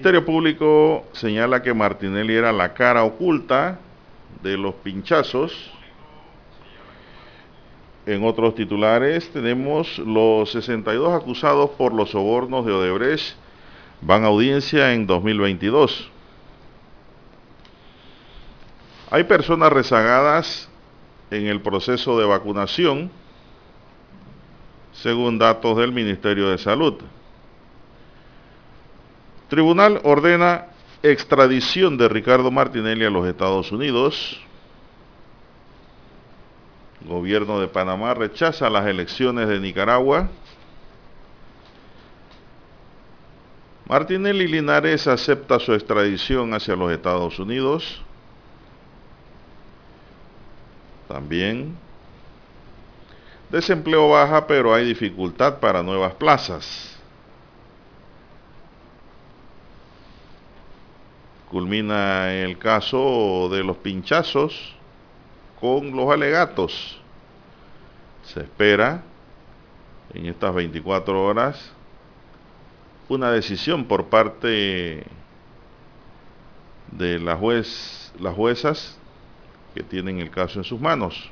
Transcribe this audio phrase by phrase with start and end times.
[0.00, 3.80] Ministerio Público señala que Martinelli era la cara oculta
[4.42, 5.70] de los pinchazos.
[8.06, 13.36] En otros titulares tenemos los 62 acusados por los sobornos de Odebrecht
[14.00, 16.10] van a audiencia en 2022.
[19.10, 20.70] Hay personas rezagadas
[21.30, 23.10] en el proceso de vacunación,
[24.92, 26.94] según datos del Ministerio de Salud.
[29.50, 30.66] Tribunal ordena
[31.02, 34.40] extradición de Ricardo Martinelli a los Estados Unidos.
[37.00, 40.28] Gobierno de Panamá rechaza las elecciones de Nicaragua.
[43.88, 48.00] Martinelli Linares acepta su extradición hacia los Estados Unidos.
[51.08, 51.74] También
[53.50, 56.89] desempleo baja, pero hay dificultad para nuevas plazas.
[61.50, 64.76] Culmina el caso de los pinchazos
[65.60, 67.00] con los alegatos.
[68.22, 69.02] Se espera
[70.14, 71.72] en estas 24 horas
[73.08, 75.04] una decisión por parte
[76.92, 78.96] de la juez, las juezas
[79.74, 81.30] que tienen el caso en sus manos.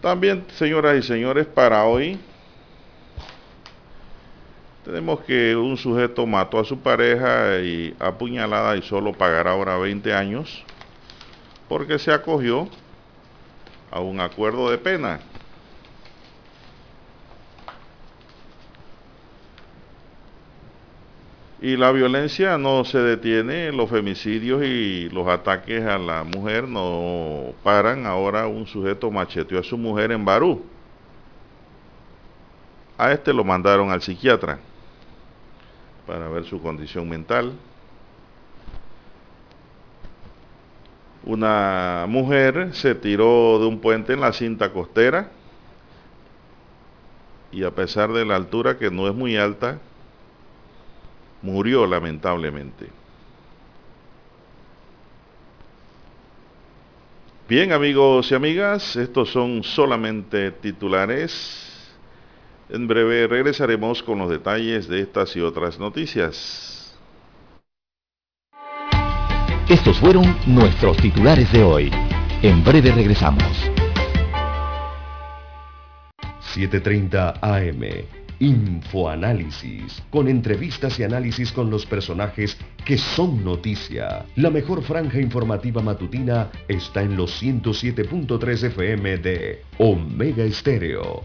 [0.00, 2.20] También, señoras y señores, para hoy
[4.88, 10.14] tenemos que un sujeto mató a su pareja y apuñalada y solo pagará ahora 20
[10.14, 10.64] años
[11.68, 12.66] porque se acogió
[13.90, 15.20] a un acuerdo de pena.
[21.60, 27.52] Y la violencia no se detiene, los femicidios y los ataques a la mujer no
[27.62, 28.06] paran.
[28.06, 30.64] Ahora un sujeto macheteó a su mujer en Barú.
[32.96, 34.58] A este lo mandaron al psiquiatra
[36.08, 37.52] para ver su condición mental.
[41.22, 45.30] Una mujer se tiró de un puente en la cinta costera
[47.52, 49.80] y a pesar de la altura que no es muy alta,
[51.42, 52.88] murió lamentablemente.
[57.46, 61.67] Bien amigos y amigas, estos son solamente titulares.
[62.70, 66.94] En breve regresaremos con los detalles de estas y otras noticias.
[69.68, 71.90] Estos fueron nuestros titulares de hoy.
[72.42, 73.42] En breve regresamos.
[76.54, 78.04] 7:30 AM.
[78.40, 84.26] Infoanálisis, con entrevistas y análisis con los personajes que son noticia.
[84.36, 91.24] La mejor franja informativa matutina está en los 107.3 FM de Omega Estéreo,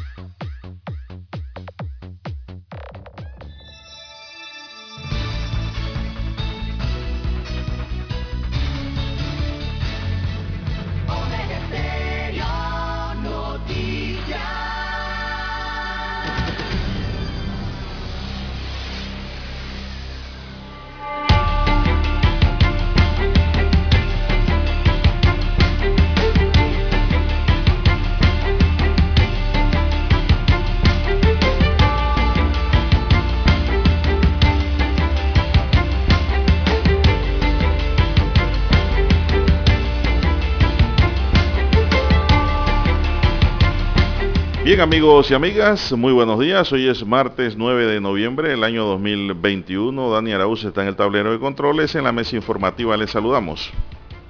[44.81, 46.71] Bien amigos y amigas, muy buenos días.
[46.71, 50.09] Hoy es martes 9 de noviembre del año 2021.
[50.09, 51.93] Dani Arauz está en el tablero de controles.
[51.93, 53.69] En la mesa informativa les saludamos.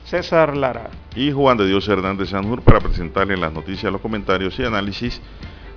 [0.03, 0.89] César Lara.
[1.15, 5.21] Y Juan de Dios Hernández Sanjur para presentarles las noticias, los comentarios y análisis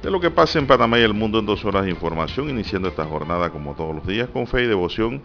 [0.03, 2.89] de lo que pasa en Panamá y el mundo en dos horas de información, iniciando
[2.89, 5.23] esta jornada como todos los días con fe y devoción,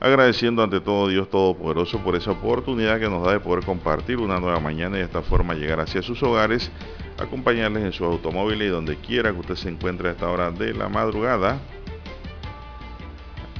[0.00, 4.40] agradeciendo ante todo Dios Todopoderoso por esa oportunidad que nos da de poder compartir una
[4.40, 6.70] nueva mañana y de esta forma llegar hacia sus hogares
[7.18, 10.74] acompañarles en su automóvil y donde quiera que usted se encuentre a esta hora de
[10.74, 11.58] la madrugada.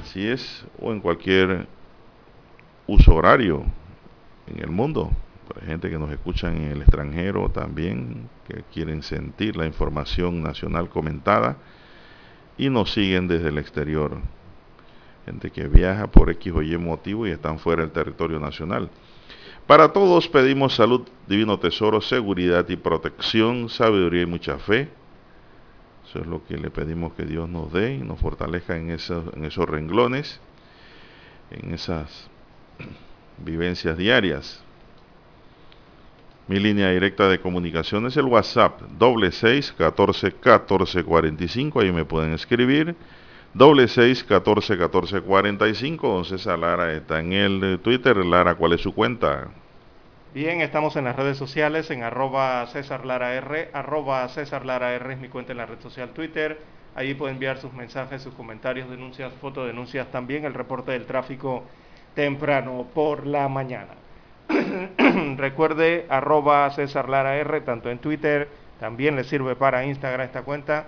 [0.01, 1.67] Así es, o en cualquier
[2.85, 3.63] uso horario
[4.47, 5.11] en el mundo.
[5.59, 10.89] Hay gente que nos escucha en el extranjero también, que quieren sentir la información nacional
[10.89, 11.57] comentada
[12.57, 14.17] y nos siguen desde el exterior.
[15.27, 18.89] Gente que viaja por X o Y motivo y están fuera del territorio nacional.
[19.67, 24.87] Para todos pedimos salud, divino tesoro, seguridad y protección, sabiduría y mucha fe.
[26.07, 29.25] Eso es lo que le pedimos que Dios nos dé y nos fortalezca en esos,
[29.35, 30.39] en esos renglones,
[31.51, 32.29] en esas
[33.37, 34.63] vivencias diarias.
[36.47, 41.81] Mi línea directa de comunicación es el WhatsApp, doble seis catorce catorce cuarenta y cinco,
[41.81, 42.95] ahí me pueden escribir.
[43.57, 46.09] Doble seis catorce catorce cuarenta y cinco.
[46.09, 48.15] Don César Lara está en el Twitter.
[48.17, 49.47] Lara, ¿cuál es su cuenta?
[50.31, 53.71] Bien, estamos en las redes sociales en arroba César Lara R.
[53.73, 56.59] Arroba César Lara R es mi cuenta en la red social Twitter.
[56.93, 61.63] Ahí puede enviar sus mensajes, sus comentarios, denuncias, fotodenuncias, también el reporte del tráfico
[62.13, 63.95] temprano por la mañana.
[65.35, 68.49] Recuerde arroba César Lara R, tanto en Twitter,
[68.79, 70.85] también le sirve para Instagram esta cuenta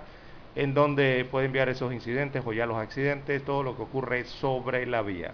[0.56, 4.86] en donde puede enviar esos incidentes o ya los accidentes, todo lo que ocurre sobre
[4.86, 5.32] la vía.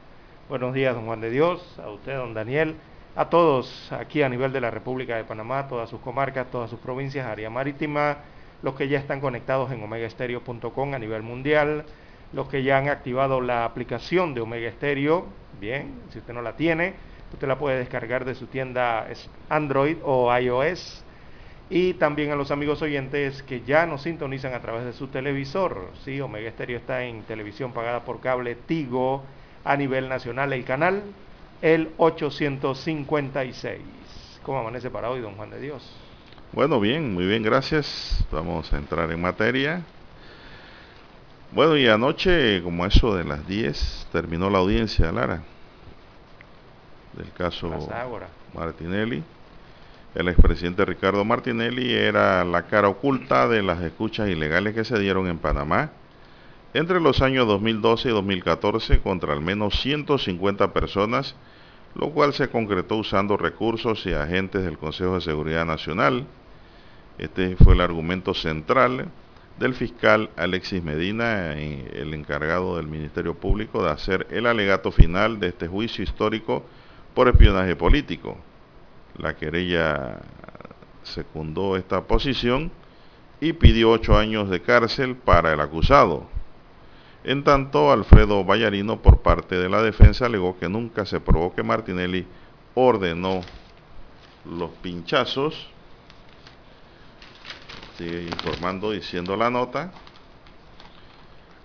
[0.48, 2.76] Buenos días, don Juan de Dios, a usted, don Daniel,
[3.16, 6.78] a todos aquí a nivel de la República de Panamá, todas sus comarcas, todas sus
[6.78, 8.18] provincias, área marítima,
[8.62, 11.84] los que ya están conectados en omegaestereo.com a nivel mundial,
[12.32, 15.26] los que ya han activado la aplicación de Omega Stereo,
[15.60, 16.94] bien, si usted no la tiene,
[17.32, 19.06] usted la puede descargar de su tienda
[19.48, 21.05] Android o iOS
[21.68, 25.90] y también a los amigos oyentes que ya nos sintonizan a través de su televisor.
[26.04, 29.24] Sí, Omega Stereo está en televisión pagada por cable Tigo
[29.64, 30.52] a nivel nacional.
[30.52, 31.02] El canal,
[31.62, 33.80] el 856.
[34.44, 35.82] ¿Cómo amanece para hoy, don Juan de Dios?
[36.52, 38.24] Bueno, bien, muy bien, gracias.
[38.30, 39.82] Vamos a entrar en materia.
[41.50, 45.42] Bueno, y anoche, como eso de las 10, terminó la audiencia, Lara,
[47.14, 47.88] del caso
[48.54, 49.24] Martinelli
[50.14, 55.26] el expresidente Ricardo Martinelli era la cara oculta de las escuchas ilegales que se dieron
[55.26, 55.90] en Panamá
[56.74, 61.34] entre los años 2012 y 2014 contra al menos 150 personas,
[61.94, 66.26] lo cual se concretó usando recursos y agentes del Consejo de Seguridad Nacional.
[67.16, 69.08] Este fue el argumento central
[69.58, 75.48] del fiscal Alexis Medina, el encargado del Ministerio Público, de hacer el alegato final de
[75.48, 76.62] este juicio histórico
[77.14, 78.36] por espionaje político.
[79.18, 80.18] La querella
[81.02, 82.70] secundó esta posición
[83.40, 86.26] y pidió ocho años de cárcel para el acusado.
[87.24, 91.62] En tanto, Alfredo Vallarino, por parte de la defensa, alegó que nunca se probó que
[91.62, 92.26] Martinelli
[92.74, 93.40] ordenó
[94.44, 95.68] los pinchazos.
[97.98, 99.90] Sigue informando, diciendo la nota,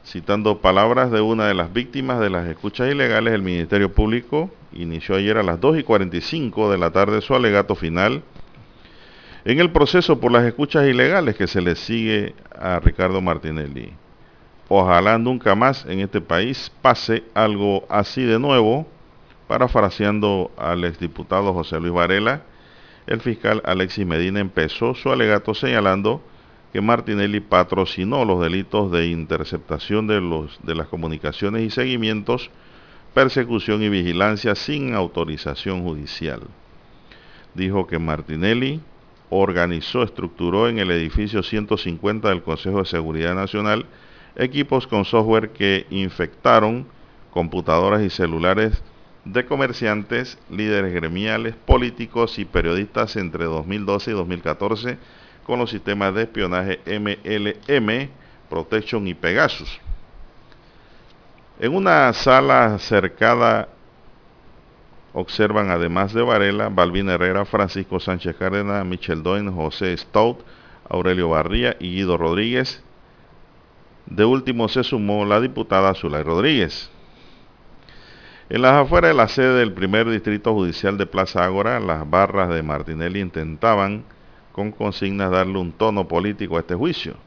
[0.06, 5.16] citando palabras de una de las víctimas de las escuchas ilegales, el Ministerio Público inició
[5.16, 8.24] ayer a las 2 y 45 de la tarde su alegato final
[9.44, 13.94] en el proceso por las escuchas ilegales que se le sigue a Ricardo Martinelli.
[14.70, 18.88] Ojalá nunca más en este país pase algo así de nuevo,
[19.48, 22.44] parafraseando al exdiputado José Luis Varela,
[23.08, 26.22] el fiscal Alexis Medina empezó su alegato señalando
[26.72, 32.50] que Martinelli patrocinó los delitos de interceptación de, los, de las comunicaciones y seguimientos
[33.14, 36.42] persecución y vigilancia sin autorización judicial.
[37.54, 38.82] Dijo que Martinelli
[39.30, 43.86] organizó, estructuró en el edificio 150 del Consejo de Seguridad Nacional
[44.36, 46.88] equipos con software que infectaron
[47.32, 48.82] computadoras y celulares
[49.26, 54.98] de comerciantes, líderes gremiales, políticos y periodistas entre 2012 y 2014
[55.46, 58.10] con los sistemas de espionaje MLM,
[58.50, 59.80] Protection y Pegasus.
[61.62, 63.68] En una sala cercada
[65.14, 70.40] observan además de Varela, Balvin Herrera, Francisco Sánchez Cárdenas, Michel Doin, José Stout,
[70.90, 72.84] Aurelio Barría y Guido Rodríguez.
[74.08, 76.90] De último se sumó la diputada Zulay Rodríguez.
[78.50, 82.50] En las afueras de la sede del primer distrito judicial de Plaza Ágora, las barras
[82.50, 84.04] de Martinelli intentaban
[84.52, 87.18] con consignas darle un tono político a este juicio.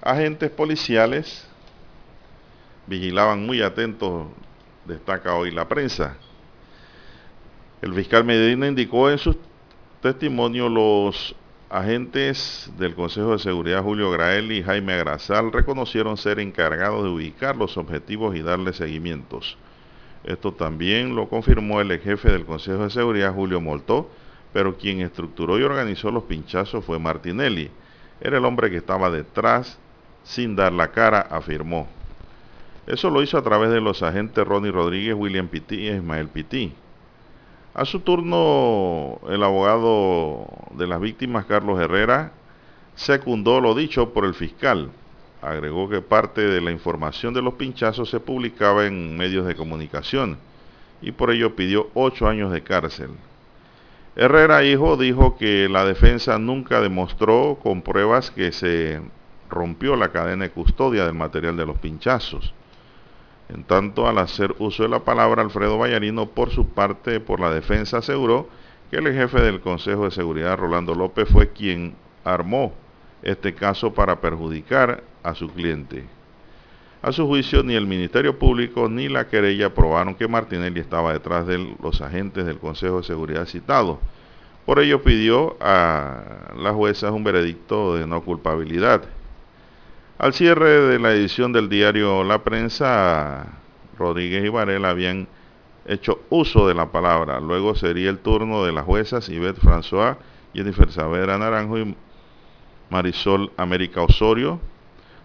[0.00, 1.48] Agentes policiales
[2.86, 4.26] vigilaban muy atentos,
[4.84, 6.16] destaca hoy la prensa.
[7.82, 9.36] El fiscal Medina indicó en su
[10.00, 11.34] testimonio los
[11.70, 17.56] agentes del Consejo de Seguridad Julio Grael y Jaime Agrasal reconocieron ser encargados de ubicar
[17.56, 19.58] los objetivos y darle seguimientos.
[20.22, 24.10] Esto también lo confirmó el jefe del Consejo de Seguridad Julio Moltó,
[24.52, 27.70] pero quien estructuró y organizó los pinchazos fue Martinelli.
[28.20, 29.78] Era el hombre que estaba detrás
[30.22, 31.86] sin dar la cara, afirmó.
[32.86, 36.72] Eso lo hizo a través de los agentes Ronnie Rodríguez, William Pitti y Ismael Pitti.
[37.72, 42.32] A su turno, el abogado de las víctimas, Carlos Herrera,
[42.94, 44.90] secundó lo dicho por el fiscal.
[45.40, 50.38] Agregó que parte de la información de los pinchazos se publicaba en medios de comunicación
[51.02, 53.10] y por ello pidió ocho años de cárcel.
[54.16, 59.00] Herrera Hijo dijo que la defensa nunca demostró con pruebas que se
[59.50, 62.54] rompió la cadena de custodia del material de los pinchazos.
[63.48, 67.52] En tanto, al hacer uso de la palabra, Alfredo Vallarino, por su parte, por la
[67.52, 68.48] defensa, aseguró
[68.90, 72.72] que el jefe del Consejo de Seguridad, Rolando López, fue quien armó
[73.22, 76.04] este caso para perjudicar a su cliente.
[77.02, 81.46] A su juicio, ni el Ministerio Público ni la querella probaron que Martinelli estaba detrás
[81.46, 83.98] de los agentes del Consejo de Seguridad citados.
[84.64, 89.02] Por ello pidió a las juezas un veredicto de no culpabilidad.
[90.24, 93.46] Al cierre de la edición del diario La Prensa,
[93.98, 95.28] Rodríguez y Varela habían
[95.84, 97.40] hecho uso de la palabra.
[97.40, 100.16] Luego sería el turno de las juezas Yvette François,
[100.54, 101.94] Jennifer Saavedra Naranjo y
[102.88, 104.60] Marisol América Osorio.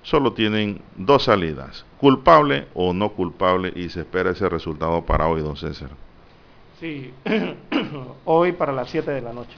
[0.02, 5.42] Solo tienen dos salidas, culpable o no culpable, y se espera ese resultado para hoy,
[5.42, 5.92] don César.
[6.78, 7.14] Sí,
[8.26, 9.56] hoy para las 7 de la noche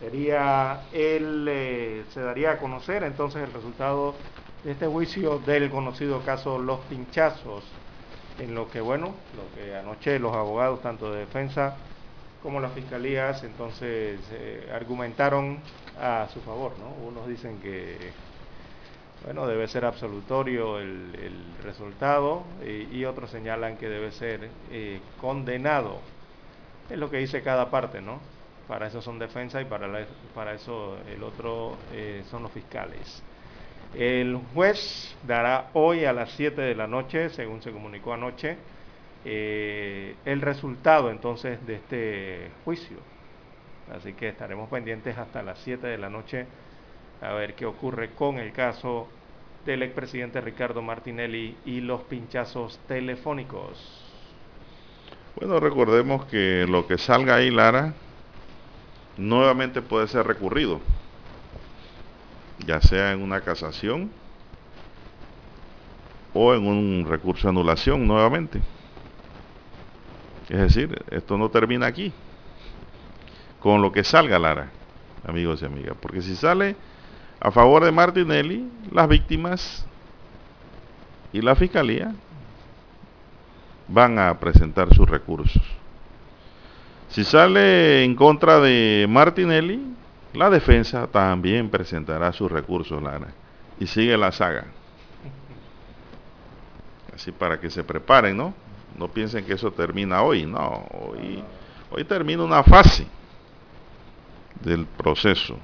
[0.00, 4.14] sería el, eh, se daría a conocer entonces el resultado
[4.64, 7.64] de este juicio del conocido caso Los Pinchazos,
[8.38, 11.76] en lo que, bueno, lo que anoche los abogados, tanto de defensa
[12.42, 15.58] como las fiscalías, entonces eh, argumentaron
[16.00, 17.06] a su favor, ¿no?
[17.06, 17.96] Unos dicen que,
[19.24, 21.08] bueno, debe ser absolutorio el,
[21.64, 25.98] resultado y, otros señalan que debe ser eh, condenado.
[26.88, 28.20] Es lo que dice cada parte, ¿no?
[28.68, 29.88] Para eso son defensa y para,
[30.34, 33.22] para eso el otro eh, son los fiscales.
[33.94, 38.58] El juez dará hoy a las 7 de la noche, según se comunicó anoche,
[39.24, 42.98] eh, el resultado entonces de este juicio.
[43.96, 46.46] Así que estaremos pendientes hasta las 7 de la noche
[47.22, 49.08] a ver qué ocurre con el caso
[49.64, 54.04] del expresidente Ricardo Martinelli y los pinchazos telefónicos.
[55.36, 57.94] Bueno, recordemos que lo que salga ahí, Lara,
[59.18, 60.80] nuevamente puede ser recurrido,
[62.64, 64.10] ya sea en una casación
[66.32, 68.60] o en un recurso de anulación nuevamente.
[70.48, 72.12] Es decir, esto no termina aquí,
[73.60, 74.70] con lo que salga Lara,
[75.26, 76.76] amigos y amigas, porque si sale
[77.40, 79.84] a favor de Martinelli, las víctimas
[81.32, 82.14] y la fiscalía
[83.88, 85.77] van a presentar sus recursos.
[87.10, 89.94] Si sale en contra de Martinelli,
[90.34, 93.28] la defensa también presentará sus recursos, Lara.
[93.80, 94.66] Y sigue la saga.
[97.14, 98.54] Así para que se preparen, ¿no?
[98.96, 100.86] No piensen que eso termina hoy, no.
[101.90, 103.06] Hoy, termina una fase
[104.62, 105.58] del proceso.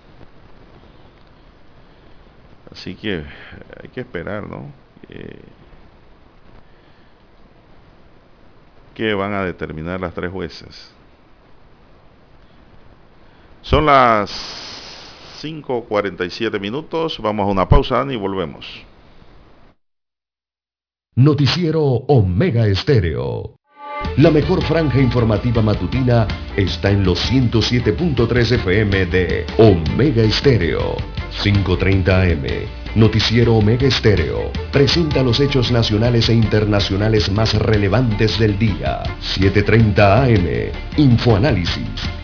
[2.73, 3.25] Así que
[3.83, 4.73] hay que esperar, ¿no?
[5.09, 5.41] Eh,
[8.95, 10.95] ¿Qué van a determinar las tres jueces?
[13.65, 14.31] Son las
[15.43, 17.19] 5.47 minutos.
[17.19, 18.67] Vamos a una pausa y volvemos.
[21.17, 23.57] Noticiero Omega Estéreo.
[24.19, 30.97] La mejor franja informativa matutina está en los 107.3 FM de Omega Estéreo.
[31.43, 33.01] 5.30 AM.
[33.01, 34.53] Noticiero Omega Estéreo.
[34.73, 39.03] Presenta los hechos nacionales e internacionales más relevantes del día.
[39.23, 40.73] 7.30 AM.
[40.99, 42.24] Infoanálisis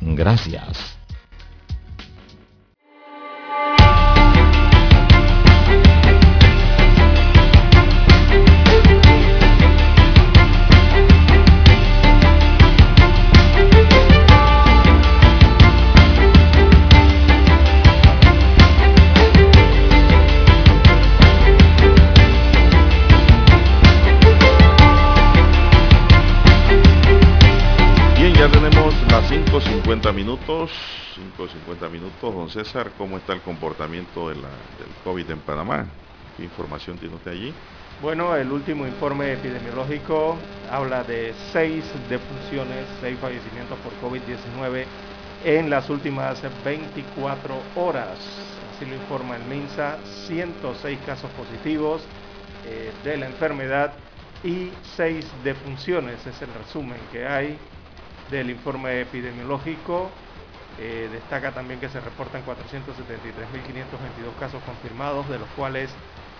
[0.00, 0.97] Gracias.
[29.88, 30.70] 5.50 minutos.
[31.38, 32.34] 5.50 minutos.
[32.34, 35.86] Don César, ¿cómo está el comportamiento de la, del COVID en Panamá?
[36.36, 37.54] ¿Qué información tiene usted allí?
[38.02, 40.36] Bueno, el último informe epidemiológico
[40.70, 44.84] habla de seis defunciones, seis fallecimientos por COVID-19
[45.46, 48.18] en las últimas 24 horas.
[48.76, 49.96] Así lo informa el MINSA,
[50.26, 52.02] 106 casos positivos
[52.66, 53.94] eh, de la enfermedad
[54.44, 56.26] y seis defunciones.
[56.26, 57.56] Es el resumen que hay
[58.30, 60.10] del informe epidemiológico.
[60.78, 65.90] Eh, destaca también que se reportan 473.522 casos confirmados, de los cuales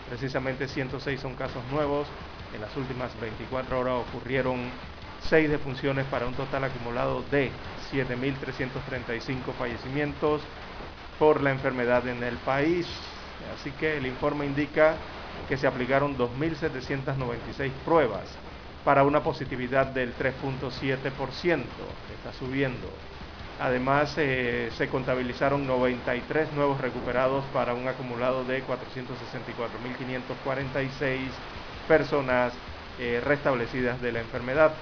[0.09, 2.07] precisamente 106 son casos nuevos.
[2.55, 4.71] En las últimas 24 horas ocurrieron
[5.29, 7.51] 6 defunciones para un total acumulado de
[7.93, 10.43] 7.335 fallecimientos
[11.19, 12.87] por la enfermedad en el país.
[13.59, 14.97] Así que el informe indica
[15.49, 18.39] que se aplicaron 2.796 pruebas
[18.89, 22.89] para una positividad del 3.7%, está subiendo.
[23.61, 31.19] Además, eh, se contabilizaron 93 nuevos recuperados para un acumulado de 464.546
[31.87, 32.55] personas
[32.99, 34.73] eh, restablecidas de la enfermedad.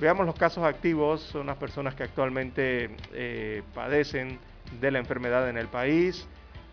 [0.00, 4.40] Veamos los casos activos, son las personas que actualmente eh, padecen
[4.80, 6.26] de la enfermedad en el país.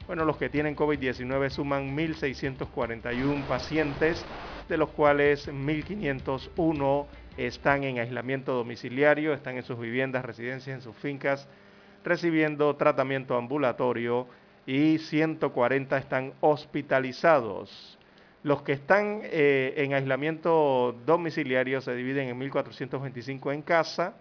[0.07, 4.23] Bueno, los que tienen COVID-19 suman 1.641 pacientes,
[4.69, 7.05] de los cuales 1.501
[7.37, 11.47] están en aislamiento domiciliario, están en sus viviendas, residencias, en sus fincas,
[12.03, 14.27] recibiendo tratamiento ambulatorio
[14.67, 17.97] y 140 están hospitalizados.
[18.43, 24.13] Los que están eh, en aislamiento domiciliario se dividen en 1.425 en casa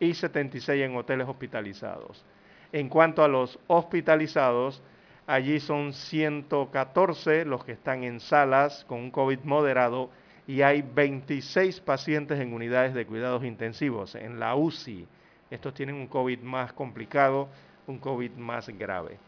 [0.00, 2.24] y 76 en hoteles hospitalizados.
[2.72, 4.82] En cuanto a los hospitalizados,
[5.28, 10.08] Allí son 114 los que están en salas con un COVID moderado
[10.46, 15.06] y hay 26 pacientes en unidades de cuidados intensivos, en la UCI.
[15.50, 17.50] Estos tienen un COVID más complicado,
[17.86, 19.18] un COVID más grave.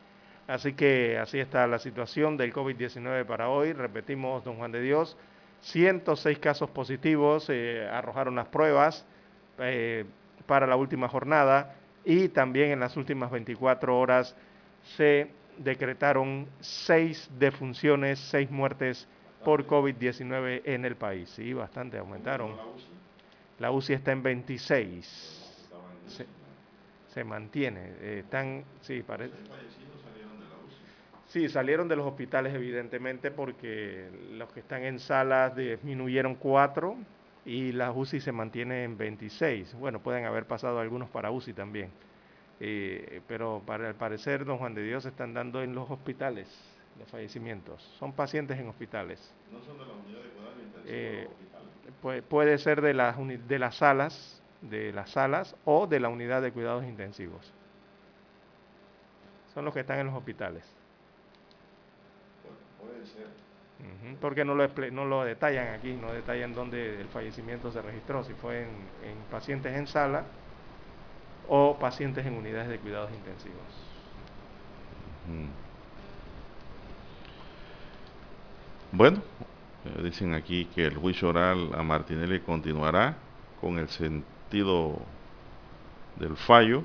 [0.48, 3.74] Así que así está la situación del COVID-19 para hoy.
[3.74, 5.18] Repetimos, don Juan de Dios,
[5.60, 9.04] 106 casos positivos eh, arrojaron las pruebas
[9.58, 10.06] eh,
[10.46, 11.74] para la última jornada
[12.06, 14.34] y también en las últimas 24 horas
[14.96, 19.06] se decretaron seis defunciones, seis muertes
[19.44, 21.30] por COVID-19 en el país.
[21.30, 22.56] Sí, bastante aumentaron.
[23.58, 25.36] La UCI está en 26.
[27.08, 27.80] Se, mantiene.
[28.00, 29.34] Eh, están, sí, parece.
[31.26, 36.96] Sí, salieron de los hospitales evidentemente porque los que están en salas disminuyeron cuatro
[37.44, 39.74] y la UCI se mantiene en 26.
[39.74, 41.90] Bueno, pueden haber pasado algunos para UCI también.
[42.62, 46.46] Eh, pero para el parecer, don Juan de Dios, están dando en los hospitales
[46.98, 47.82] los fallecimientos.
[47.98, 49.34] Son pacientes en hospitales.
[49.50, 50.84] ¿No son de la unidad de cuidados intensivos?
[50.86, 51.28] Eh,
[52.02, 56.42] puede, puede ser de las, de las salas, de las salas o de la unidad
[56.42, 57.52] de cuidados intensivos.
[59.54, 60.62] Son los que están en los hospitales.
[62.78, 63.26] puede ser.
[64.20, 68.34] porque no lo, no lo detallan aquí, no detallan dónde el fallecimiento se registró, si
[68.34, 68.68] fue en,
[69.08, 70.24] en pacientes en sala
[71.52, 73.58] o pacientes en unidades de cuidados intensivos.
[75.26, 75.48] Mm.
[78.96, 79.20] Bueno,
[79.82, 83.16] Eh, dicen aquí que el juicio oral a Martinelli continuará
[83.62, 85.00] con el sentido
[86.16, 86.82] del fallo.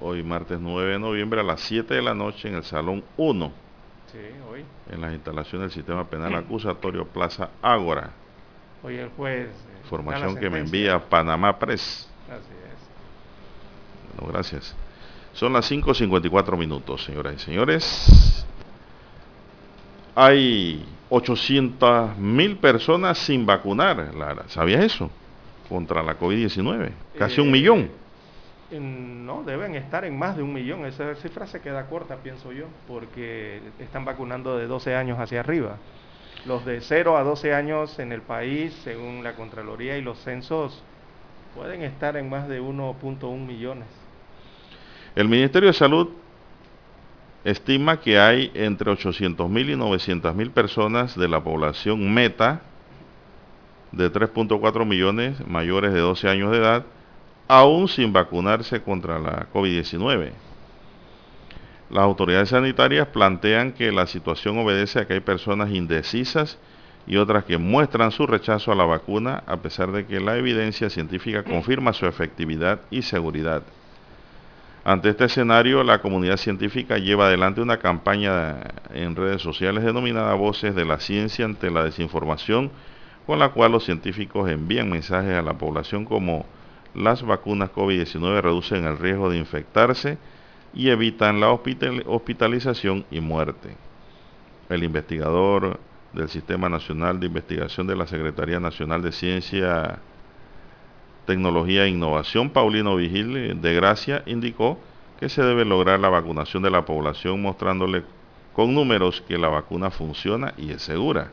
[0.00, 3.52] Hoy martes 9 de noviembre a las 7 de la noche en el Salón 1.
[4.10, 4.18] Sí,
[4.50, 4.64] hoy.
[4.90, 8.12] En las instalaciones del Sistema Penal Acusatorio Plaza Ágora.
[8.82, 9.48] Hoy el juez.
[9.48, 12.08] Eh, Información que me envía Panamá Press.
[12.30, 14.16] Así es.
[14.18, 14.74] Bueno, gracias.
[15.32, 18.46] Son las 5.54 minutos, señoras y señores.
[20.14, 24.44] Hay 800 mil personas sin vacunar, Lara.
[24.48, 25.10] ¿Sabías eso?
[25.68, 26.90] Contra la COVID-19.
[27.18, 27.90] Casi un Eh, millón.
[28.70, 30.86] No, deben estar en más de un millón.
[30.86, 35.76] Esa cifra se queda corta, pienso yo, porque están vacunando de 12 años hacia arriba.
[36.46, 40.82] Los de 0 a 12 años en el país, según la Contraloría y los censos,
[41.56, 43.88] pueden estar en más de 1.1 millones.
[45.14, 46.10] El Ministerio de Salud
[47.44, 52.60] estima que hay entre 800 mil y 900 mil personas de la población meta
[53.90, 56.84] de 3.4 millones mayores de 12 años de edad,
[57.48, 60.32] aún sin vacunarse contra la COVID-19.
[61.88, 66.58] Las autoridades sanitarias plantean que la situación obedece a que hay personas indecisas
[67.06, 70.90] y otras que muestran su rechazo a la vacuna a pesar de que la evidencia
[70.90, 73.62] científica confirma su efectividad y seguridad.
[74.84, 78.56] Ante este escenario, la comunidad científica lleva adelante una campaña
[78.94, 82.70] en redes sociales denominada Voces de la Ciencia ante la Desinformación,
[83.26, 86.46] con la cual los científicos envían mensajes a la población como
[86.94, 90.18] las vacunas COVID-19 reducen el riesgo de infectarse
[90.72, 93.76] y evitan la hospital hospitalización y muerte.
[94.68, 95.80] El investigador
[96.12, 99.98] del Sistema Nacional de Investigación de la Secretaría Nacional de Ciencia
[101.26, 104.78] Tecnología e Innovación, Paulino Vigil de Gracia, indicó
[105.18, 108.04] que se debe lograr la vacunación de la población mostrándole
[108.52, 111.30] con números que la vacuna funciona y es segura.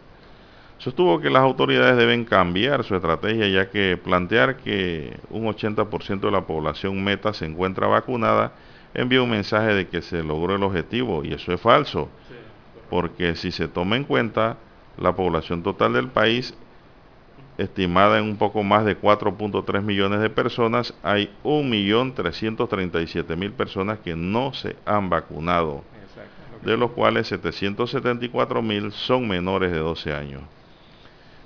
[0.78, 6.32] Sostuvo que las autoridades deben cambiar su estrategia ya que plantear que un 80% de
[6.32, 8.52] la población meta se encuentra vacunada
[8.94, 12.10] envía un mensaje de que se logró el objetivo y eso es falso,
[12.94, 14.58] porque si se toma en cuenta
[15.00, 16.54] la población total del país
[17.58, 24.54] estimada en un poco más de 4.3 millones de personas, hay 1.337.000 personas que no
[24.54, 25.84] se han vacunado,
[26.64, 30.44] de los cuales 774.000 son menores de 12 años.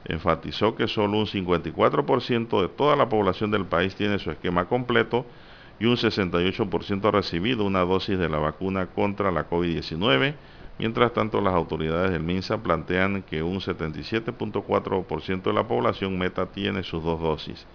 [0.04, 5.26] Enfatizó que solo un 54% de toda la población del país tiene su esquema completo
[5.80, 10.36] y un 68% ha recibido una dosis de la vacuna contra la COVID-19,
[10.80, 16.84] Mientras tanto, las autoridades del MINSA plantean que un 77.4% de la población meta tiene
[16.84, 17.66] sus dos dosis.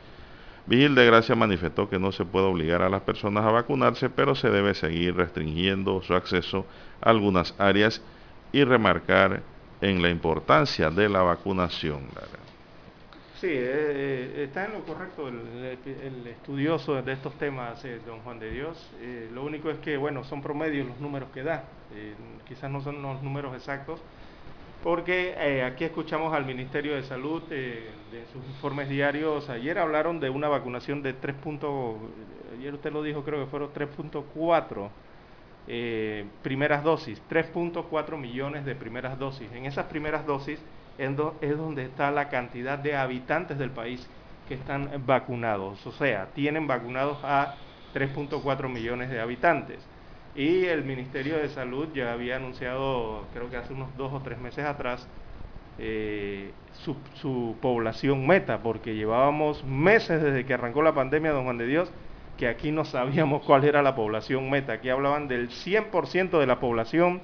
[0.66, 4.36] Vigil de Gracia manifestó que no se puede obligar a las personas a vacunarse, pero
[4.36, 6.64] se debe seguir restringiendo su acceso
[7.00, 8.00] a algunas áreas
[8.52, 9.42] y remarcar
[9.80, 12.02] en la importancia de la vacunación.
[13.42, 18.38] Sí, eh, está en lo correcto el, el, estudioso de estos temas, eh, don Juan
[18.38, 18.88] de Dios.
[19.00, 21.64] Eh, lo único es que, bueno, son promedios los números que da.
[22.46, 24.00] quizás no son los números exactos,
[24.84, 25.34] porque
[25.66, 27.90] aquí escuchamos al Ministerio de Salud de
[28.32, 29.48] sus informes diarios.
[29.48, 31.34] Ayer hablaron de una vacunación de 3.
[32.60, 34.88] ayer usted lo dijo, creo que fueron 3.4
[36.44, 39.50] primeras dosis, 3.4 millones de primeras dosis.
[39.50, 40.60] En esas primeras dosis
[40.98, 44.08] es donde está la cantidad de habitantes del país
[44.48, 45.86] que están vacunados.
[45.86, 47.54] O sea, tienen vacunados a
[47.94, 49.78] 3.4 millones de habitantes.
[50.34, 54.38] Y el Ministerio de Salud ya había anunciado, creo que hace unos dos o tres
[54.38, 55.06] meses atrás,
[55.78, 56.52] eh,
[56.84, 61.66] su, su, población meta, porque llevábamos meses desde que arrancó la pandemia, don Juan de
[61.66, 61.92] Dios,
[62.38, 64.74] que aquí no sabíamos cuál era la población meta.
[64.74, 67.20] Aquí hablaban del 100% de la población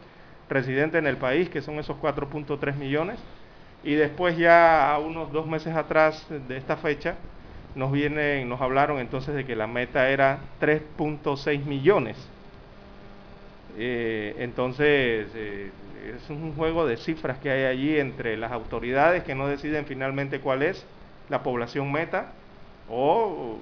[0.49, 3.19] residente en el país, que son esos 4.3 millones,
[3.85, 7.17] y después ya a unos dos meses atrás de esta fecha
[7.75, 12.17] nos vienen, nos hablaron entonces de que la meta era 3.6 millones.
[13.77, 15.71] Eh, entonces eh,
[16.17, 20.41] es un juego de cifras que hay allí entre las autoridades que no deciden finalmente
[20.41, 20.85] cuál es
[21.29, 22.33] la población meta
[22.91, 23.59] o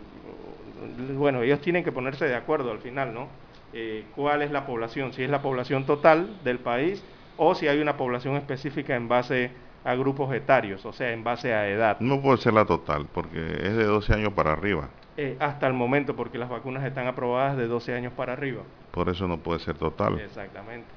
[1.19, 3.29] bueno ellos tienen que ponerse de acuerdo al final, ¿no?
[3.75, 7.03] Eh, cuál es la población, si es la población total del país
[7.37, 9.51] o si hay una población específica en base
[9.87, 12.01] a grupos etarios, o sea, en base a edad.
[12.01, 14.89] No puede ser la total, porque es de 12 años para arriba.
[15.17, 18.63] Eh, hasta el momento, porque las vacunas están aprobadas de 12 años para arriba.
[18.91, 20.19] Por eso no puede ser total.
[20.19, 20.89] Exactamente.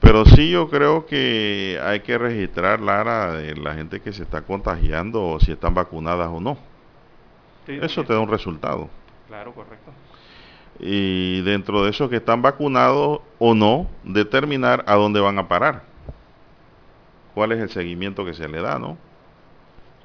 [0.00, 4.42] Pero sí yo creo que hay que registrar, Lara, de la gente que se está
[4.42, 6.58] contagiando o si están vacunadas o no.
[7.66, 8.90] Sí, eso te da un resultado.
[9.28, 9.92] Claro, correcto.
[10.80, 15.89] Y dentro de esos que están vacunados o no, determinar a dónde van a parar
[17.34, 18.96] cuál es el seguimiento que se le da, ¿no?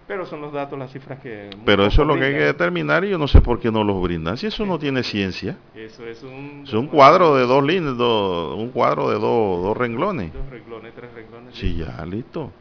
[0.08, 1.50] Pero son los datos, las cifras que...
[1.66, 3.84] Pero eso es lo que hay que determinar y yo no sé por qué no
[3.84, 4.38] los brindan.
[4.38, 5.58] Si eso no tiene ciencia.
[5.74, 6.62] Eso es un...
[6.64, 10.32] Es un cuadro de dos líneas, un cuadro de dos, dos renglones.
[10.32, 11.56] Dos renglones, tres renglones.
[11.56, 12.52] Sí, ya, listo.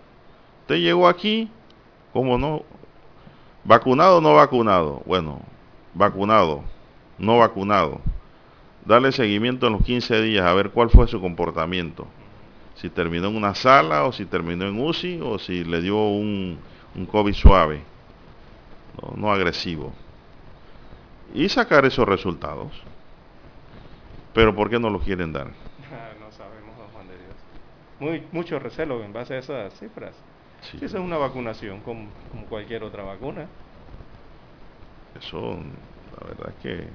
[0.63, 1.51] Usted llegó aquí,
[2.15, 2.63] ¿cómo no?
[3.65, 5.03] ¿Vacunado o no vacunado?
[5.05, 5.41] Bueno,
[5.93, 6.65] vacunado,
[7.19, 8.01] no vacunado.
[8.87, 12.07] Dale seguimiento en los 15 días a ver cuál fue su comportamiento.
[12.77, 16.59] Si terminó en una sala o si terminó en UCI o si le dio un
[16.95, 17.83] un COVID suave,
[19.17, 19.93] no, agresivo,
[21.33, 22.73] y sacar esos resultados.
[24.33, 25.47] Pero ¿por qué no los quieren dar?
[26.21, 27.35] no sabemos, Juan de Dios.
[27.99, 30.15] Muy, mucho recelo en base a esas cifras.
[30.63, 30.79] Sí.
[30.79, 33.47] esa es una vacunación como, como cualquier otra vacuna.
[35.21, 35.59] Eso,
[36.21, 36.89] la verdad es que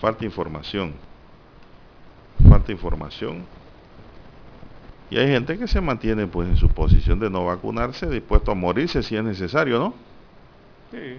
[0.00, 0.94] falta información.
[2.48, 3.44] Falta información
[5.12, 8.54] y hay gente que se mantiene pues en su posición de no vacunarse, dispuesto a
[8.54, 9.94] morirse si es necesario, ¿no?
[10.90, 11.18] Sí.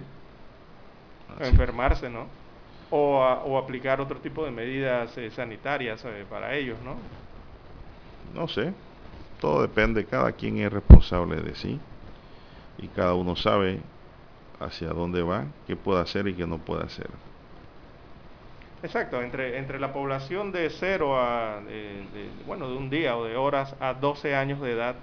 [1.38, 2.26] enfermarse, ¿no?
[2.90, 6.96] O, o, aplicar otro tipo de medidas eh, sanitarias eh, para ellos, ¿no?
[8.34, 8.72] No sé.
[9.40, 11.78] Todo depende, cada quien es responsable de sí.
[12.78, 13.78] Y cada uno sabe
[14.58, 17.10] hacia dónde va, qué puede hacer y qué no puede hacer.
[18.84, 21.62] Exacto, entre, entre la población de cero a,
[22.46, 24.94] bueno, de un día o de horas a 12 años de edad,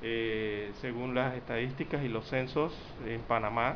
[0.00, 2.72] eh, según las estadísticas y los censos
[3.04, 3.74] en Panamá,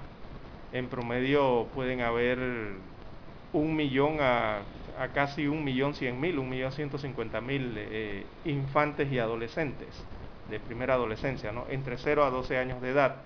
[0.73, 2.38] en promedio pueden haber
[3.53, 4.62] un millón a,
[5.14, 9.88] casi un millón cien mil, un millón ciento cincuenta mil eh, infantes y adolescentes
[10.49, 11.66] de primera adolescencia, ¿no?
[11.70, 13.16] entre 0 a 12 años de edad.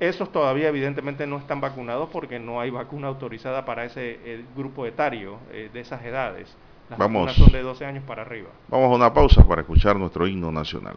[0.00, 5.38] Esos todavía evidentemente no están vacunados porque no hay vacuna autorizada para ese grupo etario
[5.52, 6.56] eh, de esas edades.
[6.88, 8.48] Las vamos, son de 12 años para arriba.
[8.68, 10.96] Vamos a una pausa para escuchar nuestro himno nacional.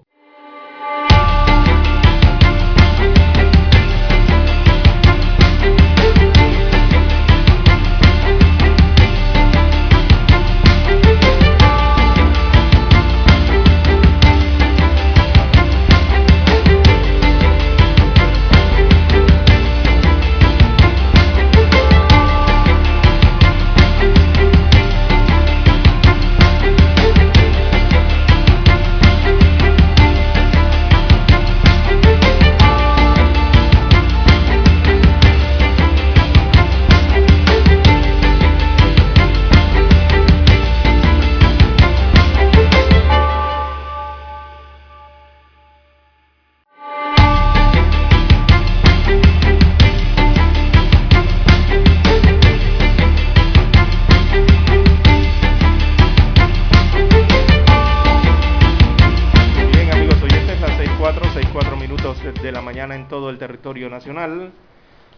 [63.91, 64.51] Nacional.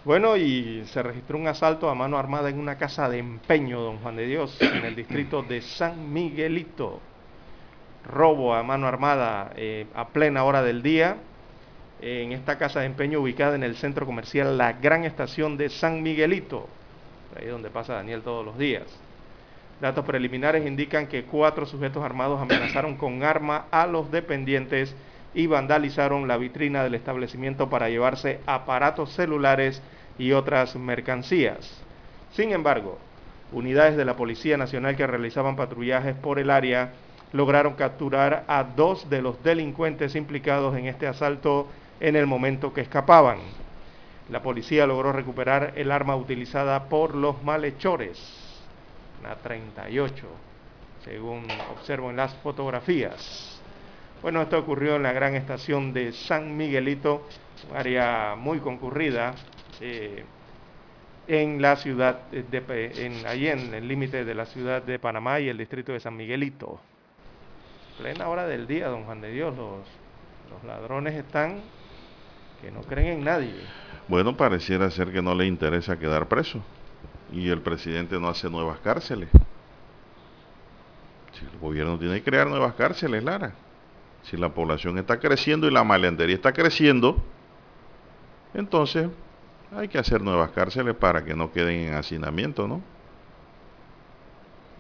[0.04, 4.00] Bueno, y se registró un asalto a mano armada en una casa de empeño, don
[4.00, 7.00] Juan de Dios, en el distrito de San Miguelito.
[8.06, 11.16] Robo a mano armada eh, a plena hora del día
[12.02, 16.04] en esta casa de empeño ubicada en el centro comercial La Gran Estación de San
[16.04, 16.68] Miguelito,
[17.40, 18.84] ahí donde pasa Daniel todos los días.
[19.80, 24.94] Datos preliminares indican que cuatro sujetos armados amenazaron con arma a los dependientes
[25.34, 29.82] y vandalizaron la vitrina del establecimiento para llevarse aparatos celulares
[30.18, 31.82] y otras mercancías.
[32.32, 32.98] Sin embargo,
[33.52, 36.94] unidades de la Policía Nacional que realizaban patrullajes por el área
[37.32, 41.68] lograron capturar a dos de los delincuentes implicados en este asalto
[42.00, 43.40] en el momento que escapaban.
[44.30, 48.20] La policía logró recuperar el arma utilizada por los malhechores,
[49.22, 50.28] la 38,
[51.04, 51.44] según
[51.76, 53.53] observo en las fotografías.
[54.24, 57.28] Bueno, esto ocurrió en la gran estación de San Miguelito,
[57.70, 59.36] un área muy concurrida
[59.82, 60.24] eh,
[61.28, 65.50] en la ciudad, de, en, allí en el límite de la ciudad de Panamá y
[65.50, 66.80] el distrito de San Miguelito.
[67.98, 69.80] Plena hora del día, don Juan de Dios, los,
[70.50, 71.60] los ladrones están
[72.62, 73.56] que no creen en nadie.
[74.08, 76.62] Bueno, pareciera ser que no le interesa quedar preso
[77.30, 79.28] y el presidente no hace nuevas cárceles.
[81.34, 83.54] Si el gobierno tiene que crear nuevas cárceles, Lara.
[84.24, 87.22] Si la población está creciendo y la malendería está creciendo,
[88.54, 89.10] entonces
[89.76, 92.82] hay que hacer nuevas cárceles para que no queden en hacinamiento, ¿no?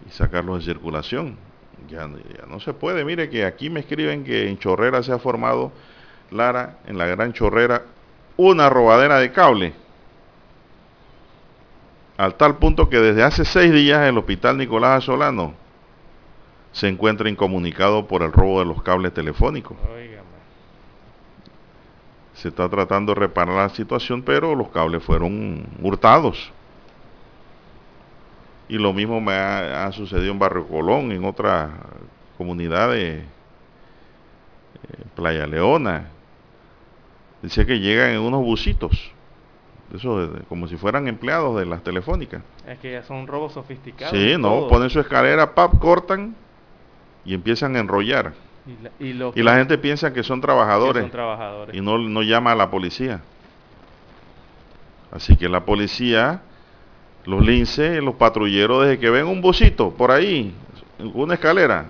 [0.07, 1.37] Y sacarlos de circulación.
[1.89, 3.03] Ya, ya no se puede.
[3.03, 5.71] Mire que aquí me escriben que en Chorrera se ha formado
[6.31, 7.83] Lara, en la Gran Chorrera,
[8.37, 9.73] una robadera de cable.
[12.15, 15.62] Al tal punto que desde hace seis días el hospital Nicolás Solano
[16.73, 19.77] se encuentra incomunicado por el robo de los cables telefónicos.
[22.33, 26.51] Se está tratando de reparar la situación, pero los cables fueron hurtados.
[28.67, 31.69] Y lo mismo me ha, sucedido en Barrio Colón, en otra
[32.37, 33.23] comunidad de eh,
[35.15, 36.09] Playa Leona,
[37.43, 39.11] Dice que llegan en unos busitos,
[39.93, 42.41] eso como si fueran empleados de las telefónicas.
[42.65, 44.17] Es que ya son robos sofisticados.
[44.17, 46.37] Sí, no, ponen su escalera, pap, cortan
[47.25, 48.33] y empiezan a enrollar.
[48.99, 51.05] Y la, gente piensa que son trabajadores,
[51.73, 53.21] y no, no llama a la policía.
[55.11, 56.41] Así que la policía,
[57.25, 60.53] los linces, los patrulleros, desde que ven un busito por ahí,
[61.13, 61.87] una escalera,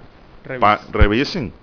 [0.92, 1.54] revisen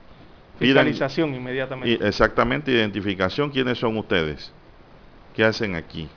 [0.61, 2.07] Fiscalización inmediatamente.
[2.07, 4.53] exactamente, identificación, quiénes son ustedes,
[5.35, 6.09] qué hacen aquí.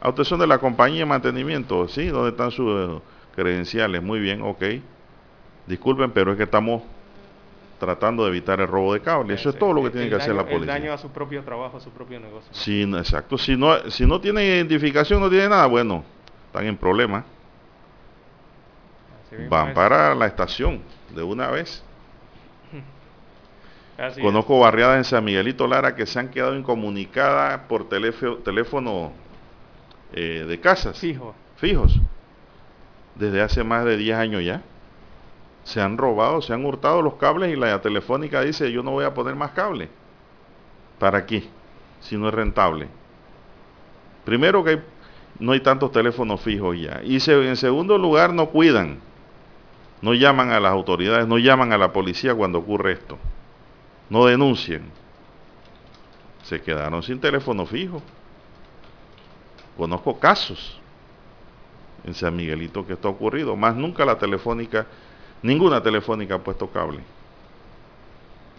[0.00, 2.06] A ah, ustedes son de la compañía de mantenimiento, ¿sí?
[2.06, 3.00] ¿Dónde están sus
[3.34, 4.02] credenciales?
[4.02, 4.62] Muy bien, ok.
[5.68, 6.82] Disculpen, pero es que estamos
[7.78, 9.34] tratando de evitar el robo de cable.
[9.34, 10.76] Eso es todo lo que tiene que hacer la policía.
[10.76, 12.48] El daño a su propio trabajo, a su propio negocio.
[12.52, 13.36] Sí, exacto.
[13.36, 16.02] Si no, si no tiene identificación, no tiene nada, bueno,
[16.46, 17.24] están en problema.
[19.50, 20.80] Van para la estación
[21.14, 21.84] de una vez.
[24.22, 29.12] Conozco barriadas en San Miguelito Lara que se han quedado incomunicadas por teléfono,
[30.14, 30.98] eh, de casas.
[31.56, 32.00] Fijos.
[33.16, 34.62] Desde hace más de 10 años ya.
[35.68, 39.04] Se han robado, se han hurtado los cables y la telefónica dice yo no voy
[39.04, 39.88] a poner más cable.
[40.98, 41.44] ¿Para qué?
[42.00, 42.88] Si no es rentable.
[44.24, 44.80] Primero que
[45.38, 47.02] no hay tantos teléfonos fijos ya.
[47.04, 48.98] Y en segundo lugar no cuidan.
[50.00, 53.18] No llaman a las autoridades, no llaman a la policía cuando ocurre esto
[54.10, 54.82] no denuncien.
[56.42, 58.02] Se quedaron sin teléfono fijo.
[59.76, 60.80] Conozco casos
[62.04, 64.86] en San Miguelito que esto ha ocurrido, más nunca la telefónica,
[65.42, 67.00] ninguna telefónica ha puesto cable.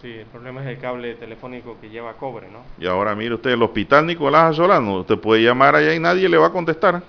[0.02, 2.60] Sí, el problema es el cable telefónico que lleva cobre, ¿no?
[2.78, 6.38] Y ahora mire usted, el hospital Nicolás Solano, usted puede llamar allá y nadie le
[6.38, 7.02] va a contestar.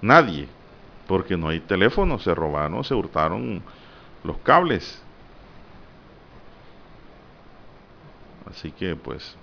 [0.00, 0.48] Nadie.
[1.06, 3.62] Porque no hay teléfono, se robaron, se hurtaron
[4.24, 5.02] los cables.
[8.50, 9.36] Así que pues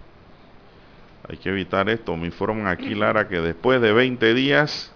[1.28, 2.16] hay que evitar esto.
[2.18, 4.92] Me informan aquí, Lara, que después de 20 días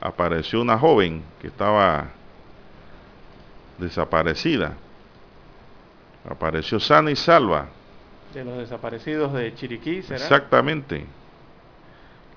[0.00, 2.08] apareció una joven que estaba
[3.78, 4.74] desaparecida.
[6.28, 7.68] Apareció sana y salva.
[8.32, 10.16] De los desaparecidos de Chiriquí, ¿será?
[10.16, 11.04] Exactamente.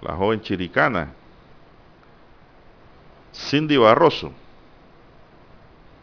[0.02, 1.14] La joven chiricana.
[3.34, 4.32] Cindy Barroso.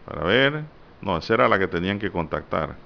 [0.07, 0.65] Para ver.
[1.01, 2.77] No, esa era la que tenían que contactar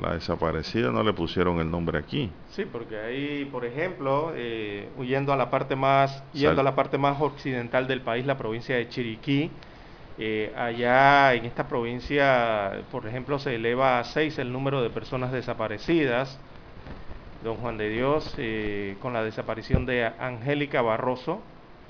[0.00, 2.30] la desaparecida no le pusieron el nombre aquí.
[2.50, 6.98] Sí, porque ahí, por ejemplo, eh, huyendo a la parte más, yendo a la parte
[6.98, 9.50] más occidental del país, la provincia de Chiriquí,
[10.16, 15.32] eh, allá en esta provincia, por ejemplo, se eleva a seis el número de personas
[15.32, 16.38] desaparecidas.
[17.42, 21.42] don Juan de Dios, eh, con la desaparición de Angélica Barroso,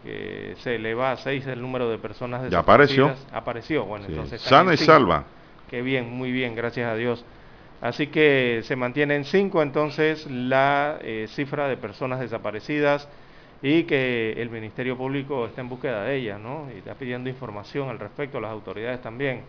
[0.02, 2.96] que se eleva a seis el número de personas desaparecidas.
[2.96, 3.36] Ya apareció.
[3.36, 4.40] Apareció, bueno, entonces...
[4.40, 5.24] Sana y salva.
[5.70, 7.24] Qué bien, muy bien, gracias a Dios.
[7.80, 13.08] Así que se mantiene en cinco entonces la eh, cifra de personas desaparecidas
[13.64, 16.68] y que el Ministerio Público está en búsqueda de ellas, ¿no?
[16.70, 19.40] Y está pidiendo información al respecto, las autoridades también.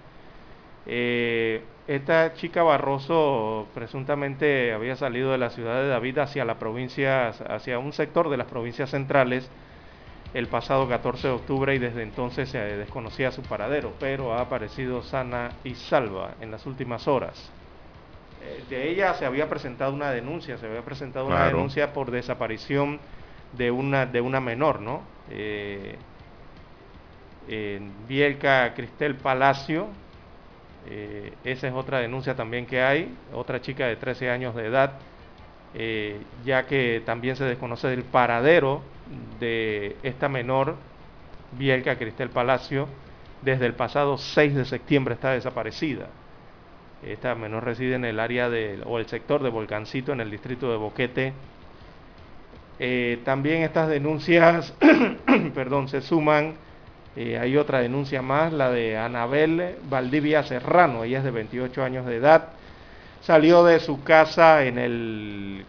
[0.86, 7.28] Eh, esta chica Barroso presuntamente había salido de la ciudad de David hacia la provincia,
[7.28, 9.52] hacia un sector de las provincias centrales
[10.34, 15.04] el pasado 14 de octubre y desde entonces se desconocía su paradero, pero ha aparecido
[15.04, 17.52] sana y salva en las últimas horas.
[18.42, 23.02] Eh, de ella se había presentado una denuncia, se había presentado una denuncia por desaparición
[23.54, 25.02] de una, de una menor, ¿no?
[27.48, 29.88] Eh, Bielka Cristel Palacio,
[30.90, 34.94] eh, esa es otra denuncia también que hay, otra chica de 13 años de edad,
[35.74, 38.82] eh, ya que también se desconoce del paradero
[39.40, 40.76] de esta menor,
[41.58, 42.88] Bielka Cristel Palacio,
[43.42, 46.08] desde el pasado 6 de septiembre está desaparecida.
[47.04, 50.72] Esta menor reside en el área del, o el sector de Volcancito, en el distrito
[50.72, 51.34] de Boquete,
[52.80, 54.74] eh, también estas denuncias,
[55.54, 56.56] perdón, se suman,
[57.16, 62.06] eh, hay otra denuncia más, la de Anabel Valdivia Serrano, ella es de 28 años
[62.06, 62.50] de edad,
[63.22, 65.66] salió de su casa en el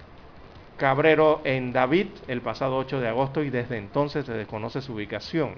[0.76, 5.54] Cabrero en David el pasado 8 de agosto y desde entonces se desconoce su ubicación.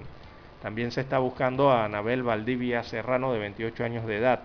[0.61, 4.41] También se está buscando a Anabel Valdivia Serrano de 28 años de edad.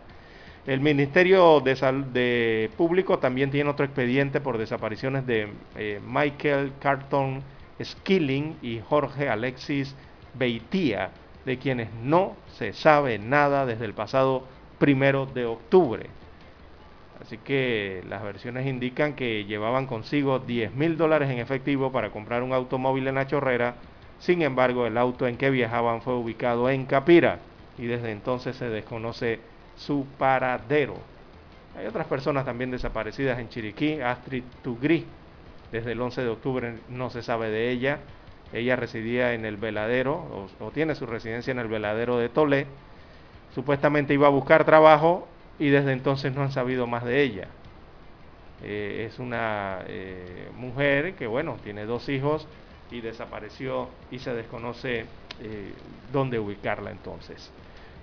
[0.67, 7.43] El Ministerio de, Público también tiene otro expediente por desapariciones de eh, Michael Carton
[7.83, 9.95] Skilling y Jorge Alexis
[10.33, 11.11] Beitía,
[11.45, 14.45] de quienes no se sabe nada desde el pasado
[14.79, 16.09] primero de octubre.
[17.21, 22.43] Así que las versiones indican que llevaban consigo 10 mil dólares en efectivo para comprar
[22.43, 23.75] un automóvil en la chorrera.
[24.19, 27.41] Sin embargo, el auto en que viajaban fue ubicado en Capira
[27.77, 29.41] y desde entonces se desconoce
[29.77, 30.97] su paradero.
[31.77, 35.05] Hay otras personas también desaparecidas en Chiriquí, Astrid Tugri.
[35.73, 37.99] Desde el 11 de octubre no se sabe de ella.
[38.53, 42.67] Ella residía en el veladero, o, tiene su residencia en el veladero de Tolé.
[43.55, 45.27] Supuestamente iba a buscar trabajo
[45.59, 47.49] y desde entonces no han sabido más de ella.
[48.63, 52.47] Eh, es una eh, mujer que, bueno, tiene dos hijos
[52.91, 55.07] y desapareció y se desconoce
[55.41, 55.73] eh,
[56.13, 57.51] dónde ubicarla entonces.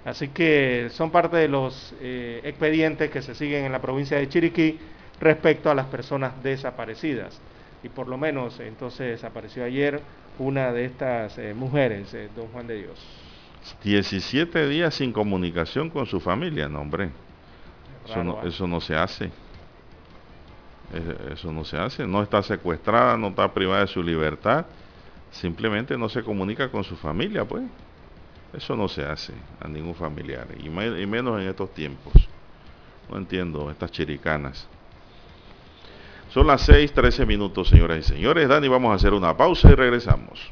[0.03, 4.27] Así que son parte de los eh, expedientes que se siguen en la provincia de
[4.27, 4.79] Chiriquí
[5.19, 7.39] respecto a las personas desaparecidas.
[7.83, 10.01] Y por lo menos entonces desapareció ayer
[10.39, 12.99] una de estas eh, mujeres, eh, don Juan de Dios.
[13.83, 17.11] 17 días sin comunicación con su familia, no hombre.
[18.07, 19.29] eso, no, eso no se hace.
[21.31, 22.07] Eso no se hace.
[22.07, 24.65] No está secuestrada, no está privada de su libertad.
[25.31, 27.63] Simplemente no se comunica con su familia, pues.
[28.53, 32.13] Eso no se hace a ningún familiar, y, menos en estos tiempos.
[33.09, 34.67] No entiendo estas chiricanas.
[36.29, 38.47] Son las 6, 13 minutos, señoras y señores.
[38.47, 40.51] Dani, vamos a hacer una pausa y regresamos.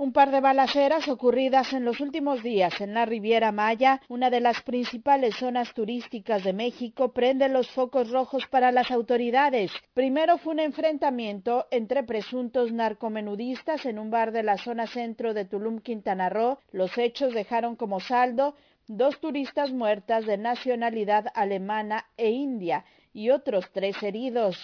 [0.00, 4.40] Un par de balaceras ocurridas en los últimos días en la Riviera Maya, una de
[4.40, 9.70] las principales zonas turísticas de México, prende los focos rojos para las autoridades.
[9.92, 15.44] Primero fue un enfrentamiento entre presuntos narcomenudistas en un bar de la zona centro de
[15.44, 16.56] Tulum, Quintana Roo.
[16.72, 18.54] Los hechos dejaron como saldo
[18.88, 24.56] dos turistas muertas de nacionalidad alemana e india y otros tres heridos.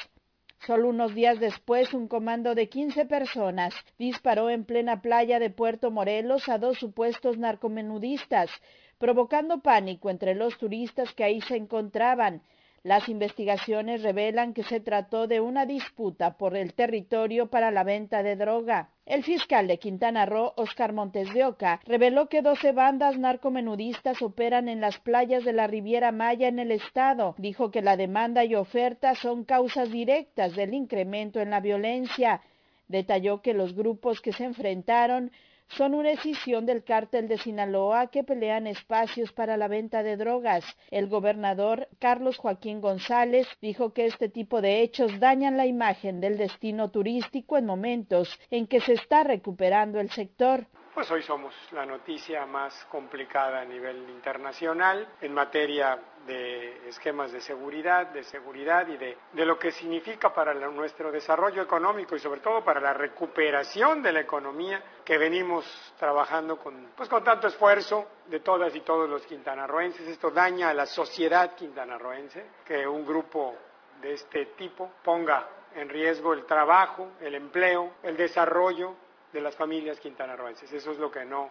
[0.65, 5.91] Solo unos días después, un comando de 15 personas disparó en plena playa de Puerto
[5.91, 8.51] Morelos a dos supuestos narcomenudistas,
[8.99, 12.43] provocando pánico entre los turistas que ahí se encontraban.
[12.87, 18.22] Las investigaciones revelan que se trató de una disputa por el territorio para la venta
[18.22, 18.91] de droga.
[19.05, 24.68] El fiscal de Quintana Roo, Oscar Montes de Oca, reveló que 12 bandas narcomenudistas operan
[24.68, 27.34] en las playas de la Riviera Maya en el estado.
[27.39, 32.41] Dijo que la demanda y oferta son causas directas del incremento en la violencia.
[32.87, 35.32] Detalló que los grupos que se enfrentaron
[35.69, 40.64] son una escisión del cártel de Sinaloa que pelean espacios para la venta de drogas.
[40.91, 46.39] El gobernador Carlos Joaquín González dijo que este tipo de hechos dañan la imagen del
[46.39, 50.67] destino turístico en momentos en que se está recuperando el sector
[50.97, 57.43] pues hoy somos la noticia más complicada a nivel internacional en materia de esquemas de
[57.43, 62.65] seguridad, de seguridad y de, lo que significa para nuestro desarrollo económico y sobre todo
[62.65, 65.67] para la recuperación de la economía que venimos
[65.99, 70.09] trabajando con, pues con tanto esfuerzo de todas y todos los quintanarroenses.
[70.09, 73.55] Esto daña a la sociedad quintanarroense, que un grupo
[74.01, 78.95] de este tipo ponga en riesgo el trabajo, el empleo, el desarrollo
[79.37, 80.72] de las familias quintanarroenses.
[80.72, 81.51] Eso es lo que no,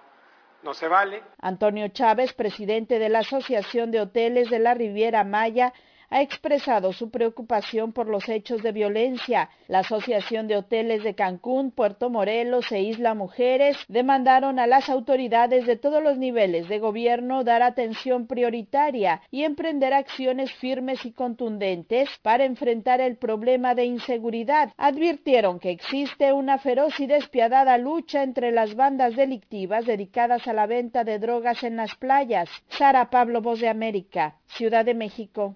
[0.64, 1.22] no se vale.
[1.40, 5.72] Antonio Chávez, presidente de la Asociación de Hoteles de la Riviera Maya,
[6.10, 9.50] ha expresado su preocupación por los hechos de violencia.
[9.68, 15.66] La Asociación de Hoteles de Cancún, Puerto Morelos e Isla Mujeres demandaron a las autoridades
[15.66, 22.10] de todos los niveles de gobierno dar atención prioritaria y emprender acciones firmes y contundentes
[22.22, 24.72] para enfrentar el problema de inseguridad.
[24.78, 30.68] Advirtieron que existe una feroz y despiadada lucha entre las bandas delictivas dedicadas a la
[30.68, 32.50] venta de drogas en las playas.
[32.70, 35.56] Sara Pablo, Voz de América, Ciudad de México.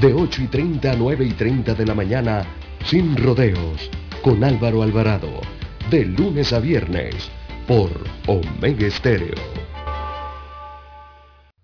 [0.00, 2.44] de 8 y 30 a 9 y 30 de la mañana,
[2.84, 3.90] sin rodeos,
[4.22, 5.40] con Álvaro Alvarado,
[5.90, 7.30] de lunes a viernes,
[7.66, 7.90] por
[8.26, 9.34] Omega Estéreo.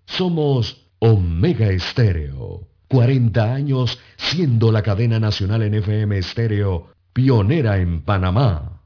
[0.05, 8.82] Somos Omega Estéreo, 40 años siendo la cadena nacional en FM Estéreo, pionera en Panamá.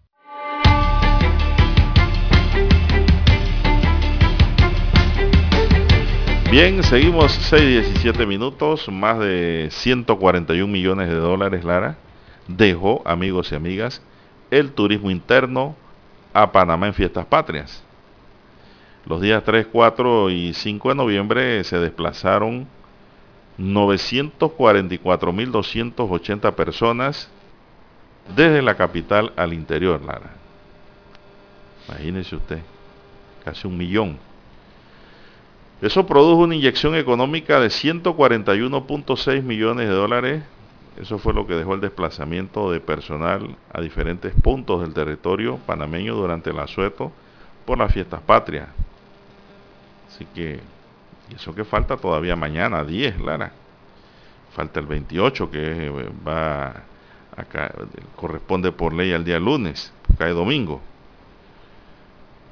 [6.49, 11.97] Bien, seguimos 6-17 minutos, más de 141 millones de dólares, Lara,
[12.47, 14.01] dejó, amigos y amigas,
[14.49, 15.75] el turismo interno
[16.33, 17.83] a Panamá en fiestas patrias.
[19.05, 22.65] Los días 3, 4 y 5 de noviembre se desplazaron
[23.57, 27.29] 944.280 personas
[28.37, 30.31] desde la capital al interior, Lara.
[31.89, 32.61] Imagínese usted,
[33.43, 34.26] casi un millón.
[35.81, 40.43] Eso produjo una inyección económica de 141.6 millones de dólares.
[40.99, 46.15] Eso fue lo que dejó el desplazamiento de personal a diferentes puntos del territorio panameño
[46.15, 47.11] durante el asueto
[47.65, 48.67] por las fiestas patrias.
[50.07, 50.59] Así que,
[51.35, 53.51] eso que falta todavía mañana, 10, Lara.
[54.55, 55.91] Falta el 28 que
[56.27, 56.69] va
[57.35, 57.71] acá,
[58.15, 60.81] corresponde por ley al día lunes, cae domingo.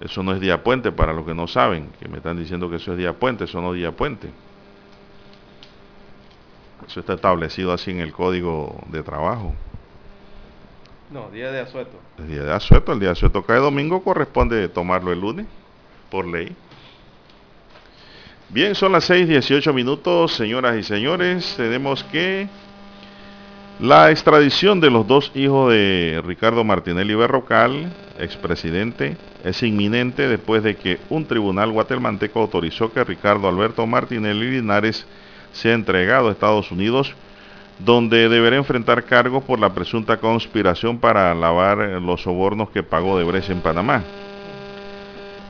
[0.02, 2.78] Eso no es día puente para los que no saben, que me están diciendo que
[2.78, 4.30] eso es día puente, eso no es día puente.
[6.86, 9.54] Eso está establecido así en el código de trabajo.
[11.12, 11.98] No, día de asueto.
[12.18, 15.46] El día de asueto, el día de asueto cae domingo, corresponde tomarlo el lunes,
[16.10, 16.56] por ley.
[18.50, 21.56] Bien, son las 6:18 minutos, señoras y señores.
[21.58, 22.48] Tenemos que
[23.80, 30.76] la extradición de los dos hijos de Ricardo Martinelli Berrocal, expresidente, es inminente después de
[30.76, 35.06] que un tribunal guatemalteco autorizó que Ricardo Alberto Martinelli Linares
[35.54, 37.14] sea entregado a Estados Unidos,
[37.80, 43.26] donde deberá enfrentar cargos por la presunta conspiración para lavar los sobornos que pagó de
[43.26, 44.04] Brecha en Panamá.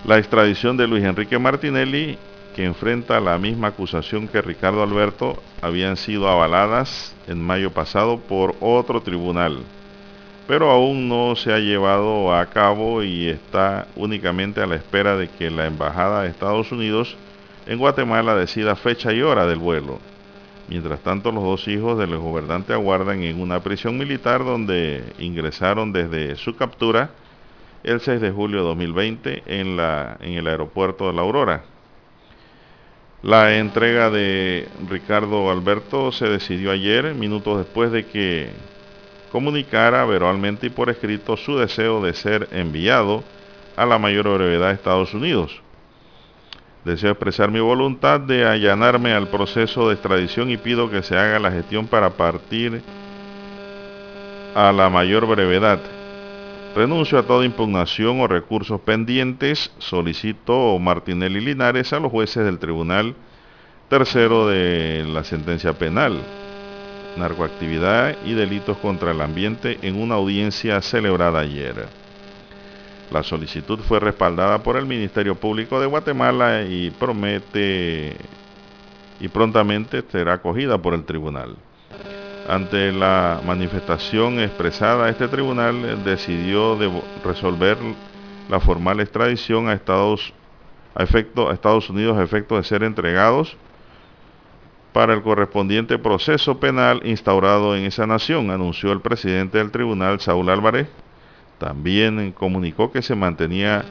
[0.06, 2.18] La extradición de Luis Enrique Martinelli
[2.56, 8.56] que enfrenta la misma acusación que Ricardo Alberto habían sido avaladas en mayo pasado por
[8.62, 9.60] otro tribunal,
[10.48, 15.28] pero aún no se ha llevado a cabo y está únicamente a la espera de
[15.28, 17.16] que la Embajada de Estados Unidos
[17.66, 20.00] en Guatemala decida fecha y hora del vuelo.
[20.68, 26.36] Mientras tanto, los dos hijos del gobernante aguardan en una prisión militar donde ingresaron desde
[26.36, 27.12] su captura
[27.84, 31.64] el 6 de julio de 2020 en, en el aeropuerto de La Aurora.
[33.22, 38.50] La entrega de Ricardo Alberto se decidió ayer, minutos después de que
[39.36, 43.22] comunicara verbalmente y por escrito su deseo de ser enviado
[43.76, 45.62] a la mayor brevedad de Estados Unidos.
[46.86, 51.38] Deseo expresar mi voluntad de allanarme al proceso de extradición y pido que se haga
[51.40, 52.82] la gestión para partir
[54.56, 55.82] a la mayor brevedad.
[56.74, 63.14] Renuncio a toda impugnación o recursos pendientes, solicitó Martinelli Linares a los jueces del Tribunal
[63.90, 66.22] Tercero de la sentencia penal,
[67.18, 71.88] narcoactividad y delitos contra el ambiente en una audiencia celebrada ayer.
[73.12, 78.16] La solicitud fue respaldada por el Ministerio Público de Guatemala y promete
[79.20, 81.56] y prontamente será acogida por el tribunal.
[82.48, 86.78] Ante la manifestación expresada, este tribunal decidió
[87.24, 87.78] resolver
[88.50, 90.34] la formal extradición a Estados,
[90.94, 93.56] a, efecto, a Estados Unidos a efecto de ser entregados
[94.96, 100.50] para el correspondiente proceso penal instaurado en esa nación, anunció el presidente del tribunal, Saúl
[100.50, 100.88] Álvarez.
[101.58, 103.84] También comunicó que se mantenía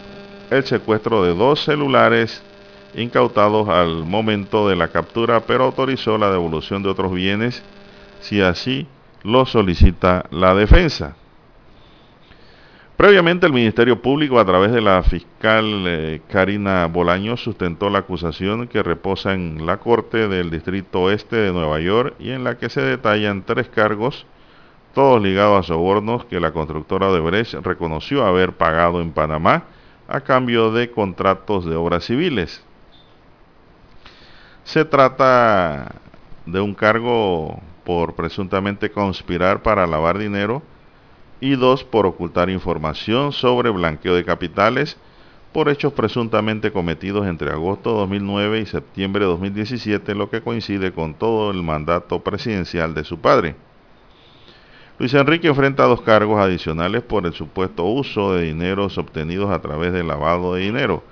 [0.51, 2.43] el secuestro de dos celulares
[2.95, 7.63] incautados al momento de la captura, pero autorizó la devolución de otros bienes
[8.23, 8.87] si así
[9.25, 11.17] lo solicita la defensa.
[12.97, 18.69] Previamente el Ministerio Público a través de la fiscal eh, Karina Bolaño sustentó la acusación
[18.69, 22.69] que reposa en la Corte del Distrito Oeste de Nueva York y en la que
[22.69, 24.27] se detallan tres cargos,
[24.95, 29.65] todos ligados a sobornos que la constructora de Brecht reconoció haber pagado en Panamá
[30.07, 32.63] a cambio de contratos de obras civiles.
[34.63, 35.97] Se trata
[36.47, 40.63] de un cargo por presuntamente conspirar para lavar dinero
[41.45, 44.97] y dos por ocultar información sobre blanqueo de capitales
[45.53, 50.93] por hechos presuntamente cometidos entre agosto de 2009 y septiembre de 2017, lo que coincide
[50.93, 53.55] con todo el mandato presidencial de su padre.
[54.99, 59.93] Luis Enrique enfrenta dos cargos adicionales por el supuesto uso de dineros obtenidos a través
[59.93, 61.05] del lavado de dinero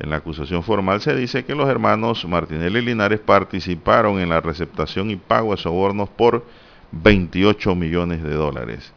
[0.00, 4.40] en la acusación formal se dice que los hermanos Martinelli y Linares participaron en la
[4.40, 6.46] receptación y pago de sobornos por
[6.92, 8.94] 28 millones de dólares.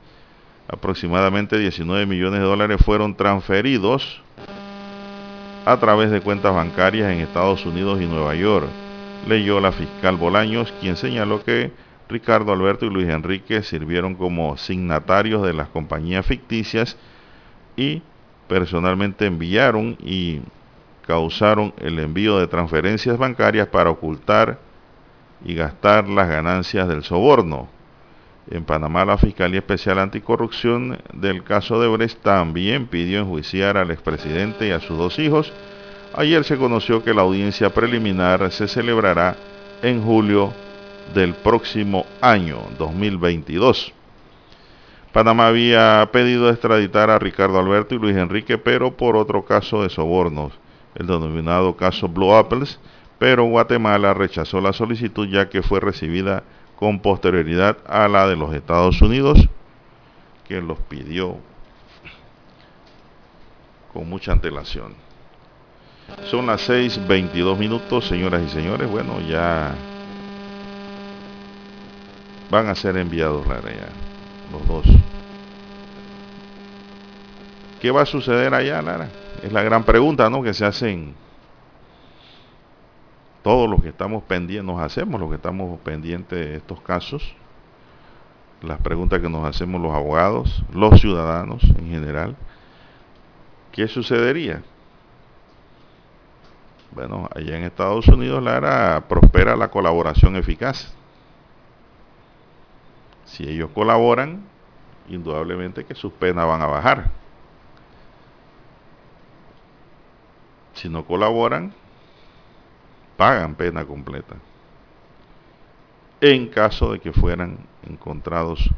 [0.68, 4.22] Aproximadamente 19 millones de dólares fueron transferidos
[5.66, 8.68] a través de cuentas bancarias en Estados Unidos y Nueva York,
[9.28, 11.72] leyó la fiscal Bolaños, quien señaló que
[12.09, 16.97] Ricardo Alberto y Luis Enrique sirvieron como signatarios de las compañías ficticias
[17.78, 18.01] y
[18.47, 20.41] personalmente enviaron y
[21.07, 24.59] causaron el envío de transferencias bancarias para ocultar
[25.45, 27.70] y gastar las ganancias del soborno.
[28.52, 34.68] En Panamá, la Fiscalía Especial Anticorrupción del caso de Brecht también pidió enjuiciar al expresidente
[34.68, 35.54] y a sus dos hijos.
[36.14, 39.38] Ayer se conoció que la audiencia preliminar se celebrará
[39.82, 40.52] en julio
[41.14, 43.94] del próximo año 2022.
[45.14, 49.89] Panamá había pedido extraditar a Ricardo Alberto y Luis Enrique, pero por otro caso de
[49.89, 50.54] sobornos
[50.96, 52.80] el denominado caso Blue Apples,
[53.20, 56.44] pero Guatemala rechazó la solicitud ya que fue recibida
[56.84, 59.47] con posterioridad a la de los Estados Unidos,
[60.45, 61.38] que los pidió
[63.93, 64.93] con mucha antelación.
[66.29, 68.91] Son las 6.22 minutos, señoras y señores.
[68.91, 69.73] Bueno, ya
[72.51, 73.71] van a ser enviados, Lara,
[74.51, 74.86] los dos.
[77.79, 79.07] ¿Qué va a suceder allá, Lara?
[79.41, 80.43] Es la gran pregunta, ¿no?
[80.43, 81.15] Que se hacen
[83.44, 87.36] todos los que estamos pendientes, nos hacemos los que estamos pendientes de estos casos.
[88.62, 92.36] Las preguntas que nos hacemos los abogados, los ciudadanos en general.
[93.72, 94.64] ¿Qué sucedería?
[96.91, 100.94] Bueno, allá en Estados Unidos, Lara, prospera la colaboración eficaz.
[103.26, 104.44] Si ellos colaboran,
[105.10, 107.12] indudablemente que sus penas van a bajar.
[110.74, 111.74] si no colaboran,
[113.24, 114.36] pagan pena completa.
[116.19, 117.57] En caso de que fueran
[117.88, 118.69] encontrados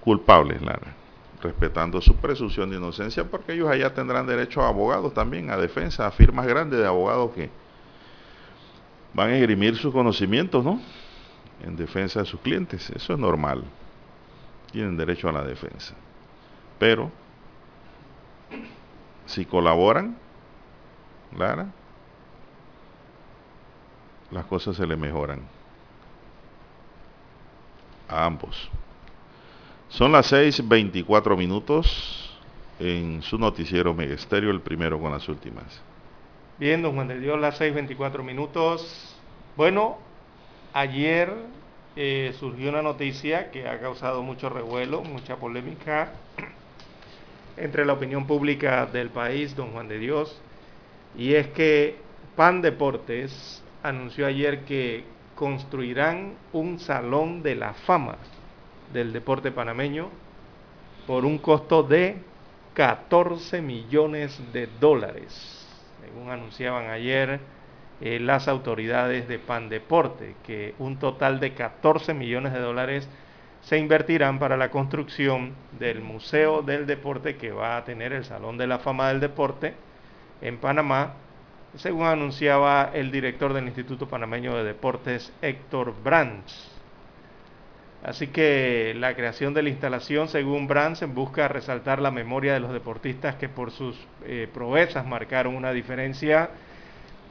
[0.00, 0.94] culpables, Lara,
[1.42, 6.06] respetando su presunción de inocencia, porque ellos allá tendrán derecho a abogados también, a defensa,
[6.06, 7.50] a firmas grandes de abogados que
[9.14, 10.80] van a esgrimir sus conocimientos, ¿no?
[11.60, 12.88] En defensa de sus clientes.
[12.90, 13.64] Eso es normal.
[14.70, 15.96] Tienen derecho a la defensa.
[16.78, 17.10] Pero
[19.26, 20.16] si colaboran,
[21.36, 21.66] Lara,
[24.34, 25.40] las cosas se le mejoran
[28.08, 28.68] a ambos.
[29.88, 32.36] Son las 6.24 minutos
[32.80, 35.80] en su noticiero Megesterio, el primero con las últimas.
[36.58, 39.16] Bien, don Juan de Dios, las 6.24 minutos.
[39.56, 39.98] Bueno,
[40.72, 41.32] ayer
[41.94, 46.12] eh, surgió una noticia que ha causado mucho revuelo, mucha polémica
[47.56, 50.40] entre la opinión pública del país, don Juan de Dios,
[51.16, 51.96] y es que
[52.34, 55.04] PAN Deportes anunció ayer que
[55.36, 58.16] construirán un salón de la fama
[58.92, 60.08] del deporte panameño
[61.06, 62.16] por un costo de
[62.72, 65.68] 14 millones de dólares,
[66.02, 67.40] según anunciaban ayer
[68.00, 73.08] eh, las autoridades de Pandeporte, que un total de 14 millones de dólares
[73.60, 78.56] se invertirán para la construcción del Museo del Deporte que va a tener el Salón
[78.56, 79.74] de la Fama del Deporte
[80.40, 81.14] en Panamá,
[81.76, 86.70] según anunciaba el director del Instituto Panameño de Deportes, Héctor Brands.
[88.04, 92.72] Así que la creación de la instalación, según Brands, busca resaltar la memoria de los
[92.72, 93.96] deportistas que por sus
[94.26, 96.50] eh, proezas marcaron una diferencia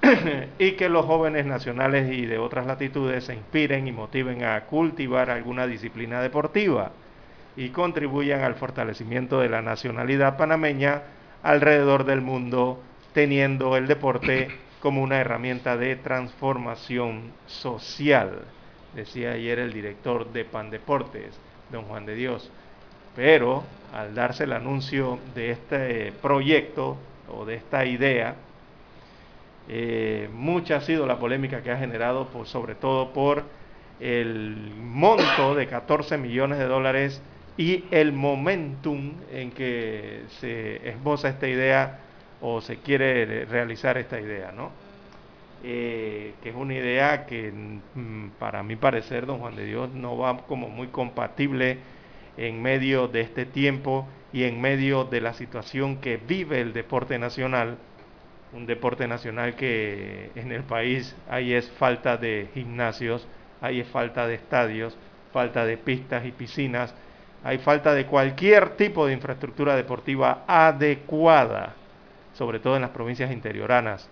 [0.58, 5.30] y que los jóvenes nacionales y de otras latitudes se inspiren y motiven a cultivar
[5.30, 6.92] alguna disciplina deportiva
[7.56, 11.04] y contribuyan al fortalecimiento de la nacionalidad panameña
[11.44, 12.82] alrededor del mundo,
[13.14, 14.50] teniendo el deporte
[14.80, 18.42] como una herramienta de transformación social
[18.96, 21.40] decía ayer el director de Pandeportes,
[21.72, 22.52] don Juan de Dios.
[23.16, 26.98] Pero al darse el anuncio de este proyecto
[27.30, 28.36] o de esta idea,
[29.70, 33.44] eh, mucha ha sido la polémica que ha generado, por, sobre todo por
[34.00, 37.22] el monto de 14 millones de dólares
[37.56, 42.00] y el momentum en que se esboza esta idea
[42.46, 44.72] o se quiere realizar esta idea, ¿no?
[45.64, 50.18] Eh, que es una idea que mm, para mi parecer, don Juan de Dios, no
[50.18, 51.78] va como muy compatible
[52.36, 57.18] en medio de este tiempo y en medio de la situación que vive el deporte
[57.18, 57.78] nacional,
[58.52, 63.26] un deporte nacional que en el país hay es falta de gimnasios,
[63.62, 64.98] hay es falta de estadios,
[65.32, 66.94] falta de pistas y piscinas,
[67.42, 71.76] hay falta de cualquier tipo de infraestructura deportiva adecuada,
[72.34, 74.10] sobre todo en las provincias interioranas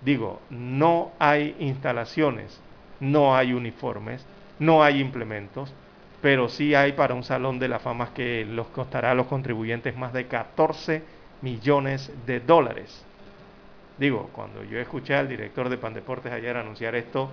[0.00, 2.60] Digo, no hay instalaciones,
[3.00, 4.24] no hay uniformes,
[4.58, 5.72] no hay implementos,
[6.20, 9.96] pero sí hay para un salón de la fama que los costará a los contribuyentes
[9.96, 11.02] más de 14
[11.42, 13.04] millones de dólares.
[13.98, 17.30] Digo, cuando yo escuché al director de Pandeportes ayer anunciar esto,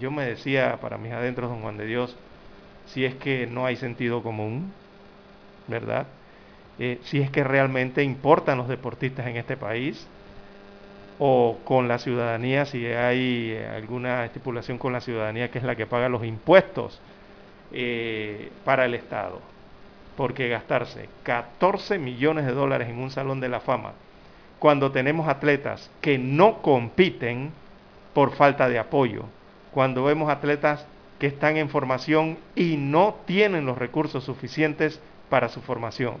[0.00, 2.16] yo me decía para mis adentros, don Juan de Dios,
[2.86, 4.72] si es que no hay sentido común,
[5.68, 6.06] ¿verdad?
[6.82, 10.08] Eh, si es que realmente importan los deportistas en este país,
[11.18, 15.84] o con la ciudadanía, si hay alguna estipulación con la ciudadanía que es la que
[15.84, 16.98] paga los impuestos
[17.72, 19.42] eh, para el Estado.
[20.16, 23.92] Porque gastarse 14 millones de dólares en un salón de la fama,
[24.58, 27.52] cuando tenemos atletas que no compiten
[28.14, 29.24] por falta de apoyo,
[29.72, 30.86] cuando vemos atletas
[31.18, 36.14] que están en formación y no tienen los recursos suficientes para su formación,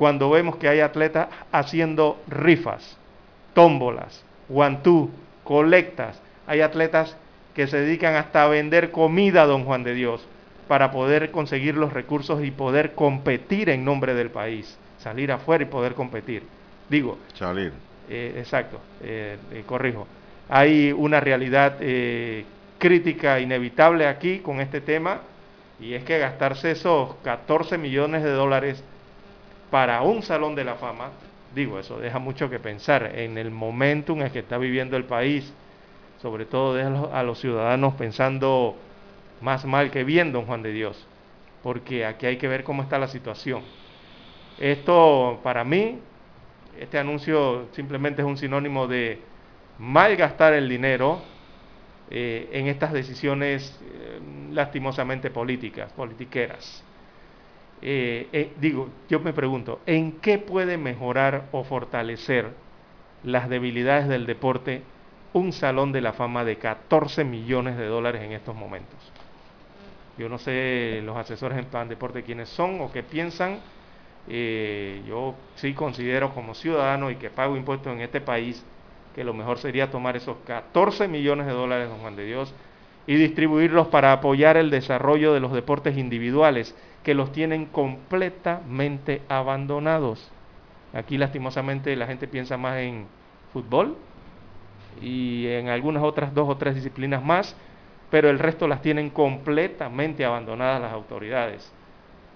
[0.00, 2.96] cuando vemos que hay atletas haciendo rifas,
[3.52, 5.10] tómbolas, guantú,
[5.44, 6.18] colectas.
[6.46, 7.18] Hay atletas
[7.54, 10.26] que se dedican hasta a vender comida, don Juan de Dios,
[10.68, 15.66] para poder conseguir los recursos y poder competir en nombre del país, salir afuera y
[15.66, 16.44] poder competir.
[16.88, 17.18] Digo.
[17.34, 17.74] Salir.
[18.08, 20.06] Eh, exacto, eh, eh, corrijo.
[20.48, 21.76] Hay una realidad
[22.78, 25.20] crítica inevitable aquí con este tema
[25.78, 28.82] y es que gastarse esos 14 millones de dólares
[29.70, 31.10] para un salón de la fama
[31.54, 35.04] digo, eso deja mucho que pensar en el momento en el que está viviendo el
[35.04, 35.52] país,
[36.20, 38.76] sobre todo deja a los ciudadanos pensando
[39.40, 41.06] más mal que bien, don Juan de Dios,
[41.62, 43.62] porque aquí hay que ver cómo está la situación.
[44.58, 45.98] Esto, para mí,
[46.78, 49.20] este anuncio simplemente es un sinónimo de
[49.78, 51.22] malgastar el dinero
[52.10, 54.20] eh, en estas decisiones eh,
[54.52, 56.84] lastimosamente políticas, politiqueras.
[57.82, 62.50] Eh, eh, digo, yo me pregunto, ¿en qué puede mejorar o fortalecer
[63.24, 64.82] las debilidades del deporte
[65.32, 68.98] un salón de la fama de 14 millones de dólares en estos momentos?
[70.18, 73.60] Yo no sé los asesores en plan deporte quiénes son o qué piensan.
[74.28, 78.62] Eh, yo sí considero como ciudadano y que pago impuestos en este país
[79.14, 82.54] que lo mejor sería tomar esos 14 millones de dólares, don Juan de Dios,
[83.06, 90.30] y distribuirlos para apoyar el desarrollo de los deportes individuales que los tienen completamente abandonados.
[90.92, 93.06] Aquí lastimosamente la gente piensa más en
[93.52, 93.96] fútbol
[95.00, 97.56] y en algunas otras dos o tres disciplinas más,
[98.10, 101.72] pero el resto las tienen completamente abandonadas las autoridades.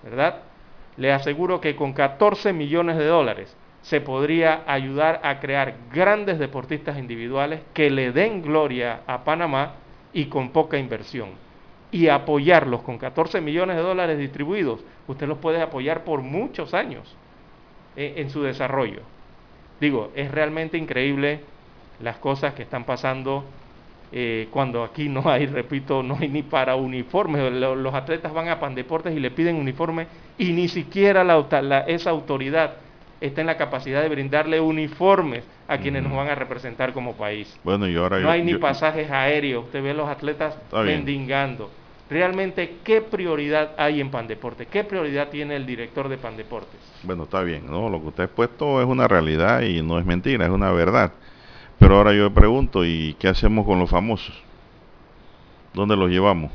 [0.02, 0.42] ¿Verdad?
[0.96, 6.96] Le aseguro que con 14 millones de dólares se podría ayudar a crear grandes deportistas
[6.96, 9.74] individuales que le den gloria a Panamá
[10.12, 11.43] y con poca inversión
[11.94, 17.14] y apoyarlos con 14 millones de dólares distribuidos, usted los puede apoyar por muchos años
[17.94, 19.02] eh, en, su desarrollo.
[19.80, 21.42] Digo, es realmente increíble
[22.00, 23.44] las cosas que están pasando
[24.10, 27.52] eh, cuando aquí no hay, repito, no hay ni para uniformes.
[27.52, 31.24] Los, atletas van a Pandeportes y le piden uniformes y ni siquiera
[31.86, 32.74] esa autoridad
[33.20, 37.56] está en la capacidad de brindarle uniformes a quienes nos van a representar como país.
[37.62, 41.70] Bueno, y ahora no hay ni pasajes aéreos, usted ve a los atletas mendigando.
[42.10, 44.68] Realmente, ¿qué prioridad hay en Pandeportes?
[44.68, 46.78] ¿Qué prioridad tiene el director de Pandeportes?
[47.02, 47.88] Bueno, está bien, ¿no?
[47.88, 51.12] Lo que usted ha expuesto es una realidad y no es mentira, es una verdad.
[51.78, 54.34] Pero ahora yo me pregunto, ¿y qué hacemos con los famosos?
[55.72, 56.52] ¿Dónde los llevamos?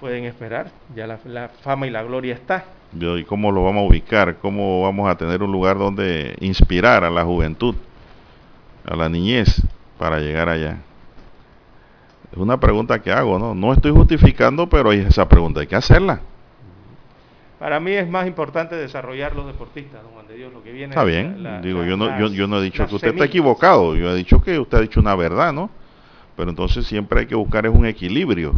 [0.00, 2.64] Pueden esperar, ya la, fama y la gloria está.
[2.98, 4.38] ¿Y cómo lo vamos a ubicar?
[4.38, 7.74] ¿Cómo vamos a tener un lugar donde inspirar a la juventud,
[8.86, 9.62] a la niñez,
[9.98, 10.78] para llegar allá?
[12.32, 13.54] Es una pregunta que hago, ¿no?
[13.54, 16.20] No estoy justificando, pero esa pregunta hay que hacerla.
[17.58, 20.94] Para mí es más importante desarrollar los deportistas, don Juan de Dios, lo que viene.
[20.94, 24.14] Está bien, digo, yo, no, yo, no he dicho que usted está equivocado, yo he
[24.14, 25.68] dicho que usted ha dicho una verdad, ¿no?
[26.36, 28.54] Pero entonces siempre hay que buscar es un equilibrio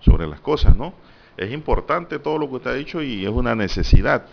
[0.00, 0.92] sobre las cosas, ¿no?
[1.38, 4.26] Es importante todo lo que usted ha dicho y es una necesidad,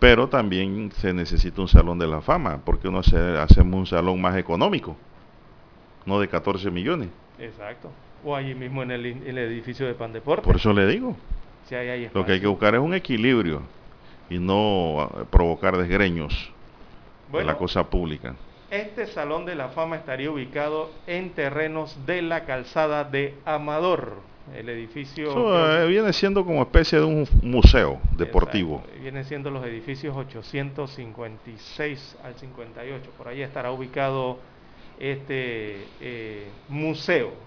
[0.00, 4.20] pero también se necesita un salón de la fama, porque uno hace, hacemos un salón
[4.20, 4.96] más económico,
[6.04, 7.10] no de 14 millones.
[7.38, 7.90] Exacto.
[8.26, 10.44] O allí mismo en el, el edificio de Pan Deportes.
[10.44, 11.16] Por eso le digo.
[12.14, 13.62] Lo que hay que buscar es un equilibrio
[14.30, 16.52] y no ah, provocar desgreños
[17.32, 18.36] en la cosa pública.
[18.70, 24.14] Este Salón de la Fama estaría ubicado en terrenos de la calzada de Amador.
[24.54, 25.82] El edificio...
[25.82, 28.84] Eh, viene siendo como especie de un museo deportivo.
[29.00, 33.10] Viene siendo los edificios 856 al 58.
[33.18, 34.38] Por ahí estará ubicado
[35.00, 37.45] este eh, museo.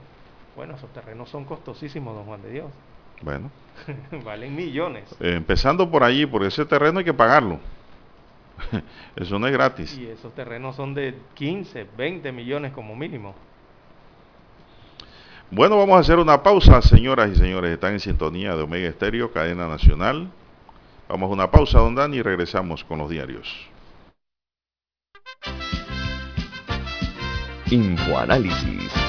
[0.59, 2.65] Bueno, esos terrenos son costosísimos, don Juan de Dios.
[3.21, 3.49] Bueno.
[4.25, 5.09] Valen millones.
[5.21, 7.61] Eh, empezando por allí, por ese terreno hay que pagarlo.
[9.15, 9.97] Eso no es gratis.
[9.97, 13.35] Y esos terrenos son de 15, 20 millones como mínimo.
[15.49, 17.71] Bueno, vamos a hacer una pausa, señoras y señores.
[17.71, 20.29] Están en sintonía de Omega Estéreo, cadena nacional.
[21.07, 23.47] Vamos a una pausa, don Dani, y regresamos con los diarios.
[27.71, 29.08] Infoanálisis.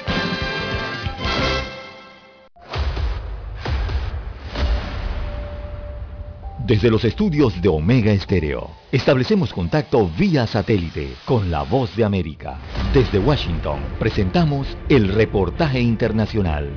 [6.65, 12.59] Desde los estudios de Omega Estéreo, establecemos contacto vía satélite con la voz de América.
[12.93, 16.69] Desde Washington, presentamos el reportaje internacional.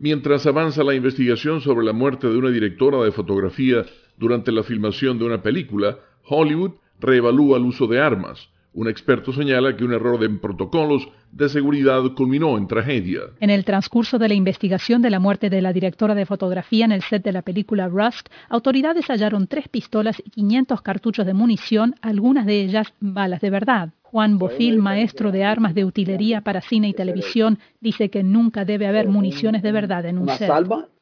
[0.00, 3.86] Mientras avanza la investigación sobre la muerte de una directora de fotografía
[4.16, 5.96] durante la filmación de una película,
[6.28, 8.48] Hollywood reevalúa el uso de armas.
[8.74, 13.20] Un experto señala que un error de protocolos de seguridad culminó en tragedia.
[13.40, 16.92] En el transcurso de la investigación de la muerte de la directora de fotografía en
[16.92, 21.94] el set de la película Rust, autoridades hallaron tres pistolas y 500 cartuchos de munición,
[22.02, 23.90] algunas de ellas balas de verdad.
[24.12, 28.86] Juan Bofil, maestro de armas de utilería para cine y televisión, dice que nunca debe
[28.86, 30.50] haber municiones de verdad en un set.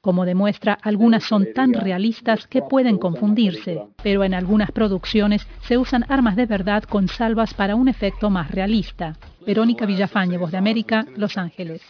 [0.01, 6.05] Como demuestra, algunas son tan realistas que pueden confundirse, pero en algunas producciones se usan
[6.09, 9.17] armas de verdad con salvas para un efecto más realista.
[9.47, 11.83] Verónica Villafañe, Voz de América, Los Ángeles.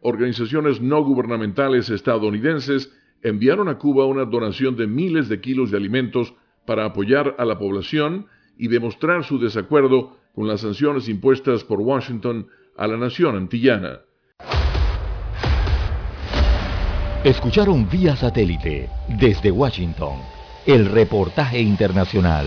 [0.00, 2.92] Organizaciones no gubernamentales estadounidenses
[3.22, 7.58] enviaron a Cuba una donación de miles de kilos de alimentos para apoyar a la
[7.58, 12.46] población y demostrar su desacuerdo con las sanciones impuestas por Washington
[12.76, 14.00] a la nación antillana.
[17.24, 18.88] Escucharon vía satélite
[19.18, 20.18] desde Washington
[20.66, 22.46] el reportaje internacional.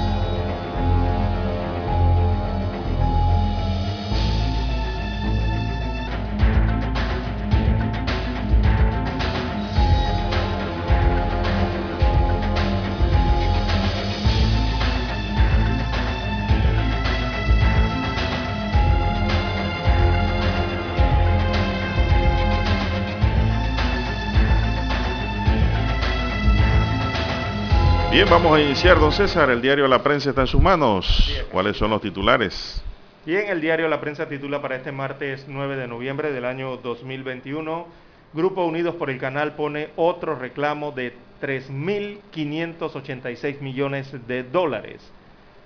[28.31, 29.49] Vamos a iniciar, don César.
[29.49, 31.29] El diario La Prensa está en sus manos.
[31.51, 32.81] ¿Cuáles son los titulares?
[33.25, 37.87] Bien, el diario La Prensa titula para este martes 9 de noviembre del año 2021.
[38.31, 45.01] Grupo Unidos por el Canal pone otro reclamo de 3.586 millones de dólares.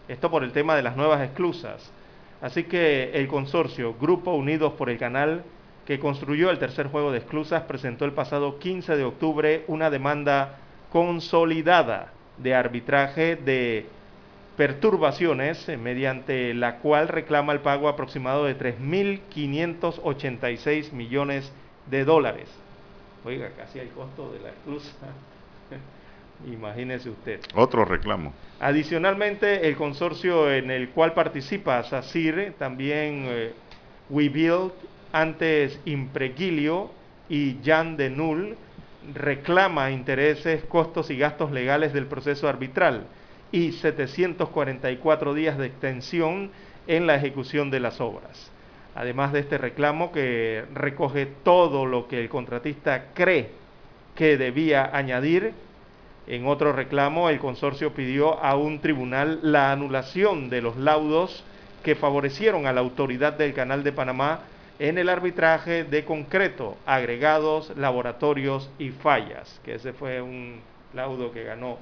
[0.07, 1.91] Esto por el tema de las nuevas esclusas.
[2.41, 5.43] Así que el consorcio Grupo Unidos por el Canal,
[5.85, 10.57] que construyó el tercer juego de esclusas, presentó el pasado 15 de octubre una demanda
[10.91, 13.85] consolidada de arbitraje de
[14.57, 21.51] perturbaciones eh, mediante la cual reclama el pago aproximado de 3.586 millones
[21.89, 22.49] de dólares.
[23.23, 24.91] Oiga, casi el costo de la esclusa.
[26.51, 27.39] Imagínese usted.
[27.55, 28.33] Otro reclamo.
[28.59, 33.53] Adicionalmente, el consorcio en el cual participa SACIR, también eh,
[34.09, 34.71] WeBuild,
[35.11, 36.91] antes Impregilio
[37.29, 38.57] y Jan de Null,
[39.13, 43.07] reclama intereses, costos y gastos legales del proceso arbitral
[43.51, 46.51] y 744 días de extensión
[46.87, 48.51] en la ejecución de las obras.
[48.95, 53.49] Además de este reclamo que recoge todo lo que el contratista cree
[54.15, 55.53] que debía añadir,
[56.27, 61.43] en otro reclamo el consorcio pidió a un tribunal la anulación de los laudos
[61.83, 64.39] que favorecieron a la autoridad del Canal de Panamá
[64.79, 70.59] en el arbitraje de concreto, agregados, laboratorios y fallas, que ese fue un
[70.93, 71.77] laudo que ganó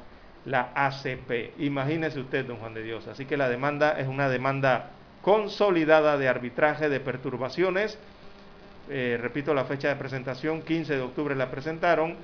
[0.46, 1.60] la ACP.
[1.60, 3.08] Imagínese usted, don Juan de Dios.
[3.08, 4.92] Así que la demanda es una demanda
[5.22, 7.98] consolidada de arbitraje de perturbaciones.
[8.90, 12.16] Eh, repito la fecha de presentación, 15 de octubre la presentaron,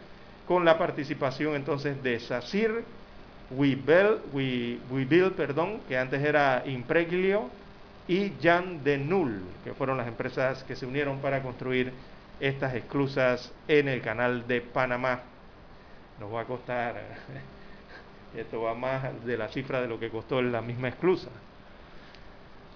[0.48, 2.84] con la participación entonces de SACIR,
[5.36, 7.50] perdón, que antes era Impreglio,
[8.10, 11.94] y Jan de Null, que fueron las empresas que se unieron para construir
[12.40, 15.22] estas esclusas en el canal de Panamá.
[16.20, 16.96] Nos va a costar,
[18.36, 21.30] esto va más de la cifra de lo que costó la misma esclusa.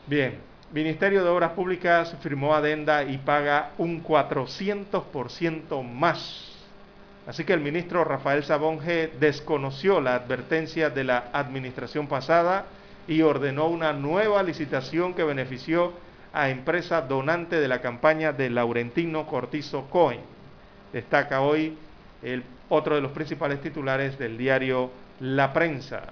[0.05, 0.38] Bien,
[0.71, 6.51] Ministerio de Obras Públicas firmó adenda y paga un 400% más.
[7.25, 12.65] Así que el ministro Rafael Sabonge desconoció la advertencia de la administración pasada
[13.07, 15.93] y ordenó una nueva licitación que benefició
[16.31, 20.21] a empresa donante de la campaña de Laurentino Cortizo Cohen.
[20.91, 21.77] Destaca hoy
[22.21, 26.03] el otro de los principales titulares del diario La Prensa.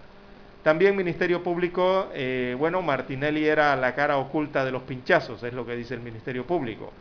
[0.64, 5.66] También Ministerio Público, eh, bueno, Martinelli era la cara oculta de los pinchazos, es lo
[5.66, 6.94] que dice el Ministerio Público.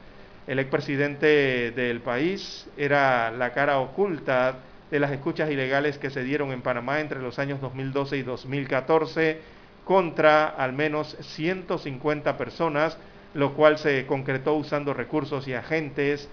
[0.47, 4.57] El expresidente del país era la cara oculta
[4.91, 9.60] de las escuchas ilegales que se dieron en Panamá entre los años 2012 y 2014
[9.91, 12.97] contra al menos 150 personas,
[13.35, 16.29] lo cual se concretó usando recursos y agentes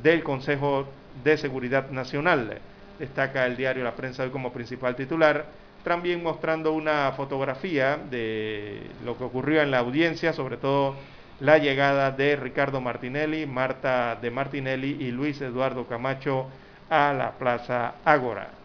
[0.00, 0.86] del Consejo
[1.24, 2.60] de Seguridad Nacional.
[3.00, 5.46] Destaca el diario La Prensa hoy como principal titular,
[5.82, 10.94] también mostrando una fotografía de lo que ocurrió en la audiencia, sobre todo
[11.40, 16.46] la llegada de Ricardo Martinelli, Marta de Martinelli y Luis Eduardo Camacho
[16.88, 18.59] a la Plaza Ágora.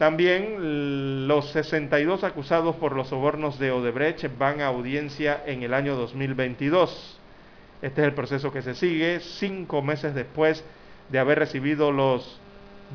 [0.00, 5.94] También los 62 acusados por los sobornos de Odebrecht van a audiencia en el año
[5.94, 7.20] 2022.
[7.82, 10.64] Este es el proceso que se sigue cinco meses después
[11.10, 12.40] de haber recibido los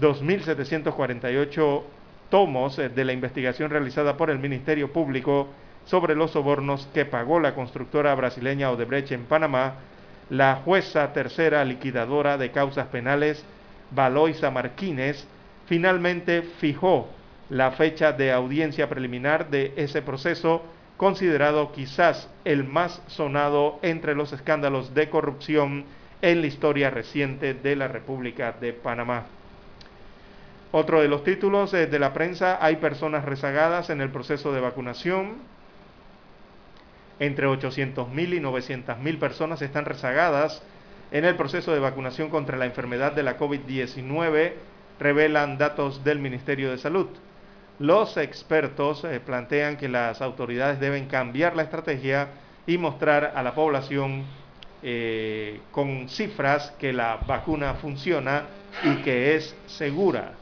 [0.01, 1.84] 2.748
[2.32, 5.49] tomos de la investigación realizada por el Ministerio Público
[5.86, 9.76] sobre los sobornos que pagó la constructora brasileña Odebrecht en Panamá,
[10.32, 13.45] la jueza tercera liquidadora de causas penales,
[13.91, 15.28] Valoisa Marquínez,
[15.66, 17.09] finalmente fijó
[17.49, 20.63] la fecha de audiencia preliminar de ese proceso,
[20.97, 25.86] considerado quizás el más sonado entre los escándalos de corrupción
[26.22, 29.26] en la historia reciente de la República de Panamá.
[30.72, 35.36] Otro de los títulos de la prensa, hay personas rezagadas en el proceso de vacunación.
[37.20, 40.61] Entre 800.000 y 900.000 personas están rezagadas
[41.11, 44.53] en el proceso de vacunación contra la enfermedad de la COVID-19
[45.00, 47.08] revelan datos del Ministerio de Salud.
[47.80, 52.30] Los expertos eh, plantean que las autoridades deben cambiar la estrategia
[52.66, 54.24] y mostrar a la población
[54.82, 58.43] eh, con cifras que la vacuna funciona
[58.84, 60.34] y que es segura.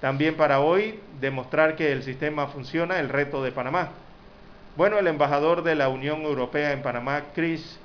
[0.00, 3.90] También para hoy demostrar que el sistema funciona, el reto de Panamá.
[4.76, 7.78] Bueno, el embajador de la Unión Europea en Panamá, Chris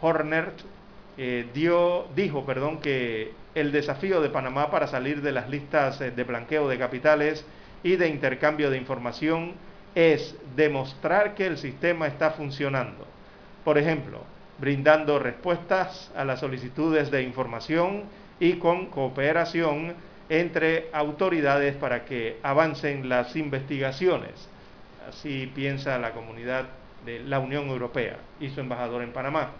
[0.00, 0.52] Horner,
[1.16, 6.10] eh, dio, dijo perdón, que el desafío de Panamá para salir de las listas eh,
[6.10, 7.44] de blanqueo de capitales
[7.82, 9.54] y de intercambio de información
[9.94, 13.06] es demostrar que el sistema está funcionando.
[13.64, 14.22] Por ejemplo,
[14.58, 18.04] brindando respuestas a las solicitudes de información
[18.40, 19.94] y con cooperación
[20.28, 24.48] entre autoridades para que avancen las investigaciones.
[25.08, 26.66] Así piensa la comunidad
[27.04, 29.52] de la Unión Europea y su embajador en Panamá.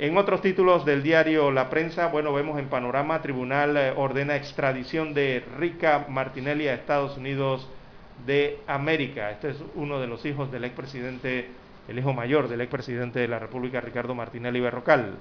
[0.00, 5.12] En otros títulos del diario La Prensa, bueno, vemos en panorama, Tribunal eh, ordena extradición
[5.12, 7.68] de Rica Martinelli a Estados Unidos
[8.24, 9.32] de América.
[9.32, 11.48] Este es uno de los hijos del expresidente,
[11.88, 15.16] el hijo mayor del expresidente de la República, Ricardo Martinelli Berrocal.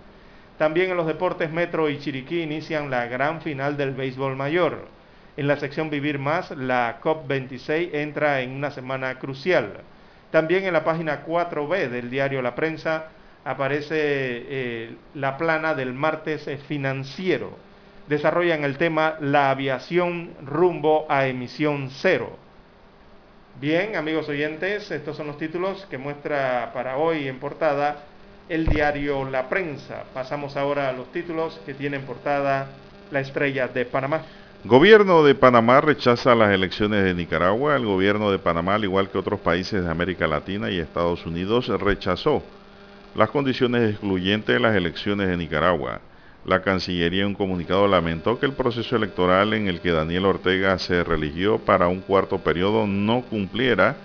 [0.59, 4.89] También en los deportes Metro y Chiriquí inician la gran final del béisbol mayor.
[5.37, 9.81] En la sección Vivir Más, la COP26 entra en una semana crucial.
[10.29, 13.07] También en la página 4B del diario La Prensa,
[13.47, 17.51] aparece eh, la plana del martes eh, financiero.
[18.09, 22.37] Desarrollan el tema la aviación rumbo a emisión cero.
[23.59, 28.03] Bien, amigos oyentes, estos son los títulos que muestra para hoy en portada
[28.49, 30.03] el diario La Prensa.
[30.13, 32.67] Pasamos ahora a los títulos que tienen portada
[33.11, 34.23] la estrella de Panamá.
[34.65, 37.77] Gobierno de Panamá rechaza las elecciones de Nicaragua.
[37.77, 41.67] El gobierno de Panamá, al igual que otros países de América Latina y Estados Unidos,
[41.79, 42.43] rechazó
[43.17, 46.01] las condiciones excluyentes de las elecciones de Nicaragua.
[46.45, 50.77] La Cancillería en un comunicado lamentó que el proceso electoral en el que Daniel Ortega
[50.77, 53.97] se religió para un cuarto periodo no cumpliera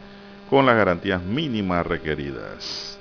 [0.48, 2.98] con las garantías mínimas requeridas.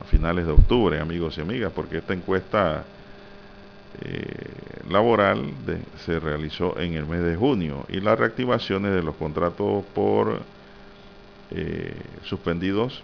[0.00, 2.84] a finales de octubre, amigos y amigas, porque esta encuesta
[4.00, 4.52] eh,
[4.88, 5.42] laboral
[6.06, 10.38] se realizó en el mes de junio y las reactivaciones de los contratos por
[11.50, 13.02] eh, suspendidos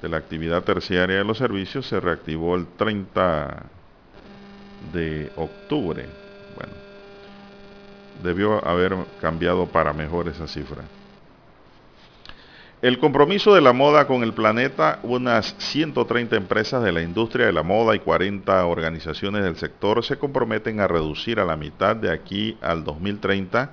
[0.00, 3.75] de la actividad terciaria de los servicios se reactivó el 30
[4.92, 6.06] de octubre.
[6.54, 6.72] Bueno,
[8.22, 10.82] debió haber cambiado para mejor esa cifra.
[12.82, 17.52] El compromiso de la moda con el planeta, unas 130 empresas de la industria de
[17.52, 22.12] la moda y 40 organizaciones del sector se comprometen a reducir a la mitad de
[22.12, 23.72] aquí al 2030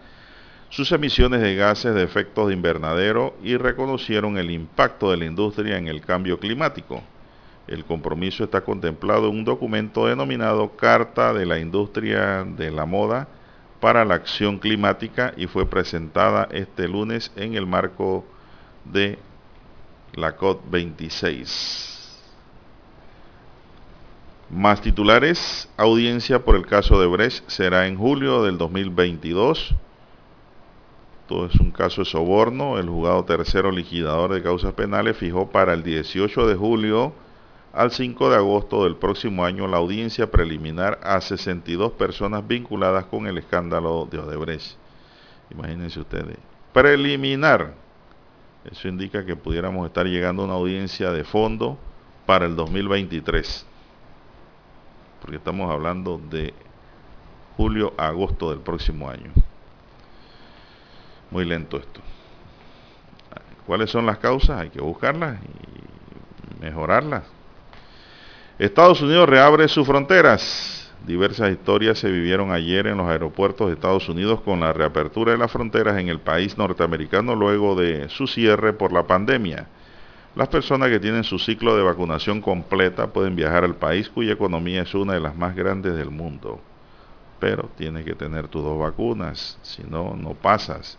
[0.70, 5.78] sus emisiones de gases de efectos de invernadero y reconocieron el impacto de la industria
[5.78, 7.04] en el cambio climático.
[7.68, 13.28] El compromiso está contemplado en un documento denominado Carta de la Industria de la Moda
[13.80, 18.26] para la Acción Climática y fue presentada este lunes en el marco
[18.86, 19.18] de
[20.14, 22.04] la COP26.
[24.50, 29.74] Más titulares, audiencia por el caso de Brecht será en julio del 2022.
[31.28, 32.78] Todo es un caso de soborno.
[32.78, 37.14] El juzgado tercero liquidador de causas penales fijó para el 18 de julio
[37.74, 43.26] al 5 de agosto del próximo año la audiencia preliminar a 62 personas vinculadas con
[43.26, 44.78] el escándalo de Odebrecht.
[45.50, 46.38] Imagínense ustedes.
[46.72, 47.74] Preliminar.
[48.72, 51.78] Eso indica que pudiéramos estar llegando a una audiencia de fondo
[52.28, 53.66] para el 2023.
[55.20, 56.54] Porque estamos hablando de
[57.58, 59.32] julio a agosto del próximo año.
[61.32, 62.02] Muy lento esto.
[63.66, 64.60] ¿Cuáles son las causas?
[64.60, 67.33] Hay que buscarlas y mejorarlas.
[68.64, 70.90] Estados Unidos reabre sus fronteras.
[71.06, 75.38] Diversas historias se vivieron ayer en los aeropuertos de Estados Unidos con la reapertura de
[75.38, 79.68] las fronteras en el país norteamericano luego de su cierre por la pandemia.
[80.38, 84.84] Las personas que tienen su ciclo de vacunación completa pueden viajar al país cuya economía
[84.84, 86.62] es una de las más grandes del mundo.
[87.42, 90.98] pero tienes que tener tus dos vacunas, si no, no pasas.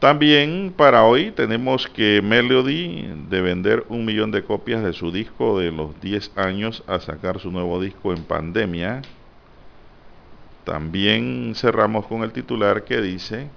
[0.00, 5.58] También para hoy tenemos que Melody de vender un millón de copias de su disco
[5.58, 9.02] de los 10 años a sacar su nuevo disco en pandemia.
[10.64, 13.50] También cerramos con el titular que dice,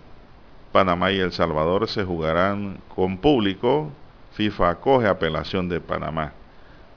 [0.74, 3.90] Panamá y El Salvador se jugarán con público,
[4.34, 6.34] FIFA acoge apelación de Panamá.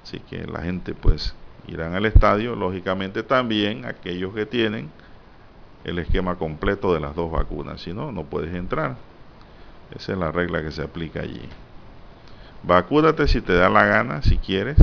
[0.02, 1.36] Así que la gente pues
[1.68, 4.90] irán al estadio, lógicamente también aquellos que tienen
[5.84, 8.96] el esquema completo de las dos vacunas, si no, no puedes entrar.
[9.94, 11.48] Esa es la regla que se aplica allí.
[12.62, 14.76] Vacúnate si te da la gana, si quieres.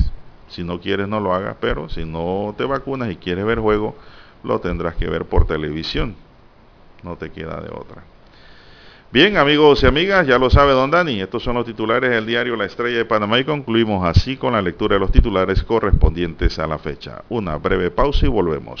[0.48, 1.56] Si no quieres, no lo hagas.
[1.60, 3.96] Pero si no te vacunas y quieres ver juego,
[4.42, 6.16] lo tendrás que ver por televisión.
[7.02, 8.02] No te queda de otra.
[9.14, 11.20] Bien, amigos y amigas, ya lo sabe don Dani.
[11.20, 14.62] Estos son los titulares del diario La Estrella de Panamá y concluimos así con la
[14.62, 17.22] lectura de los titulares correspondientes a la fecha.
[17.28, 18.80] Una breve pausa y volvemos.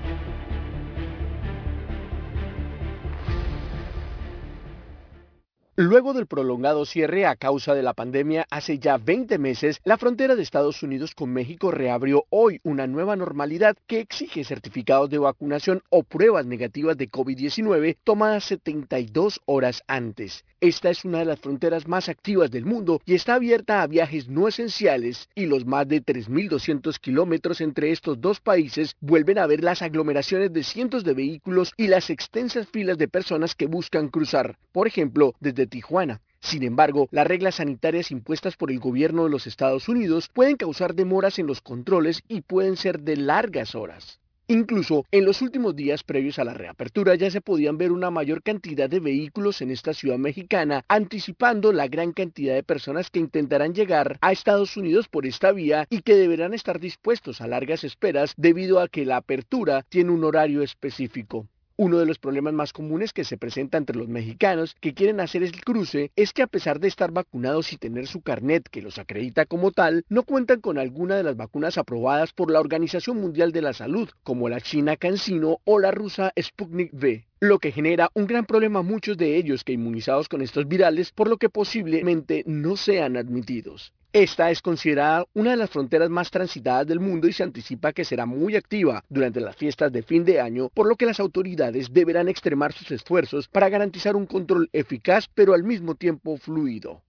[5.81, 10.35] Luego del prolongado cierre a causa de la pandemia hace ya 20 meses, la frontera
[10.35, 15.81] de Estados Unidos con México reabrió hoy una nueva normalidad que exige certificados de vacunación
[15.89, 20.45] o pruebas negativas de COVID-19 tomadas 72 horas antes.
[20.63, 24.29] Esta es una de las fronteras más activas del mundo y está abierta a viajes
[24.29, 29.63] no esenciales y los más de 3.200 kilómetros entre estos dos países vuelven a ver
[29.63, 34.59] las aglomeraciones de cientos de vehículos y las extensas filas de personas que buscan cruzar,
[34.71, 36.21] por ejemplo, desde Tijuana.
[36.39, 40.93] Sin embargo, las reglas sanitarias impuestas por el gobierno de los Estados Unidos pueden causar
[40.93, 44.20] demoras en los controles y pueden ser de largas horas.
[44.51, 48.43] Incluso en los últimos días previos a la reapertura ya se podían ver una mayor
[48.43, 53.73] cantidad de vehículos en esta ciudad mexicana, anticipando la gran cantidad de personas que intentarán
[53.73, 58.33] llegar a Estados Unidos por esta vía y que deberán estar dispuestos a largas esperas
[58.35, 61.47] debido a que la apertura tiene un horario específico.
[61.83, 65.41] Uno de los problemas más comunes que se presenta entre los mexicanos que quieren hacer
[65.41, 68.99] el cruce es que a pesar de estar vacunados y tener su carnet que los
[68.99, 73.51] acredita como tal, no cuentan con alguna de las vacunas aprobadas por la Organización Mundial
[73.51, 78.11] de la Salud, como la china CanSino o la rusa Sputnik V lo que genera
[78.13, 81.49] un gran problema a muchos de ellos que inmunizados con estos virales, por lo que
[81.49, 83.93] posiblemente no sean admitidos.
[84.13, 88.05] Esta es considerada una de las fronteras más transitadas del mundo y se anticipa que
[88.05, 91.91] será muy activa durante las fiestas de fin de año, por lo que las autoridades
[91.91, 97.01] deberán extremar sus esfuerzos para garantizar un control eficaz pero al mismo tiempo fluido.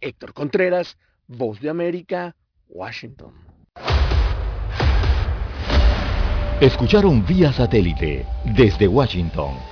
[0.00, 0.96] Héctor Contreras,
[1.26, 2.36] Voz de América,
[2.68, 3.32] Washington.
[6.60, 9.71] Escucharon vía satélite desde Washington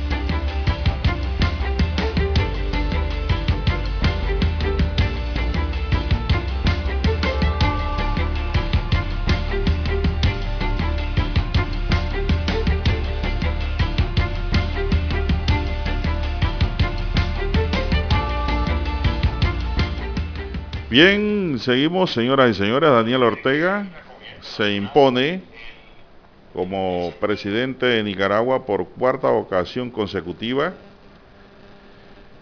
[20.91, 22.89] Bien, seguimos, señoras y señores.
[22.91, 23.87] Daniel Ortega
[24.41, 25.41] se impone
[26.51, 30.73] como presidente de Nicaragua por cuarta ocasión consecutiva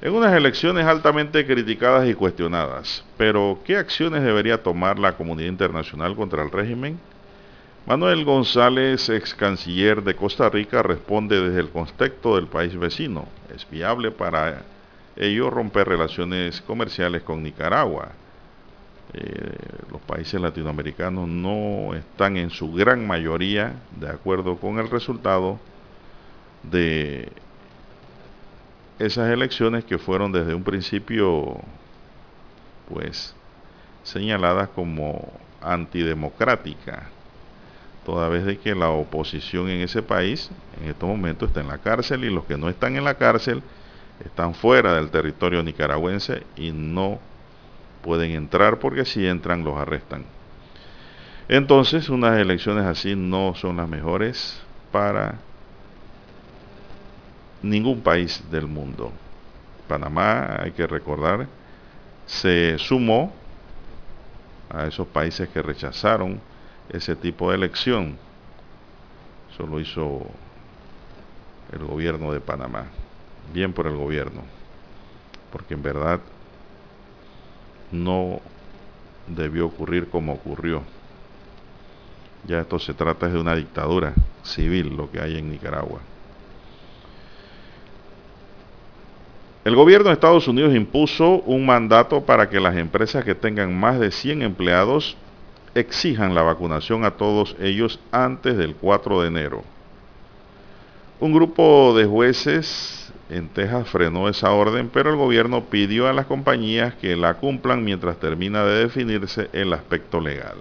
[0.01, 3.05] en unas elecciones altamente criticadas y cuestionadas.
[3.17, 6.99] Pero, ¿qué acciones debería tomar la comunidad internacional contra el régimen?
[7.85, 13.27] Manuel González, ex canciller de Costa Rica, responde desde el contexto del país vecino.
[13.55, 14.63] Es viable para
[15.15, 18.09] ello romper relaciones comerciales con Nicaragua.
[19.11, 19.57] Eh,
[19.91, 25.57] los países latinoamericanos no están en su gran mayoría de acuerdo con el resultado
[26.61, 27.31] de
[28.99, 31.57] esas elecciones que fueron desde un principio
[32.87, 33.33] pues
[34.03, 35.31] señaladas como
[35.61, 37.03] antidemocráticas
[38.05, 41.79] toda vez de que la oposición en ese país en estos momentos está en la
[41.79, 43.63] cárcel y los que no están en la cárcel
[44.23, 47.19] están fuera del territorio nicaragüense y no
[48.03, 50.23] pueden entrar porque si entran los arrestan.
[51.47, 54.61] Entonces unas elecciones así no son las mejores
[54.91, 55.39] para
[57.61, 59.11] ningún país del mundo.
[59.87, 61.47] Panamá, hay que recordar,
[62.27, 63.33] se sumó
[64.69, 66.39] a esos países que rechazaron
[66.89, 68.17] ese tipo de elección.
[69.51, 70.27] Eso lo hizo
[71.71, 72.85] el gobierno de Panamá.
[73.51, 74.43] Bien por el gobierno.
[75.51, 76.19] Porque en verdad
[77.91, 78.41] no
[79.27, 80.81] debió ocurrir como ocurrió.
[82.47, 84.13] Ya esto se trata de una dictadura
[84.43, 85.99] civil lo que hay en Nicaragua.
[89.65, 93.99] El gobierno de Estados Unidos impuso un mandato para que las empresas que tengan más
[93.99, 95.17] de 100 empleados
[95.75, 99.63] exijan la vacunación a todos ellos antes del 4 de enero.
[101.19, 106.25] Un grupo de jueces en Texas frenó esa orden, pero el gobierno pidió a las
[106.25, 110.57] compañías que la cumplan mientras termina de definirse el aspecto legal.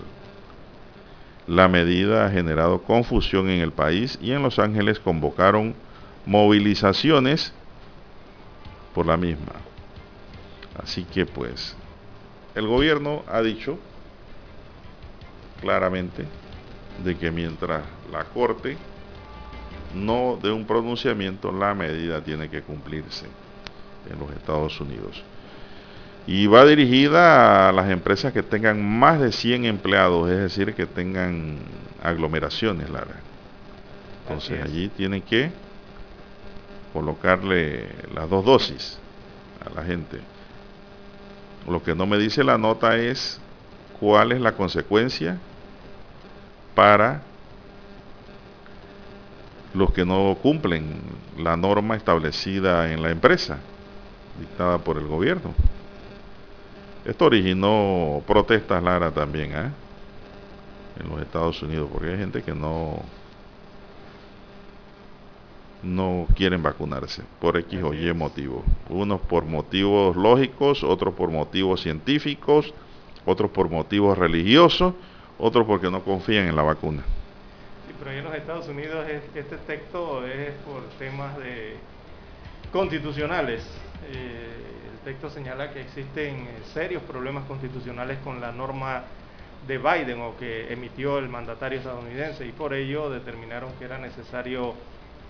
[1.47, 5.75] La medida ha generado confusión en el país y en Los Ángeles convocaron
[6.27, 7.55] movilizaciones
[8.95, 9.55] por la misma.
[10.83, 11.75] Así que pues
[12.55, 13.79] el gobierno ha dicho
[15.63, 16.27] claramente
[17.03, 17.83] de que mientras
[18.13, 18.77] la Corte
[19.95, 23.27] no de un pronunciamiento, la medida tiene que cumplirse
[24.11, 25.23] en los Estados Unidos.
[26.27, 30.87] Y va dirigida a las empresas que tengan más de 100 empleados, es decir, que
[30.87, 31.57] tengan
[32.03, 33.17] aglomeraciones, Lara.
[34.23, 35.51] Entonces allí tienen que
[36.93, 38.99] colocarle las dos dosis
[39.65, 40.21] a la gente.
[41.67, 43.41] Lo que no me dice la nota es
[43.99, 45.39] cuál es la consecuencia
[46.75, 47.23] para
[49.75, 51.01] los que no cumplen
[51.37, 53.59] la norma establecida en la empresa,
[54.39, 55.55] dictada por el gobierno.
[57.05, 59.71] Esto originó protestas, Lara, también, ¿eh?
[61.01, 63.03] en los Estados Unidos, porque hay gente que no
[65.81, 68.65] no quieren vacunarse por X o Y motivo.
[68.89, 72.75] Unos por motivos lógicos, otros por motivos científicos,
[73.25, 74.95] otros por motivos religiosos,
[75.39, 77.05] otros porque no confían en la vacuna
[77.99, 81.77] pero en los Estados Unidos este texto es por temas de
[82.73, 83.63] constitucionales.
[84.13, 84.47] Eh,
[84.93, 89.05] el texto señala que existen serios problemas constitucionales con la norma
[89.67, 94.75] de Biden o que emitió el mandatario estadounidense y por ello determinaron que era necesario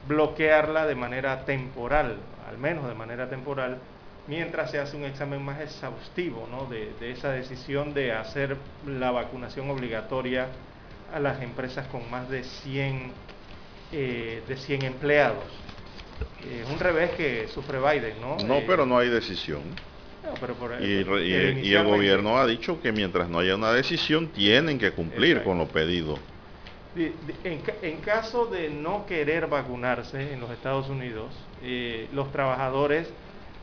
[0.06, 2.16] bloquearla de manera temporal,
[2.48, 3.78] al menos de manera temporal,
[4.26, 9.70] mientras se hace un examen más exhaustivo de, de esa decisión de hacer la vacunación
[9.70, 10.48] obligatoria
[11.12, 13.12] a las empresas con más de 100,
[13.92, 15.44] eh, de 100 empleados.
[16.42, 18.36] Es un revés que sufre Biden, ¿no?
[18.44, 19.62] No, eh, pero no hay decisión.
[20.80, 25.58] y, el gobierno ha dicho que mientras no haya una decisión tienen que cumplir con
[25.58, 26.18] lo pedido.
[27.44, 31.32] En, caso de no querer vacunarse en los Estados Unidos,
[31.62, 33.08] eh, los trabajadores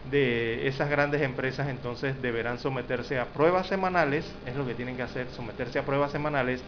[0.10, 5.02] de esas grandes empresas entonces deberán someterse a pruebas semanales, es lo que tienen que
[5.02, 6.62] hacer, someterse a pruebas semanales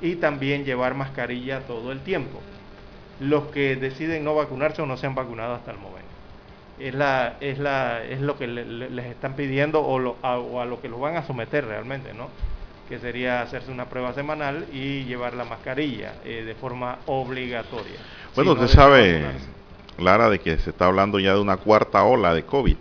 [0.00, 2.40] y también llevar mascarilla todo el tiempo.
[3.20, 6.08] Los que deciden no vacunarse o no se han vacunado hasta el momento.
[6.78, 11.00] Es, la, es, la, es lo que les están pidiendo o, a, lo que los
[11.00, 12.28] van a someter realmente, ¿no?
[12.88, 17.98] Que sería hacerse una prueba semanal y llevar la mascarilla eh, de forma obligatoria.
[18.36, 19.24] Bueno, usted sabe,
[19.98, 22.76] Lara, de que se está hablando ya de una cuarta ola de COVID.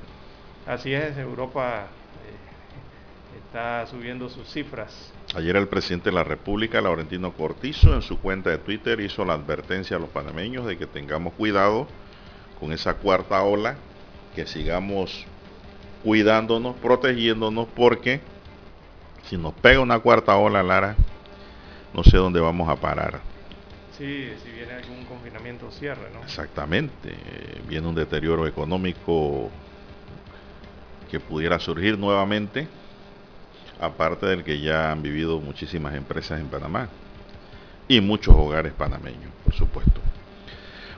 [0.67, 1.87] Así es, Europa
[2.27, 8.17] eh, está subiendo sus cifras Ayer el presidente de la República, Laurentino Cortizo, en su
[8.19, 11.87] cuenta de Twitter hizo la advertencia a los panameños de que tengamos cuidado
[12.59, 13.75] con esa cuarta ola,
[14.33, 15.25] que sigamos
[16.03, 18.21] cuidándonos, protegiéndonos, porque
[19.25, 20.95] Si nos pega una cuarta ola, Lara,
[21.93, 23.19] no sé dónde vamos a parar.
[23.97, 26.23] Sí, si viene algún confinamiento o cierre, ¿no?
[26.23, 27.13] Exactamente.
[27.67, 29.51] Viene un deterioro económico
[31.11, 32.69] que pudiera surgir nuevamente,
[33.79, 36.89] aparte del que ya han vivido muchísimas empresas en Panamá
[37.87, 40.01] y muchos hogares panameños, por supuesto.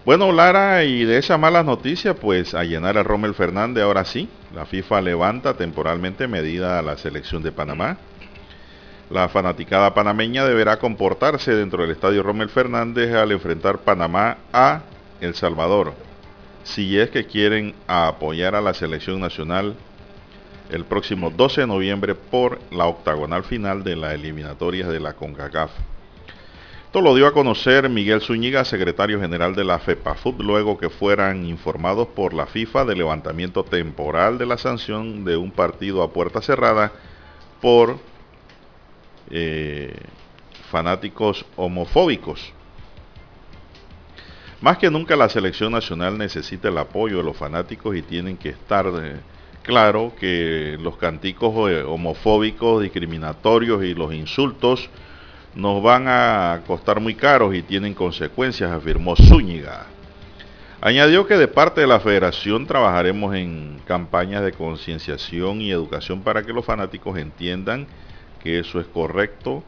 [0.06, 4.30] Bueno, Lara, y de esa mala noticia, pues a llenar a Rommel Fernández, ahora sí,
[4.56, 7.98] la FIFA levanta temporalmente medida a la selección de Panamá.
[9.10, 14.84] La fanaticada panameña deberá comportarse dentro del estadio Rommel Fernández al enfrentar Panamá a
[15.20, 15.94] El Salvador,
[16.64, 19.76] si es que quieren apoyar a la selección nacional
[20.70, 25.72] el próximo 12 de noviembre por la octagonal final de la eliminatoria de la CONCACAF.
[26.86, 31.46] Esto lo dio a conocer Miguel Zúñiga, secretario general de la FEPAFUT, luego que fueran
[31.46, 36.42] informados por la FIFA del levantamiento temporal de la sanción de un partido a puerta
[36.42, 36.92] cerrada
[37.62, 38.00] por
[39.30, 39.96] eh,
[40.72, 42.54] fanáticos homofóbicos.
[44.62, 48.50] Más que nunca la selección nacional necesita el apoyo de los fanáticos y tienen que
[48.50, 49.20] estar eh,
[49.64, 54.90] claro que los canticos eh, homofóbicos, discriminatorios y los insultos
[55.56, 59.86] nos van a costar muy caros y tienen consecuencias, afirmó Zúñiga.
[60.82, 66.44] Añadió que de parte de la federación trabajaremos en campañas de concienciación y educación para
[66.44, 67.86] que los fanáticos entiendan
[68.42, 69.62] que eso es correcto,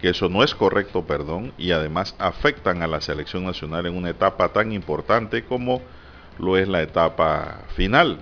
[0.00, 4.10] que eso no es correcto, perdón, y además afectan a la selección nacional en una
[4.10, 5.80] etapa tan importante como
[6.40, 8.18] lo es la etapa final.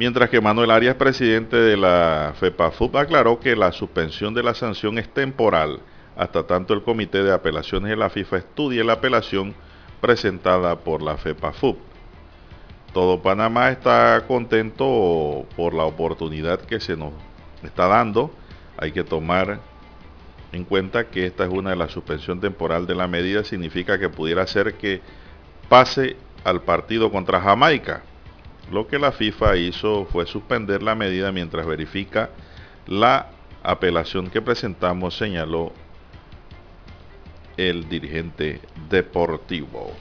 [0.00, 4.96] Mientras que Manuel Arias, presidente de la FEPAFUB, aclaró que la suspensión de la sanción
[4.96, 5.80] es temporal
[6.16, 9.54] hasta tanto el Comité de Apelaciones de la FIFA estudie la apelación
[10.00, 11.76] presentada por la FEPAFUB.
[12.94, 17.12] Todo Panamá está contento por la oportunidad que se nos
[17.62, 18.30] está dando.
[18.78, 19.60] Hay que tomar
[20.52, 23.44] en cuenta que esta es una de las suspensión temporal de la medida.
[23.44, 25.02] Significa que pudiera ser que
[25.68, 28.04] pase al partido contra Jamaica.
[28.70, 32.30] Lo que la FIFA hizo fue suspender la medida mientras verifica
[32.86, 33.26] la
[33.62, 35.72] apelación que presentamos, señaló
[37.56, 39.92] el dirigente deportivo.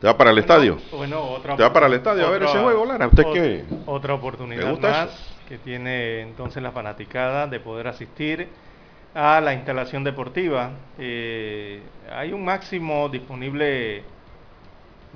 [0.00, 0.78] ¿Te va para el estadio?
[0.90, 3.06] Bueno, otra ¿Te va para el estadio a ver ese juego, Lara?
[3.06, 3.64] ¿Usted qué?
[3.86, 8.48] Otra oportunidad más que tiene entonces la fanaticada de poder asistir
[9.14, 10.72] a la instalación deportiva.
[10.98, 14.02] Eh, hay un máximo disponible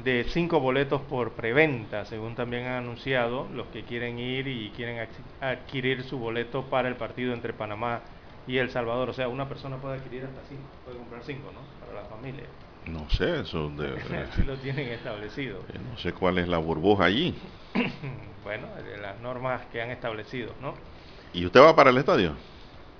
[0.03, 5.09] de cinco boletos por preventa, según también han anunciado los que quieren ir y quieren
[5.41, 8.03] adquirir su boleto para el partido entre Panamá
[8.47, 9.11] y El Salvador.
[9.11, 11.61] O sea, una persona puede adquirir hasta cinco, puede comprar cinco, ¿no?
[11.87, 12.45] Para la familia.
[12.87, 13.95] No sé, eso de,
[14.31, 15.61] Así lo tienen establecido.
[15.73, 17.35] Eh, no sé cuál es la burbuja allí.
[18.45, 20.75] bueno, de las normas que han establecido, ¿no?
[21.33, 22.35] ¿Y usted va para el estadio?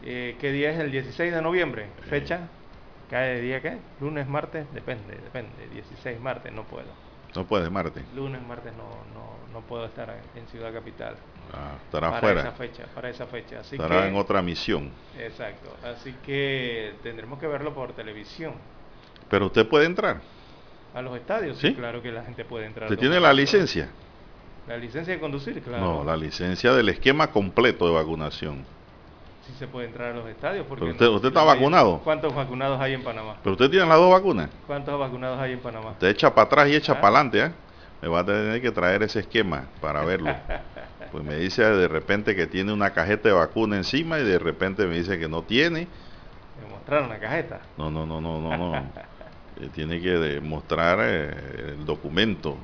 [0.03, 1.89] Eh, ¿Qué día es el 16 de noviembre?
[2.09, 2.49] ¿Fecha?
[3.11, 3.79] ¿Cae día qué?
[4.01, 4.67] ¿Lunes, martes?
[4.73, 5.69] Depende, depende.
[5.73, 6.89] 16 martes no puedo.
[7.35, 8.03] No puede, martes.
[8.15, 11.17] Lunes, martes no, no, no puedo estar en Ciudad Capital.
[11.53, 12.41] Ah, estará para.
[12.41, 13.61] Esa fecha, para esa fecha.
[13.61, 14.91] Así estará que, en otra misión.
[15.19, 15.77] Exacto.
[15.85, 18.55] Así que tendremos que verlo por televisión.
[19.29, 20.21] Pero usted puede entrar.
[20.95, 22.91] A los estadios, sí, claro que la gente puede entrar.
[22.91, 23.91] ¿Usted tiene la licencia?
[24.67, 25.85] La licencia de conducir, claro.
[25.85, 28.65] No, la licencia del esquema completo de vacunación.
[29.47, 30.67] Sí se puede entrar a los estadios.
[30.67, 32.01] Porque Pero usted, usted está vacunado.
[32.03, 33.37] ¿Cuántos vacunados hay en Panamá?
[33.43, 34.51] Pero usted tiene las dos vacunas.
[34.67, 35.91] ¿Cuántos vacunados hay en Panamá?
[35.91, 37.53] Usted echa para atrás y echa para adelante, ¿eh?
[38.03, 40.35] Me va a tener que traer ese esquema para verlo.
[41.13, 44.85] pues me dice de repente que tiene una cajeta de vacuna encima y de repente
[44.87, 45.87] me dice que no tiene.
[46.61, 47.61] ¿Demostrar una cajeta?
[47.79, 48.77] No, no, no, no, no, no.
[49.61, 52.57] eh, tiene que demostrar eh, el documento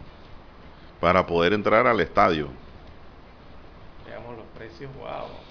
[1.00, 2.48] para poder entrar al estadio.
[4.06, 5.41] Veamos los precios, wow.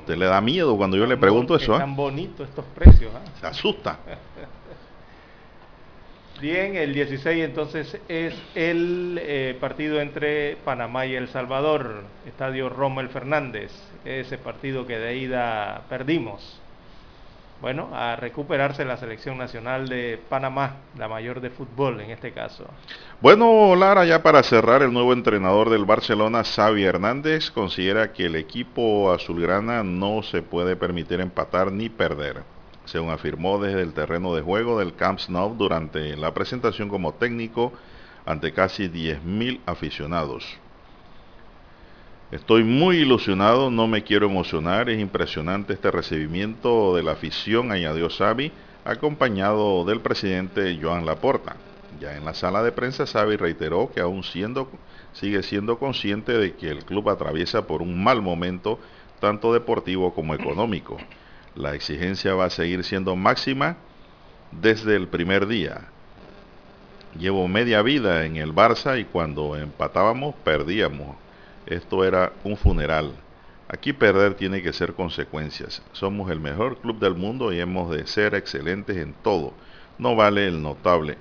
[0.00, 1.74] ¿Usted le da miedo cuando yo le pregunto eso?
[1.74, 3.12] Están bonitos estos precios.
[3.12, 3.30] ¿eh?
[3.40, 3.98] Se asusta.
[6.40, 13.08] Bien, el 16 entonces es el eh, partido entre Panamá y El Salvador, Estadio Rommel
[13.08, 13.72] Fernández,
[14.04, 16.60] ese partido que de ida perdimos.
[17.60, 22.64] Bueno, a recuperarse la selección nacional de Panamá, la mayor de fútbol en este caso.
[23.20, 28.36] Bueno, Lara, ya para cerrar, el nuevo entrenador del Barcelona, Xavi Hernández, considera que el
[28.36, 32.44] equipo azulgrana no se puede permitir empatar ni perder
[32.88, 37.72] según afirmó desde el terreno de juego del Camp Nou durante la presentación como técnico
[38.24, 40.58] ante casi 10.000 aficionados.
[42.30, 48.10] Estoy muy ilusionado, no me quiero emocionar, es impresionante este recibimiento de la afición, añadió
[48.10, 48.52] Xavi,
[48.84, 51.56] acompañado del presidente Joan Laporta.
[51.98, 56.68] Ya en la sala de prensa, Xavi reiteró que aún sigue siendo consciente de que
[56.68, 58.78] el club atraviesa por un mal momento,
[59.20, 60.98] tanto deportivo como económico.
[61.54, 63.78] La exigencia va a seguir siendo máxima
[64.52, 65.88] desde el primer día.
[67.18, 71.16] Llevo media vida en el Barça y cuando empatábamos perdíamos.
[71.68, 73.12] Esto era un funeral.
[73.68, 75.82] Aquí perder tiene que ser consecuencias.
[75.92, 79.52] Somos el mejor club del mundo y hemos de ser excelentes en todo.
[79.98, 81.18] No vale el notable.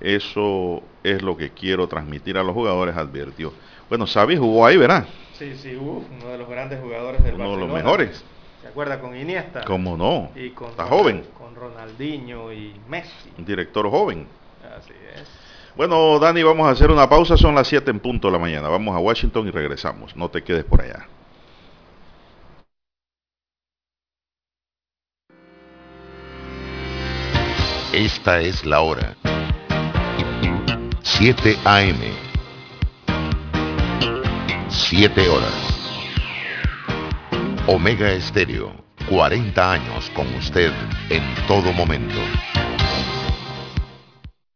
[0.00, 3.52] Eso es lo que quiero transmitir a los jugadores, advirtió.
[3.88, 5.06] Bueno, Xavi jugó ahí, ¿verdad?
[5.34, 8.24] Sí, sí, uno de los grandes jugadores del Uno de los mejores.
[8.62, 9.64] ¿Se acuerda con Iniesta?
[9.64, 10.32] ¿Cómo no?
[10.34, 11.24] Y con Está joven.
[11.38, 13.30] Con Ronaldinho y Messi.
[13.38, 14.26] Un director joven.
[14.76, 15.28] Así es.
[15.76, 17.36] Bueno, Dani, vamos a hacer una pausa.
[17.36, 18.68] Son las 7 en punto de la mañana.
[18.68, 20.16] Vamos a Washington y regresamos.
[20.16, 21.06] No te quedes por allá.
[27.92, 29.16] Esta es la hora.
[31.02, 31.98] 7 AM.
[34.68, 35.70] 7 horas.
[37.66, 38.72] Omega Estéreo,
[39.08, 40.72] 40 años con usted
[41.08, 42.18] en todo momento.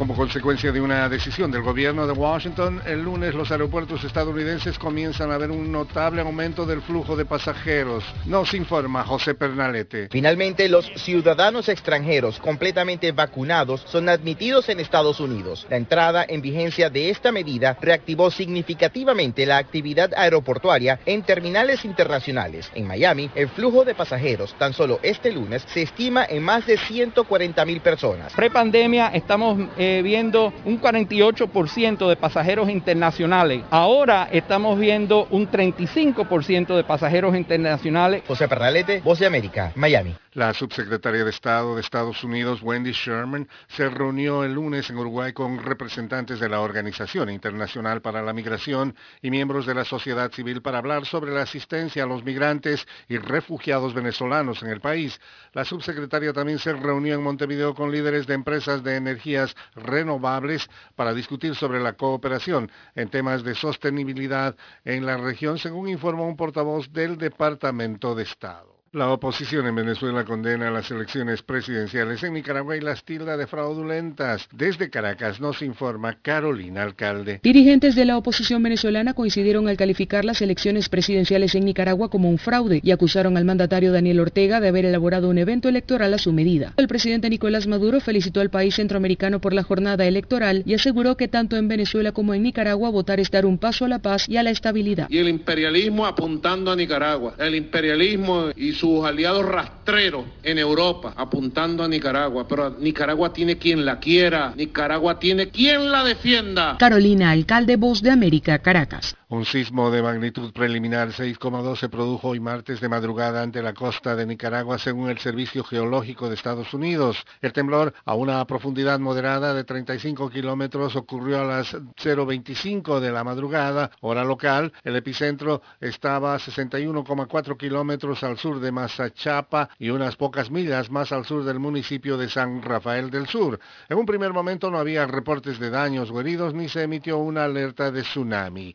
[0.00, 5.30] Como consecuencia de una decisión del gobierno de Washington, el lunes los aeropuertos estadounidenses comienzan
[5.30, 8.02] a ver un notable aumento del flujo de pasajeros.
[8.24, 10.08] Nos informa José Pernalete.
[10.10, 15.66] Finalmente, los ciudadanos extranjeros completamente vacunados son admitidos en Estados Unidos.
[15.68, 22.70] La entrada en vigencia de esta medida reactivó significativamente la actividad aeroportuaria en terminales internacionales.
[22.74, 26.78] En Miami, el flujo de pasajeros tan solo este lunes se estima en más de
[26.78, 28.32] 140 mil personas.
[28.32, 33.62] Prepandemia estamos eh, viendo un 48% de pasajeros internacionales.
[33.70, 38.22] Ahora estamos viendo un 35% de pasajeros internacionales.
[38.26, 40.14] José Pernalete, Voz de América, Miami.
[40.34, 45.32] La subsecretaria de Estado de Estados Unidos, Wendy Sherman, se reunió el lunes en Uruguay
[45.32, 50.62] con representantes de la Organización Internacional para la Migración y miembros de la sociedad civil
[50.62, 55.20] para hablar sobre la asistencia a los migrantes y refugiados venezolanos en el país.
[55.52, 61.12] La subsecretaria también se reunió en Montevideo con líderes de empresas de energías renovables para
[61.12, 64.54] discutir sobre la cooperación en temas de sostenibilidad
[64.84, 68.79] en la región, según informó un portavoz del Departamento de Estado.
[68.92, 74.48] La oposición en Venezuela condena las elecciones presidenciales en Nicaragua y las tilda de fraudulentas.
[74.52, 77.38] Desde Caracas nos informa Carolina Alcalde.
[77.40, 82.38] Dirigentes de la oposición venezolana coincidieron al calificar las elecciones presidenciales en Nicaragua como un
[82.38, 86.32] fraude y acusaron al mandatario Daniel Ortega de haber elaborado un evento electoral a su
[86.32, 86.74] medida.
[86.76, 91.28] El presidente Nicolás Maduro felicitó al país centroamericano por la jornada electoral y aseguró que
[91.28, 94.36] tanto en Venezuela como en Nicaragua votar es dar un paso a la paz y
[94.36, 95.06] a la estabilidad.
[95.08, 97.36] Y el imperialismo apuntando a Nicaragua.
[97.38, 103.84] El imperialismo y sus aliados rastreros en Europa apuntando a Nicaragua, pero Nicaragua tiene quien
[103.84, 106.76] la quiera, Nicaragua tiene quien la defienda.
[106.78, 109.14] Carolina, alcalde Voz de América, Caracas.
[109.32, 114.16] Un sismo de magnitud preliminar 6,2 se produjo hoy martes de madrugada ante la costa
[114.16, 117.24] de Nicaragua según el Servicio Geológico de Estados Unidos.
[117.40, 123.22] El temblor a una profundidad moderada de 35 kilómetros ocurrió a las 0.25 de la
[123.22, 124.72] madrugada, hora local.
[124.82, 131.12] El epicentro estaba a 61,4 kilómetros al sur de Mazachapa y unas pocas millas más
[131.12, 133.60] al sur del municipio de San Rafael del Sur.
[133.88, 137.44] En un primer momento no había reportes de daños o heridos ni se emitió una
[137.44, 138.74] alerta de tsunami.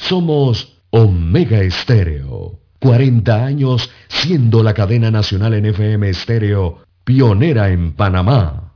[0.00, 2.58] Somos Omega Estéreo.
[2.80, 8.69] 40 años siendo la cadena nacional en FM Estéreo, pionera en Panamá.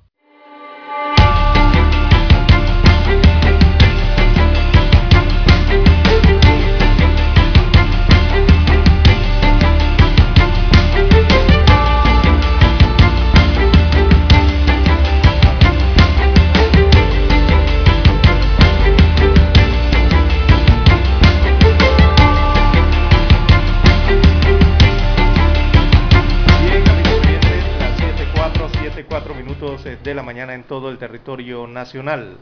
[30.04, 32.36] De la mañana en todo el territorio nacional.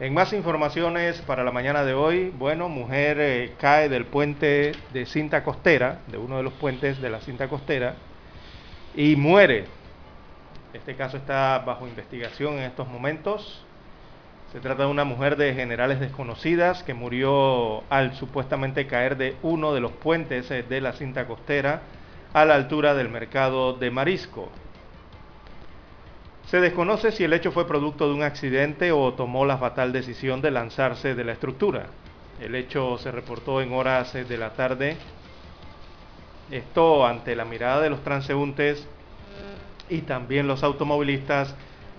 [0.00, 5.06] En más informaciones para la mañana de hoy, bueno, mujer eh, cae del puente de
[5.06, 7.94] cinta costera, de uno de los puentes de la cinta costera,
[8.94, 9.66] y muere.
[10.72, 13.64] Este caso está bajo investigación en estos momentos.
[14.52, 19.72] Se trata de una mujer de generales desconocidas que murió al supuestamente caer de uno
[19.74, 21.82] de los puentes eh, de la cinta costera
[22.32, 24.50] a la altura del mercado de Marisco.
[26.50, 30.42] Se desconoce si el hecho fue producto de un accidente o tomó la fatal decisión
[30.42, 31.86] de lanzarse de la estructura.
[32.40, 34.96] El hecho se reportó en horas de la tarde.
[36.50, 38.84] Esto ante la mirada de los transeúntes
[39.88, 41.54] y también los automovilistas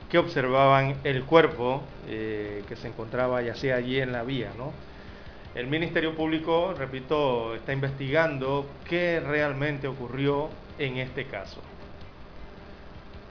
[0.10, 4.52] que observaban el cuerpo eh, que se encontraba yacía allí en la vía.
[4.57, 4.73] ¿no?
[5.56, 11.61] El Ministerio Público, repito, está investigando qué realmente ocurrió en este caso.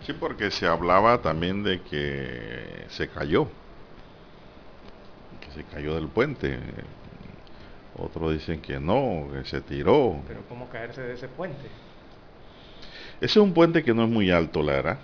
[0.07, 3.47] Sí, porque se hablaba también de que se cayó,
[5.41, 6.59] que se cayó del puente.
[7.99, 10.17] Otros dicen que no, que se tiró.
[10.27, 11.69] Pero ¿cómo caerse de ese puente?
[13.21, 14.99] Ese es un puente que no es muy alto, la verdad.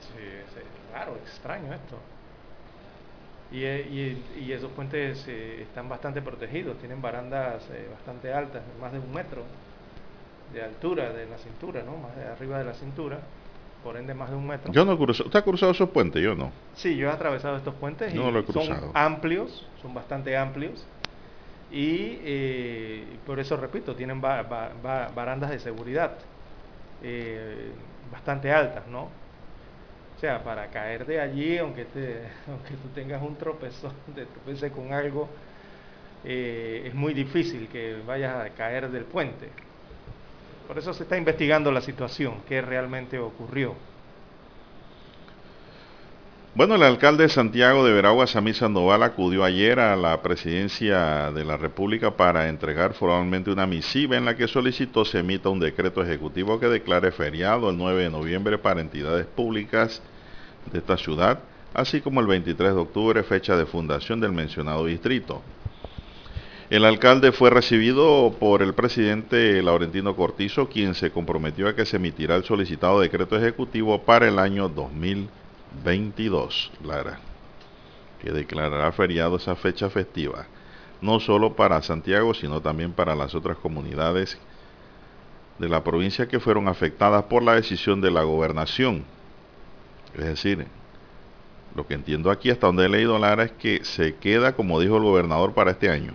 [0.00, 1.96] Sí, es raro, extraño esto.
[3.52, 8.92] Y, y, y esos puentes eh, están bastante protegidos, tienen barandas eh, bastante altas, más
[8.92, 9.42] de un metro
[10.54, 11.96] de altura de la cintura, ¿no?
[11.96, 13.18] Más de arriba de la cintura
[13.82, 14.72] por ende más de un metro.
[14.72, 15.26] Yo no he cruzado.
[15.26, 16.22] ¿Usted ha cruzado esos puentes?
[16.22, 16.50] Yo no.
[16.76, 18.80] Sí, yo he atravesado estos puentes no y lo he cruzado.
[18.80, 20.84] son amplios, son bastante amplios.
[21.72, 26.12] Y eh, por eso repito, tienen ba ba ba barandas de seguridad
[27.02, 27.70] eh,
[28.12, 29.02] bastante altas, ¿no?
[29.02, 34.70] O sea, para caer de allí, aunque, te, aunque tú tengas un tropezón, te tropece
[34.70, 35.28] con algo,
[36.24, 39.48] eh, es muy difícil que vayas a caer del puente.
[40.70, 43.74] Por eso se está investigando la situación, qué realmente ocurrió.
[46.54, 51.44] Bueno, el alcalde de Santiago de Veragua, Samí Sandoval, acudió ayer a la presidencia de
[51.44, 56.04] la República para entregar formalmente una misiva en la que solicitó se emita un decreto
[56.04, 60.00] ejecutivo que declare feriado el 9 de noviembre para entidades públicas
[60.70, 61.40] de esta ciudad,
[61.74, 65.42] así como el 23 de octubre, fecha de fundación del mencionado distrito.
[66.70, 71.96] El alcalde fue recibido por el presidente Laurentino Cortizo, quien se comprometió a que se
[71.96, 77.18] emitirá el solicitado decreto ejecutivo para el año 2022, Lara,
[78.22, 80.46] que declarará feriado esa fecha festiva,
[81.00, 84.38] no solo para Santiago, sino también para las otras comunidades
[85.58, 89.02] de la provincia que fueron afectadas por la decisión de la gobernación.
[90.14, 90.68] Es decir,
[91.74, 94.98] lo que entiendo aquí hasta donde he leído, Lara, es que se queda, como dijo
[94.98, 96.14] el gobernador, para este año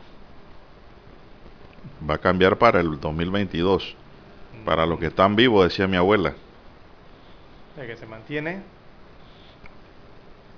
[2.08, 3.96] va a cambiar para el 2022.
[4.66, 6.34] Para los que están vivos, decía mi abuela.
[7.76, 8.62] ¿De que se mantiene?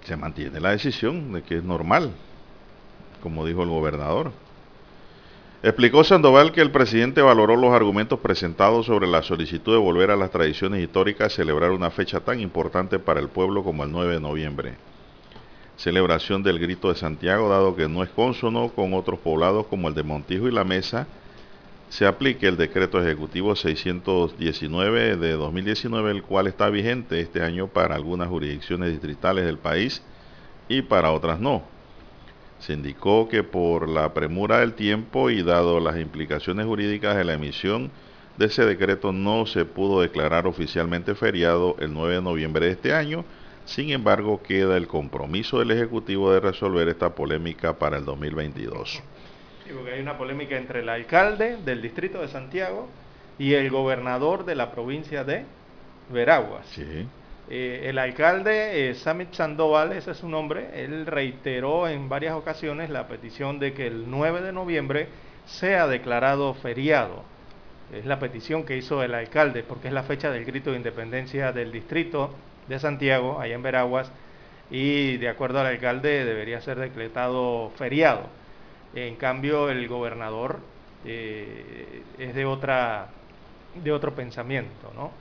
[0.04, 2.14] Se mantiene la decisión de que es normal,
[3.22, 4.32] como dijo el gobernador.
[5.64, 10.16] Explicó Sandoval que el presidente valoró los argumentos presentados sobre la solicitud de volver a
[10.16, 14.14] las tradiciones históricas y celebrar una fecha tan importante para el pueblo como el 9
[14.14, 14.76] de noviembre.
[15.76, 19.96] Celebración del Grito de Santiago, dado que no es consono con otros poblados como el
[19.96, 21.08] de Montijo y La Mesa,
[21.90, 27.96] se aplique el decreto ejecutivo 619 de 2019, el cual está vigente este año para
[27.96, 30.04] algunas jurisdicciones distritales del país
[30.68, 31.64] y para otras no.
[32.60, 37.34] Se indicó que por la premura del tiempo y dado las implicaciones jurídicas de la
[37.34, 37.92] emisión
[38.38, 42.94] de ese decreto no se pudo declarar oficialmente feriado el 9 de noviembre de este
[42.94, 43.26] año,
[43.66, 49.02] sin embargo queda el compromiso del Ejecutivo de resolver esta polémica para el 2022.
[49.68, 52.88] Sí, porque hay una polémica entre el alcalde del distrito de Santiago
[53.38, 55.44] y el gobernador de la provincia de
[56.10, 56.66] Veraguas.
[56.68, 57.06] Sí.
[57.50, 62.90] Eh, el alcalde eh, Samit Sandoval, ese es su nombre, él reiteró en varias ocasiones
[62.90, 65.10] la petición de que el 9 de noviembre
[65.46, 67.24] sea declarado feriado.
[67.94, 71.52] Es la petición que hizo el alcalde, porque es la fecha del grito de independencia
[71.52, 72.34] del distrito
[72.70, 74.12] de Santiago, allá en Veraguas,
[74.70, 78.30] y de acuerdo al alcalde debería ser decretado feriado.
[79.06, 80.60] En cambio, el gobernador
[81.06, 83.10] eh, es de otra
[83.84, 85.12] de otro pensamiento, ¿no?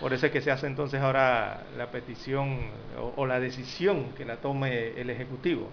[0.00, 2.58] Por eso es que se hace entonces ahora la petición
[2.98, 5.68] o, o la decisión que la tome el Ejecutivo.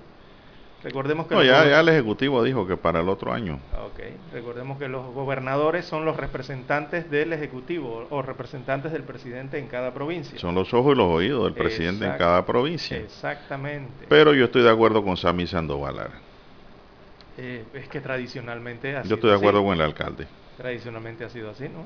[0.83, 3.59] Recordemos que No, ya, el Ejecutivo dijo que para el otro año.
[3.85, 3.99] Ok,
[4.31, 9.93] recordemos que los gobernadores son los representantes del Ejecutivo o representantes del presidente en cada
[9.93, 10.39] provincia.
[10.39, 12.97] Son los ojos y los oídos del presidente en cada provincia.
[12.97, 14.05] Exactamente.
[14.07, 16.09] Pero yo estoy de acuerdo con Sammy Sandoval.
[17.41, 19.67] Eh, es que tradicionalmente ha Yo sido estoy de acuerdo así.
[19.67, 20.27] con el alcalde.
[20.57, 21.85] Tradicionalmente ha sido así, ¿no?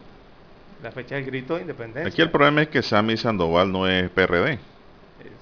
[0.82, 2.10] la fecha del grito de independencia.
[2.10, 4.54] Aquí el problema es que Sammy Sandoval no es PRD.
[4.54, 4.60] Eh,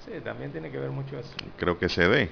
[0.04, 1.34] sí, también tiene que ver mucho eso.
[1.56, 2.28] Creo que CD.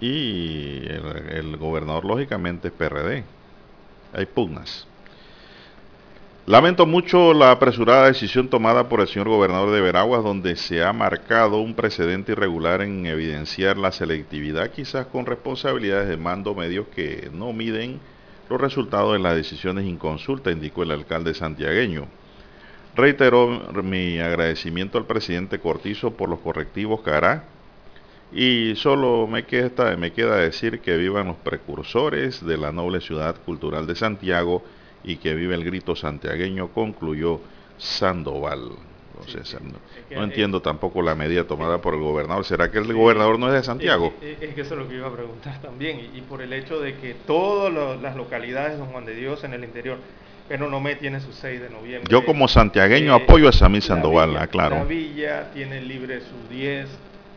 [0.00, 3.24] Y el, el gobernador lógicamente es PRD.
[4.12, 4.86] Hay pugnas.
[6.46, 10.92] Lamento mucho la apresurada decisión tomada por el señor gobernador de Veraguas, donde se ha
[10.92, 17.30] marcado un precedente irregular en evidenciar la selectividad, quizás con responsabilidades de mando medios que
[17.32, 17.98] no miden
[18.48, 22.06] los resultados de las decisiones inconsultas, indicó el alcalde santiagueño.
[22.94, 23.48] Reiteró
[23.82, 27.42] mi agradecimiento al presidente Cortizo por los correctivos que hará
[28.32, 33.34] y solo me queda, me queda decir que vivan los precursores de la noble ciudad
[33.44, 34.62] cultural de Santiago
[35.04, 37.40] y que vive el grito santiagueño, concluyó
[37.78, 38.70] Sandoval.
[39.18, 39.78] Entonces, no,
[40.14, 42.44] no entiendo tampoco la medida tomada por el gobernador.
[42.44, 44.12] ¿Será que el gobernador no es de Santiago?
[44.20, 45.98] Es, es que eso es lo que iba a preguntar también.
[46.00, 49.42] Y, y por el hecho de que todas las localidades de Don Juan de Dios
[49.44, 49.98] en el interior,
[50.48, 52.10] Penonomé tiene su 6 de noviembre.
[52.10, 54.84] Yo como santiagueño Eh, apoyo a Sammy Sandoval, Villa, La aclaro.
[54.84, 56.86] Villa tiene libre sus 10,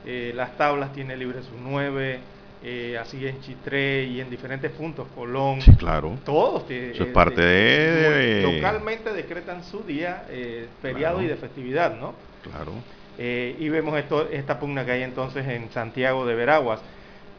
[0.05, 2.19] eh, Las Tablas tiene libre sus 9,
[2.63, 5.61] eh, así en Chitré y en diferentes puntos, Colón.
[5.61, 6.17] Sí, claro.
[6.25, 6.63] Todos.
[6.69, 11.27] eh, Eso es eh, parte de- Localmente decretan su día eh, feriado Claro.
[11.27, 12.13] y de festividad, ¿no?
[12.43, 12.73] Claro.
[13.17, 16.79] Eh, y vemos esto, esta pugna que hay entonces en Santiago de Veraguas,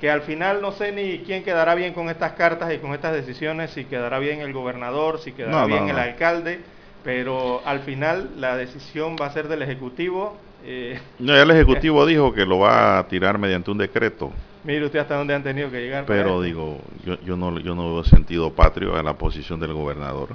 [0.01, 3.12] que al final no sé ni quién quedará bien con estas cartas y con estas
[3.12, 6.60] decisiones, si quedará bien el gobernador, si quedará No, no, bien el alcalde,
[7.05, 10.36] pero al final la decisión va a ser del Ejecutivo.
[10.64, 14.32] Eh, No, ya el Ejecutivo dijo que lo va a tirar mediante un decreto,
[14.64, 16.04] mire usted hasta dónde han tenido que llegar.
[16.06, 20.30] pero digo, yo, yo no yo no veo sentido patrio a la posición del gobernador.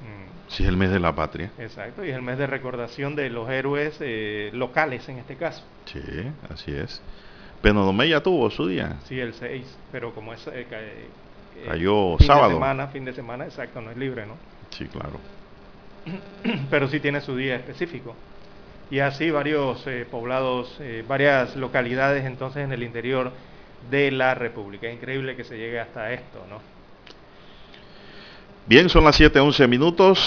[0.00, 1.50] Mm, Si es el mes de la patria.
[1.58, 5.62] exacto, y es el mes de recordación de los héroes eh, locales en este caso.
[5.86, 6.00] Sí,
[6.48, 7.02] así es.
[7.62, 8.96] Penonomé ya tuvo su día.
[9.04, 10.46] Sí, el 6, pero como es...
[10.46, 12.48] eh, eh, Cayó fin sábado.
[12.48, 14.34] De semana, fin de semana, exacto, no es libre, ¿no?
[14.70, 15.18] Sí, claro.
[16.70, 18.14] pero sí tiene su día específico.
[18.90, 23.32] Y así varios eh, poblados, eh, varias localidades entonces en el interior
[23.90, 24.88] de la República.
[24.88, 26.60] Es increíble que se llegue hasta esto, ¿no?
[28.66, 30.18] Bien, son las 7.11 minutos,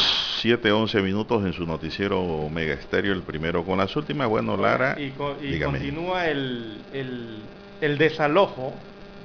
[0.44, 4.28] 7.11 minutos en su noticiero Omega Estéreo, el primero con las últimas.
[4.28, 7.44] Bueno, Lara, Y, co- y continúa el, el-
[7.82, 8.74] el desalojo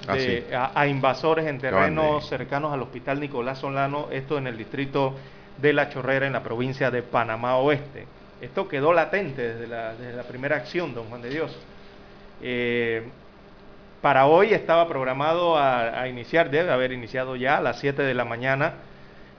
[0.07, 0.55] Ah, de- sí.
[0.55, 5.17] a, a invasores en de- terrenos cercanos al Hospital Nicolás Solano, esto en el distrito
[5.59, 8.07] de La Chorrera, en la provincia de Panamá Oeste.
[8.41, 11.57] Esto quedó latente desde la, desde la primera acción, don Juan de Dios.
[12.43, 13.03] Eh,
[14.01, 18.15] para hoy estaba programado a, a iniciar, debe haber iniciado ya a las 7 de
[18.15, 18.75] la mañana.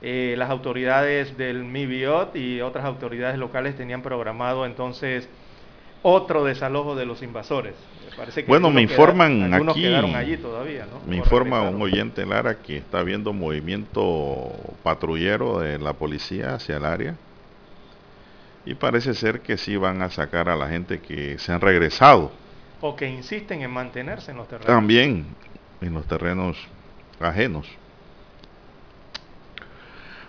[0.01, 5.27] Eh, las autoridades del MIBIOT y otras autoridades locales tenían programado entonces
[6.03, 7.73] otro desalojo de los invasores.
[8.09, 11.01] Me parece que Bueno, me quedaron- informan algunos aquí, quedaron allí todavía, ¿no?
[11.09, 14.51] me informa un oyente, Lara, que está viendo movimiento
[14.83, 17.15] patrullero de la policía hacia el área.
[18.69, 22.31] Y parece ser que sí van a sacar a la gente que se han regresado.
[22.81, 24.67] O que insisten en mantenerse en los terrenos.
[24.67, 25.25] También
[25.81, 26.55] en los terrenos
[27.19, 27.67] ajenos.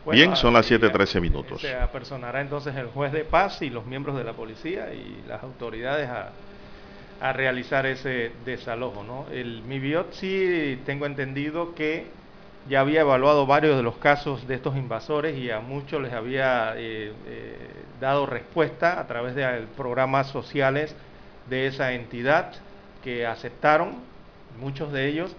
[0.06, 1.60] Bueno, Bien, son las así ya 7.13 minutos.
[1.60, 5.42] Se apersonará entonces el juez de paz y los miembros de la policía y las
[5.42, 6.30] autoridades a,
[7.20, 9.04] a realizar ese desalojo.
[9.04, 9.26] ¿no?
[9.30, 12.06] El MIBIOT sí tengo entendido que
[12.68, 16.74] ya había evaluado varios de los casos de estos invasores y a muchos les había
[16.76, 17.56] eh, eh,
[18.00, 20.94] dado respuesta a través de eh, programas sociales
[21.48, 22.52] de esa entidad
[23.02, 23.94] que aceptaron,
[24.58, 25.34] muchos de ellos,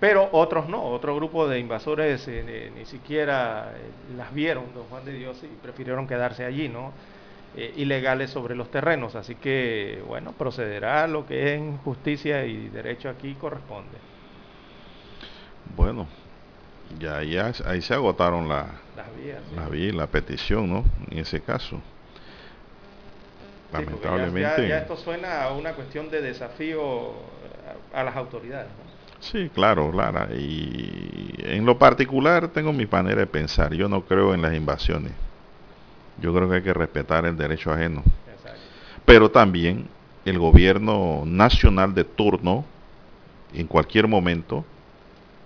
[0.00, 3.72] pero otros no, otro grupo de invasores ni siquiera
[4.16, 6.92] las vieron, don Juan de Dios, y prefirieron quedarse allí, ¿no?
[7.76, 13.34] Ilegales sobre los terrenos, así que, bueno, procederá lo que en justicia y derecho aquí
[13.34, 13.98] corresponde.
[15.76, 16.08] Bueno,
[16.98, 18.66] ya, ya ahí se agotaron la,
[18.96, 19.40] Las vías.
[19.70, 19.92] sí.
[19.92, 20.84] la petición, ¿no?
[21.10, 21.76] En ese caso.
[21.76, 21.80] Sí,
[23.70, 24.68] porque ya- Lamentablemente.
[24.68, 27.12] Ya, esto suena a una cuestión de desafío
[27.92, 28.92] a, a las autoridades, ¿no?
[29.20, 30.28] Sí, claro, Lara.
[30.34, 33.72] Y en lo particular tengo mi manera de pensar.
[33.72, 35.12] Yo no creo en las invasiones.
[36.20, 38.02] Yo creo que hay que respetar el derecho ajeno.
[39.04, 39.86] Pero también
[40.24, 42.64] el gobierno nacional de turno,
[43.54, 44.64] en cualquier momento,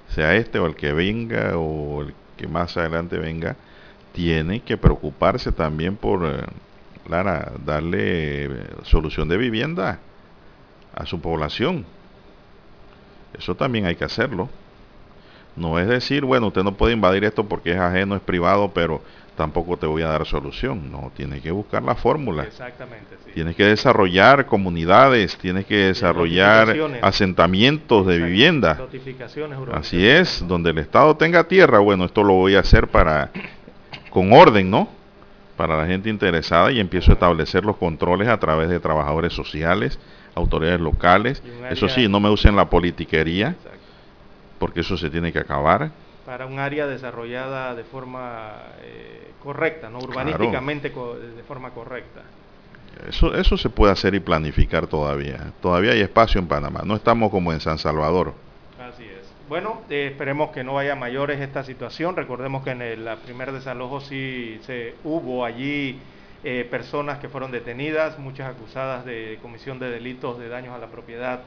[0.09, 3.57] sea este o el que venga o el que más adelante venga,
[4.13, 6.45] tiene que preocuparse también por, eh,
[7.09, 10.01] Lara, darle eh, solución de vivienda
[10.95, 11.85] a su población.
[13.39, 14.49] Eso también hay que hacerlo.
[15.55, 19.03] No es decir, bueno, usted no puede invadir esto porque es ajeno, es privado, pero
[19.37, 20.91] tampoco te voy a dar solución.
[20.91, 22.45] No, tienes que buscar la fórmula.
[22.45, 23.33] Exactamente, sí.
[23.33, 28.75] Tienes que desarrollar comunidades, tienes que desarrollar asentamientos de vivienda.
[28.75, 33.31] Notificaciones, Así es, donde el Estado tenga tierra, bueno, esto lo voy a hacer para
[34.11, 34.89] con orden, ¿no?
[35.57, 39.99] Para la gente interesada y empiezo a establecer los controles a través de trabajadores sociales,
[40.35, 41.43] autoridades locales.
[41.71, 43.55] Eso sí, no me usen la politiquería,
[44.59, 45.91] porque eso se tiene que acabar.
[46.27, 50.01] Para un área desarrollada de forma eh, correcta, ¿no?
[50.01, 52.23] urbanísticamente de forma correcta.
[53.09, 55.53] Eso, eso se puede hacer y planificar todavía.
[55.63, 56.83] Todavía hay espacio en Panamá.
[56.85, 58.35] No estamos como en San Salvador.
[58.81, 59.33] Así es.
[59.49, 62.17] Bueno, eh, esperemos que no vaya mayores esta situación.
[62.17, 66.01] Recordemos que en el primer desalojo sí se hubo allí
[66.43, 70.89] eh, personas que fueron detenidas, muchas acusadas de comisión de delitos de daños a la
[70.89, 71.41] propiedad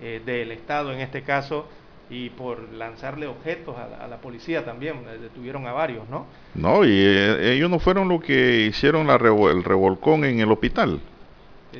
[0.00, 1.68] eh, del Estado en este caso
[2.10, 6.26] y por lanzarle objetos a la, policía también, detuvieron a varios, ¿no?
[6.54, 11.00] No, y eh, ellos no fueron los que hicieron la el revolcón en el hospital.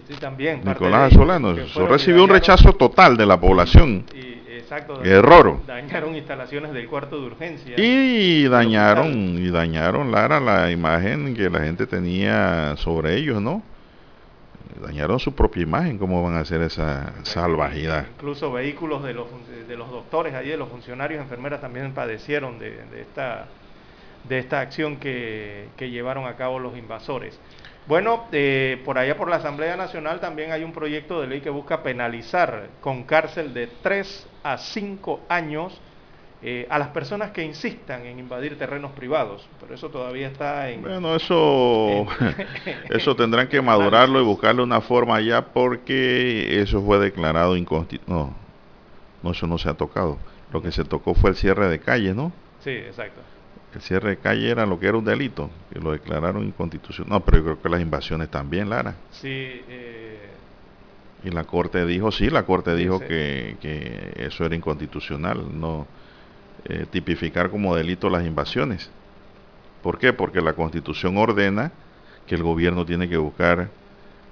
[0.09, 0.63] Sí, también.
[0.65, 1.55] Nicolás Solano
[1.89, 4.05] recibió un rechazo total de la población.
[4.13, 5.05] Y, exacto.
[5.05, 5.59] Error.
[5.67, 7.75] Dañaron instalaciones del cuarto de urgencia.
[7.79, 13.63] Y dañaron, y dañaron, Lara, la imagen que la gente tenía sobre ellos, ¿no?
[14.81, 18.07] Dañaron su propia imagen, ¿cómo van a hacer esa salvajidad?
[18.15, 19.27] Incluso vehículos de los,
[19.69, 23.47] de los doctores allí, de los funcionarios, enfermeras también padecieron de, esta,
[24.29, 27.39] de esta acción que, llevaron a cabo los invasores.
[27.87, 31.51] Bueno, eh, por allá por la Asamblea Nacional también hay un proyecto de ley que
[31.51, 35.79] busca penalizar con cárcel de 3 a 5 años
[36.47, 40.83] eh, a las personas que insistan en invadir terrenos privados, pero eso todavía está en...
[40.83, 42.07] Bueno, eso,
[42.91, 48.27] eso tendrán que madurarlo y buscarle una forma ya porque eso fue declarado inconstitucional.
[48.27, 48.37] No,
[49.23, 50.19] no, eso no se ha tocado.
[50.53, 52.31] Lo que se tocó fue el cierre de calles, ¿no?
[52.61, 53.23] Sí, exacto.
[53.75, 57.11] El cierre de calle era lo que era un delito, que lo declararon inconstitucional.
[57.11, 58.97] No, pero yo creo que las invasiones también, Lara.
[59.13, 59.63] Sí.
[59.67, 60.29] Eh,
[61.25, 65.59] y la Corte dijo, sí, la Corte dijo que, que eso era inconstitucional.
[65.59, 65.87] No
[66.67, 68.91] eh, tipificar como delito las invasiones.
[69.83, 70.13] ¿Por qué?
[70.13, 71.73] Porque la constitución ordena
[72.27, 73.69] que el gobierno tiene que buscar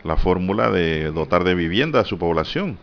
[0.02, 2.78] la fórmula de dotar de vivienda a su población.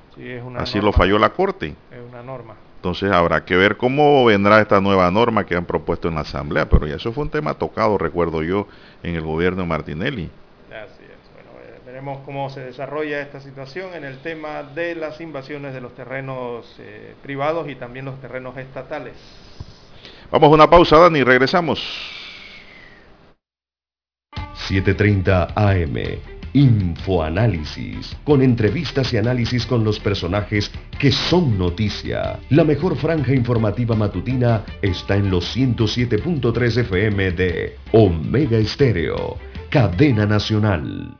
[0.58, 1.76] Así lo falló la Corte.
[1.92, 2.56] Es una norma.
[2.76, 6.70] Entonces habrá que ver cómo vendrá esta nueva norma que han propuesto en la Asamblea,
[6.70, 8.68] pero ya eso fue un tema tocado, recuerdo yo,
[9.04, 10.30] en el gobierno de Martinelli.
[12.00, 16.74] Veremos cómo se desarrolla esta situación en el tema de las invasiones de los terrenos
[16.80, 19.16] eh, privados y también los terrenos estatales.
[20.32, 21.84] Vamos a una pausa, Dani, regresamos.
[24.70, 26.22] 7.30 AM,
[26.54, 32.40] Infoanálisis, con entrevistas y análisis con los personajes que son noticia.
[32.50, 39.38] La mejor franja informativa matutina está en los 107.3 FM de Omega Estéreo,
[39.70, 41.20] cadena nacional.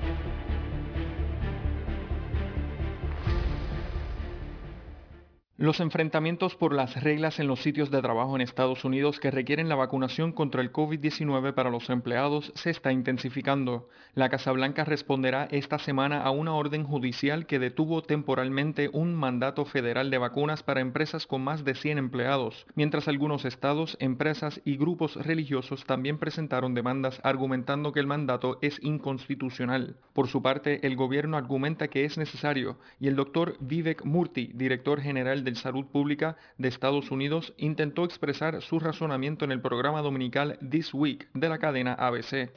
[5.61, 9.69] Los enfrentamientos por las reglas en los sitios de trabajo en Estados Unidos que requieren
[9.69, 13.87] la vacunación contra el COVID-19 para los empleados se está intensificando.
[14.15, 19.63] La Casa Blanca responderá esta semana a una orden judicial que detuvo temporalmente un mandato
[19.65, 24.77] federal de vacunas para empresas con más de 100 empleados, mientras algunos estados, empresas y
[24.77, 29.95] grupos religiosos también presentaron demandas argumentando que el mandato es inconstitucional.
[30.13, 34.99] Por su parte, el gobierno argumenta que es necesario y el doctor Vivek Murthy, director
[34.99, 40.57] general de Salud Pública de Estados Unidos intentó expresar su razonamiento en el programa dominical
[40.69, 42.51] This Week de la cadena ABC.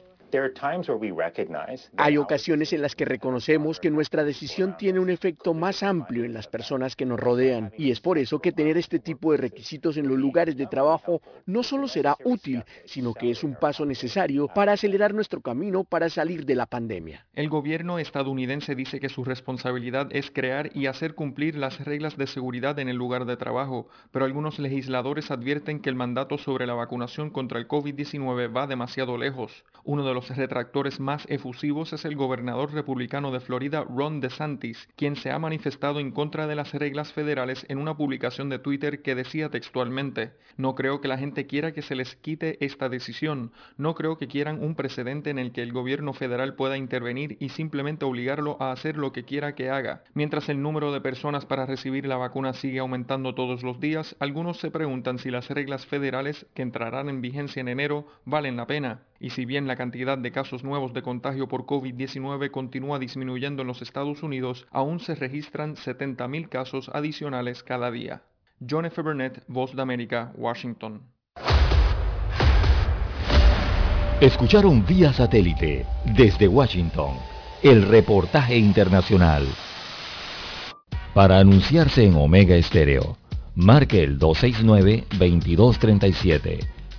[1.97, 6.33] Hay ocasiones en las que reconocemos que nuestra decisión tiene un efecto más amplio en
[6.33, 9.97] las personas que nos rodean y es por eso que tener este tipo de requisitos
[9.97, 14.47] en los lugares de trabajo no solo será útil, sino que es un paso necesario
[14.47, 17.25] para acelerar nuestro camino para salir de la pandemia.
[17.33, 22.27] El gobierno estadounidense dice que su responsabilidad es crear y hacer cumplir las reglas de
[22.27, 26.73] seguridad en el lugar de trabajo, pero algunos legisladores advierten que el mandato sobre la
[26.73, 29.63] vacunación contra el COVID-19 va demasiado lejos.
[29.83, 35.15] Uno de los retractores más efusivos es el gobernador republicano de Florida, Ron DeSantis, quien
[35.17, 39.13] se ha manifestado en contra de las reglas federales en una publicación de Twitter que
[39.13, 43.93] decía textualmente, no creo que la gente quiera que se les quite esta decisión, no
[43.93, 48.05] creo que quieran un precedente en el que el gobierno federal pueda intervenir y simplemente
[48.05, 50.03] obligarlo a hacer lo que quiera que haga.
[50.13, 54.57] Mientras el número de personas para recibir la vacuna sigue aumentando todos los días, algunos
[54.59, 59.01] se preguntan si las reglas federales que entrarán en vigencia en enero valen la pena.
[59.19, 63.67] Y si bien la cantidad de casos nuevos de contagio por COVID-19 continúa disminuyendo en
[63.67, 68.21] los Estados Unidos, aún se registran 70.000 casos adicionales cada día.
[68.69, 69.01] John F.
[69.01, 71.01] Burnett, Voz de América, Washington.
[74.21, 77.15] Escucharon vía satélite desde Washington
[77.63, 79.47] el reportaje internacional.
[81.15, 83.17] Para anunciarse en Omega Estéreo,
[83.55, 86.74] marque el 269-2237.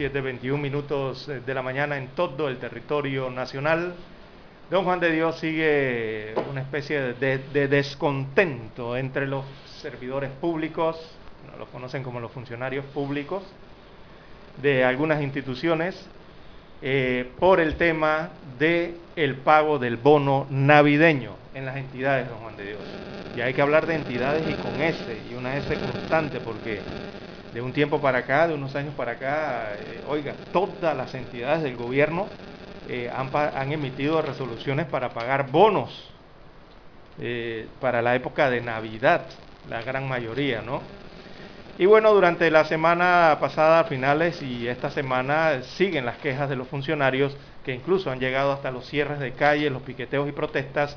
[0.00, 3.94] 7.21, 7.21 minutos eh, de la mañana en todo el territorio nacional.
[4.70, 9.44] Don Juan de Dios sigue una especie de, de descontento entre los
[9.80, 10.96] servidores públicos,
[11.58, 13.42] los conocen como los funcionarios públicos,
[14.62, 16.08] de algunas instituciones,
[16.82, 22.56] eh, por el tema del el pago del bono navideño en las entidades, don Juan
[22.56, 22.80] de Dios.
[23.36, 26.80] Y hay que hablar de entidades y con S, y una S constante, porque
[27.52, 31.62] de un tiempo para acá, de unos años para acá, eh, oiga, todas las entidades
[31.62, 32.28] del gobierno
[32.88, 36.10] eh, han, han emitido resoluciones para pagar bonos
[37.18, 39.26] eh, para la época de Navidad,
[39.68, 40.80] la gran mayoría, ¿no?
[41.78, 46.68] Y bueno, durante la semana pasada, finales y esta semana, siguen las quejas de los
[46.68, 50.96] funcionarios que incluso han llegado hasta los cierres de calles, los piqueteos y protestas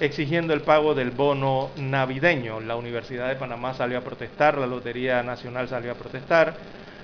[0.00, 2.60] exigiendo el pago del bono navideño.
[2.60, 6.56] La Universidad de Panamá salió a protestar, la Lotería Nacional salió a protestar,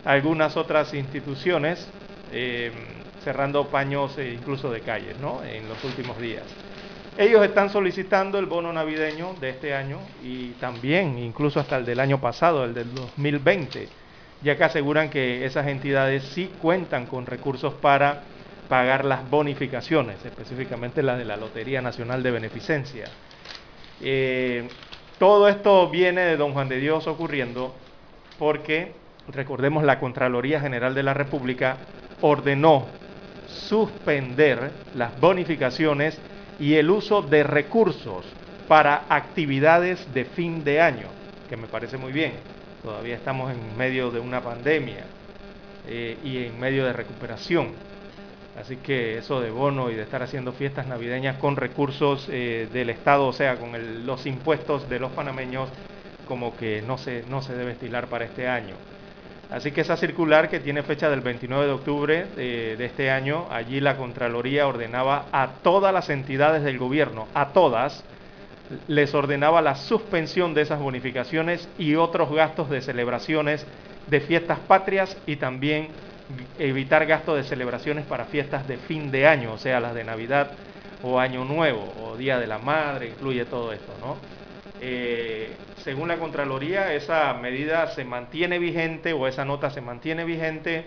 [0.05, 1.93] algunas otras instituciones
[2.33, 2.73] eh,
[3.23, 5.43] cerrando paños eh, incluso de calles, ¿no?
[5.43, 6.45] En los últimos días.
[7.17, 11.99] Ellos están solicitando el bono navideño de este año y también incluso hasta el del
[11.99, 13.89] año pasado, el del 2020,
[14.41, 18.23] ya que aseguran que esas entidades sí cuentan con recursos para
[18.69, 23.07] pagar las bonificaciones, específicamente la de la Lotería Nacional de Beneficencia.
[24.01, 24.69] Eh,
[25.19, 27.75] todo esto viene de don Juan de Dios ocurriendo
[28.39, 28.93] porque,
[29.29, 31.77] recordemos, la Contraloría General de la República
[32.21, 32.87] ordenó
[33.49, 36.19] suspender las bonificaciones
[36.61, 38.25] y el uso de recursos
[38.69, 41.09] para actividades de fin de año,
[41.49, 42.33] que me parece muy bien.
[42.83, 45.05] Todavía estamos en medio de una pandemia
[45.89, 47.73] eh, y en medio de recuperación.
[48.59, 52.91] Así que eso de bono y de estar haciendo fiestas navideñas con recursos eh, del
[52.91, 55.73] Estado, o sea, con el- los impuestos de los panameños,
[56.25, 58.81] como que no se, no se debe estilar para este año.
[59.49, 63.47] Así que esa circular que tiene fecha del 29 de octubre eh, de este año,
[63.51, 68.07] allí la Contraloría ordenaba a todas las entidades del gobierno, a todas,
[68.87, 73.67] les ordenaba la suspensión de esas bonificaciones y otros gastos de celebraciones
[74.07, 75.97] de fiestas patrias y también
[76.59, 80.53] evitar gastos de celebraciones para fiestas de fin de año, o sea, las de Navidad
[81.03, 84.17] o Año Nuevo o Día de la Madre, incluye todo esto, ¿no?
[84.81, 85.51] Eh,
[85.83, 90.85] según la Contraloría, esa medida se mantiene vigente o esa nota se mantiene vigente,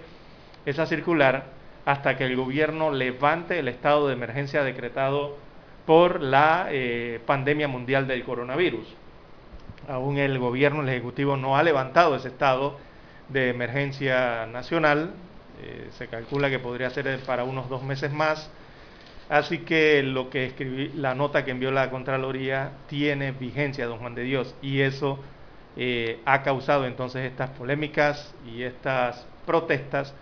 [0.65, 1.45] esa circular,
[1.85, 5.38] hasta que el gobierno levante el estado de emergencia decretado
[5.85, 8.88] por la eh, pandemia mundial del coronavirus.
[9.88, 12.77] Aún el gobierno, el Ejecutivo, no ha levantado ese estado
[13.30, 15.11] de emergencia nacional.
[15.61, 18.49] Eh, se calcula que podría ser para unos dos meses más.
[19.29, 24.13] Así que lo que escribí, la nota que envió la Contraloría tiene vigencia, don Juan
[24.15, 25.19] de Dios, y eso
[25.77, 30.13] eh, ha causado entonces estas polémicas y estas protestas,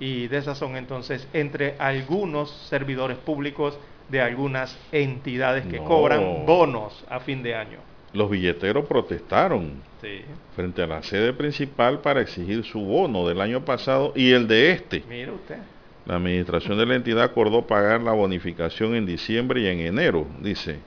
[0.00, 3.78] y de esas son entonces entre algunos servidores públicos
[4.08, 5.84] de algunas entidades que No.
[5.84, 7.95] cobran bonos a fin de año.
[8.16, 10.22] Los billeteros protestaron Sí.
[10.54, 14.70] frente a la sede principal para exigir su bono del año pasado y el de
[14.70, 15.04] este.
[15.08, 15.58] Mire usted.
[16.06, 20.78] La administración de la entidad acordó pagar la bonificación en diciembre y en enero, dice.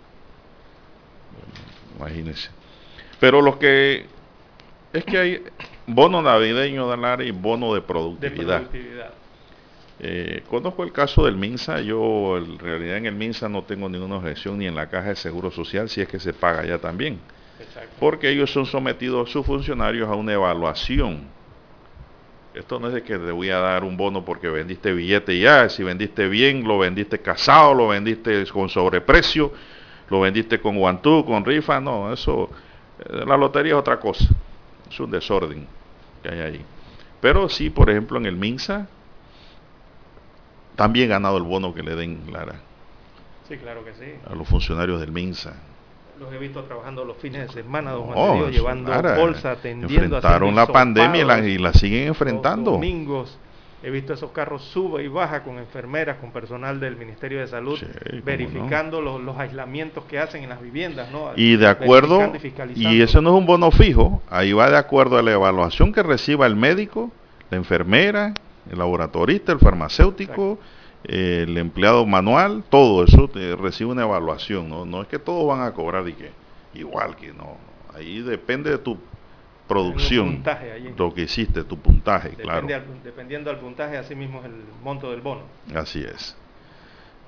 [1.97, 2.49] Imagínense.
[3.19, 4.05] Pero los que...
[4.91, 5.43] Es que hay
[5.85, 8.61] bono navideño área y bono de productividad.
[8.61, 9.13] De productividad.
[10.01, 14.15] Eh, conozco el caso del MINSA, yo en realidad en el MINSA no tengo ninguna
[14.15, 17.19] objeción ni en la caja de seguro social si es que se paga ya también.
[17.59, 17.89] Exacto.
[17.99, 21.27] Porque ellos son sometidos, sus funcionarios, a una evaluación.
[22.53, 25.41] Esto no es de que te voy a dar un bono porque vendiste billete y
[25.41, 29.51] ya, si vendiste bien, lo vendiste casado, lo vendiste con sobreprecio,
[30.09, 32.49] lo vendiste con guantú, con rifa, no, eso,
[32.99, 34.25] eh, la lotería es otra cosa,
[34.89, 35.67] es un desorden
[36.23, 36.65] que hay ahí.
[37.21, 38.87] Pero sí, por ejemplo, en el MINSA,
[40.79, 42.55] también ganado el bono que le den, Lara,
[43.47, 44.11] Sí, claro que sí.
[44.29, 45.53] a los funcionarios del MINSA.
[46.19, 50.17] Los he visto trabajando los fines de semana, don Juan Dios, llevando Lara, bolsa, atendiendo,
[50.17, 51.47] Enfrentaron la pandemia y la, hisopados.
[51.47, 52.71] y la siguen enfrentando.
[52.71, 53.37] domingos
[53.81, 57.79] he visto esos carros sube y baja con enfermeras, con personal del Ministerio de Salud,
[58.25, 61.31] verificando los, los aislamientos que hacen en las viviendas, ¿no?
[61.35, 62.31] Y de acuerdo,
[62.75, 65.93] y y eso no es un bono fijo, ahí va de acuerdo a la evaluación
[65.93, 67.09] que reciba el médico,
[67.49, 68.33] la enfermera,
[68.71, 70.59] el laboratorista, el farmacéutico,
[71.03, 74.85] eh, el empleado manual, todo eso te recibe una evaluación, ¿no?
[74.85, 76.31] No es que todos van a cobrar y que
[76.73, 77.57] igual que no,
[77.95, 78.97] ahí depende de tu
[79.67, 80.43] producción,
[80.97, 85.11] lo que hiciste, tu puntaje, claro, al- dependiendo del puntaje, así mismo es el monto
[85.11, 85.41] del bono.
[85.75, 86.35] así es.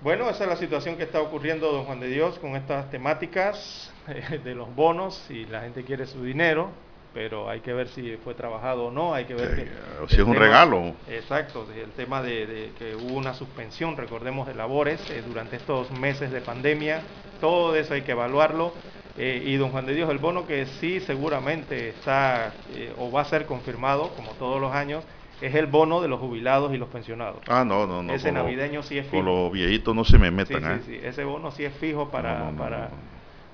[0.01, 3.93] Bueno, esa es la situación que está ocurriendo, don Juan de Dios, con estas temáticas
[4.07, 5.15] eh, de los bonos.
[5.27, 6.71] Si la gente quiere su dinero,
[7.13, 9.13] pero hay que ver si fue trabajado o no.
[9.13, 10.95] Hay que ver Sí, que o si es un regalo.
[11.07, 15.91] Exacto, el tema de, de que hubo una suspensión, recordemos, de labores eh, durante estos
[15.91, 17.03] meses de pandemia.
[17.39, 18.75] Todo eso hay que evaluarlo.
[19.17, 23.21] Eh, y don Juan de Dios, el bono que sí seguramente está eh, o va
[23.21, 25.03] a ser confirmado, como todos los años,
[25.41, 27.41] es el bono de los jubilados y los pensionados.
[27.47, 28.13] Ah, no, no, no.
[28.13, 29.25] Ese con lo- navideño sí es Con fijo.
[29.25, 30.79] los viejitos no se me Sí, metan, ¿eh?
[30.85, 32.89] sí, sí, ese bono sí es fijo para, No, no, no, para,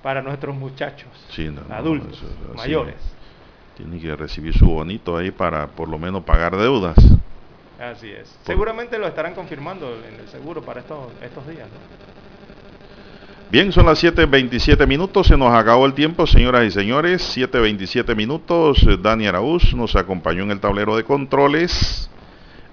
[0.02, 3.17] para nuestros muchachos, Sí, no, no, adultos, eso mayores.
[3.78, 6.96] Tiene que recibir su bonito ahí para por lo menos pagar deudas.
[7.78, 8.36] Así es.
[8.44, 11.68] Seguramente lo estarán confirmando en el seguro para estos, estos días.
[11.68, 12.08] ¿no?
[13.52, 17.36] Bien, son las 7.27 minutos, se nos acabó el tiempo, señoras y señores.
[17.36, 22.10] 7.27 minutos, eh, Dani Araúz nos acompañó en el tablero de controles.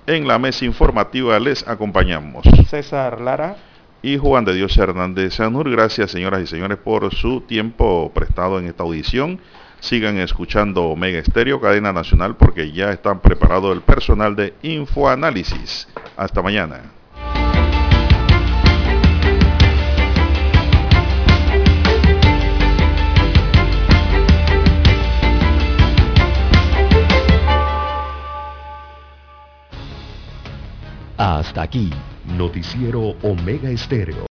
[0.07, 2.44] En la mesa informativa les acompañamos.
[2.68, 3.57] César Lara.
[4.02, 5.69] Y Juan de Dios Hernández Sanur.
[5.69, 9.40] Gracias, señoras y señores, por su tiempo prestado en esta audición.
[9.86, 15.88] Sigan escuchando Omega Estéreo, cadena nacional, porque ya están preparado el personal de Infoanálisis.
[16.18, 16.82] Hasta mañana.
[31.16, 31.91] Hasta aquí,
[32.26, 34.18] Noticiero Omega Estéreo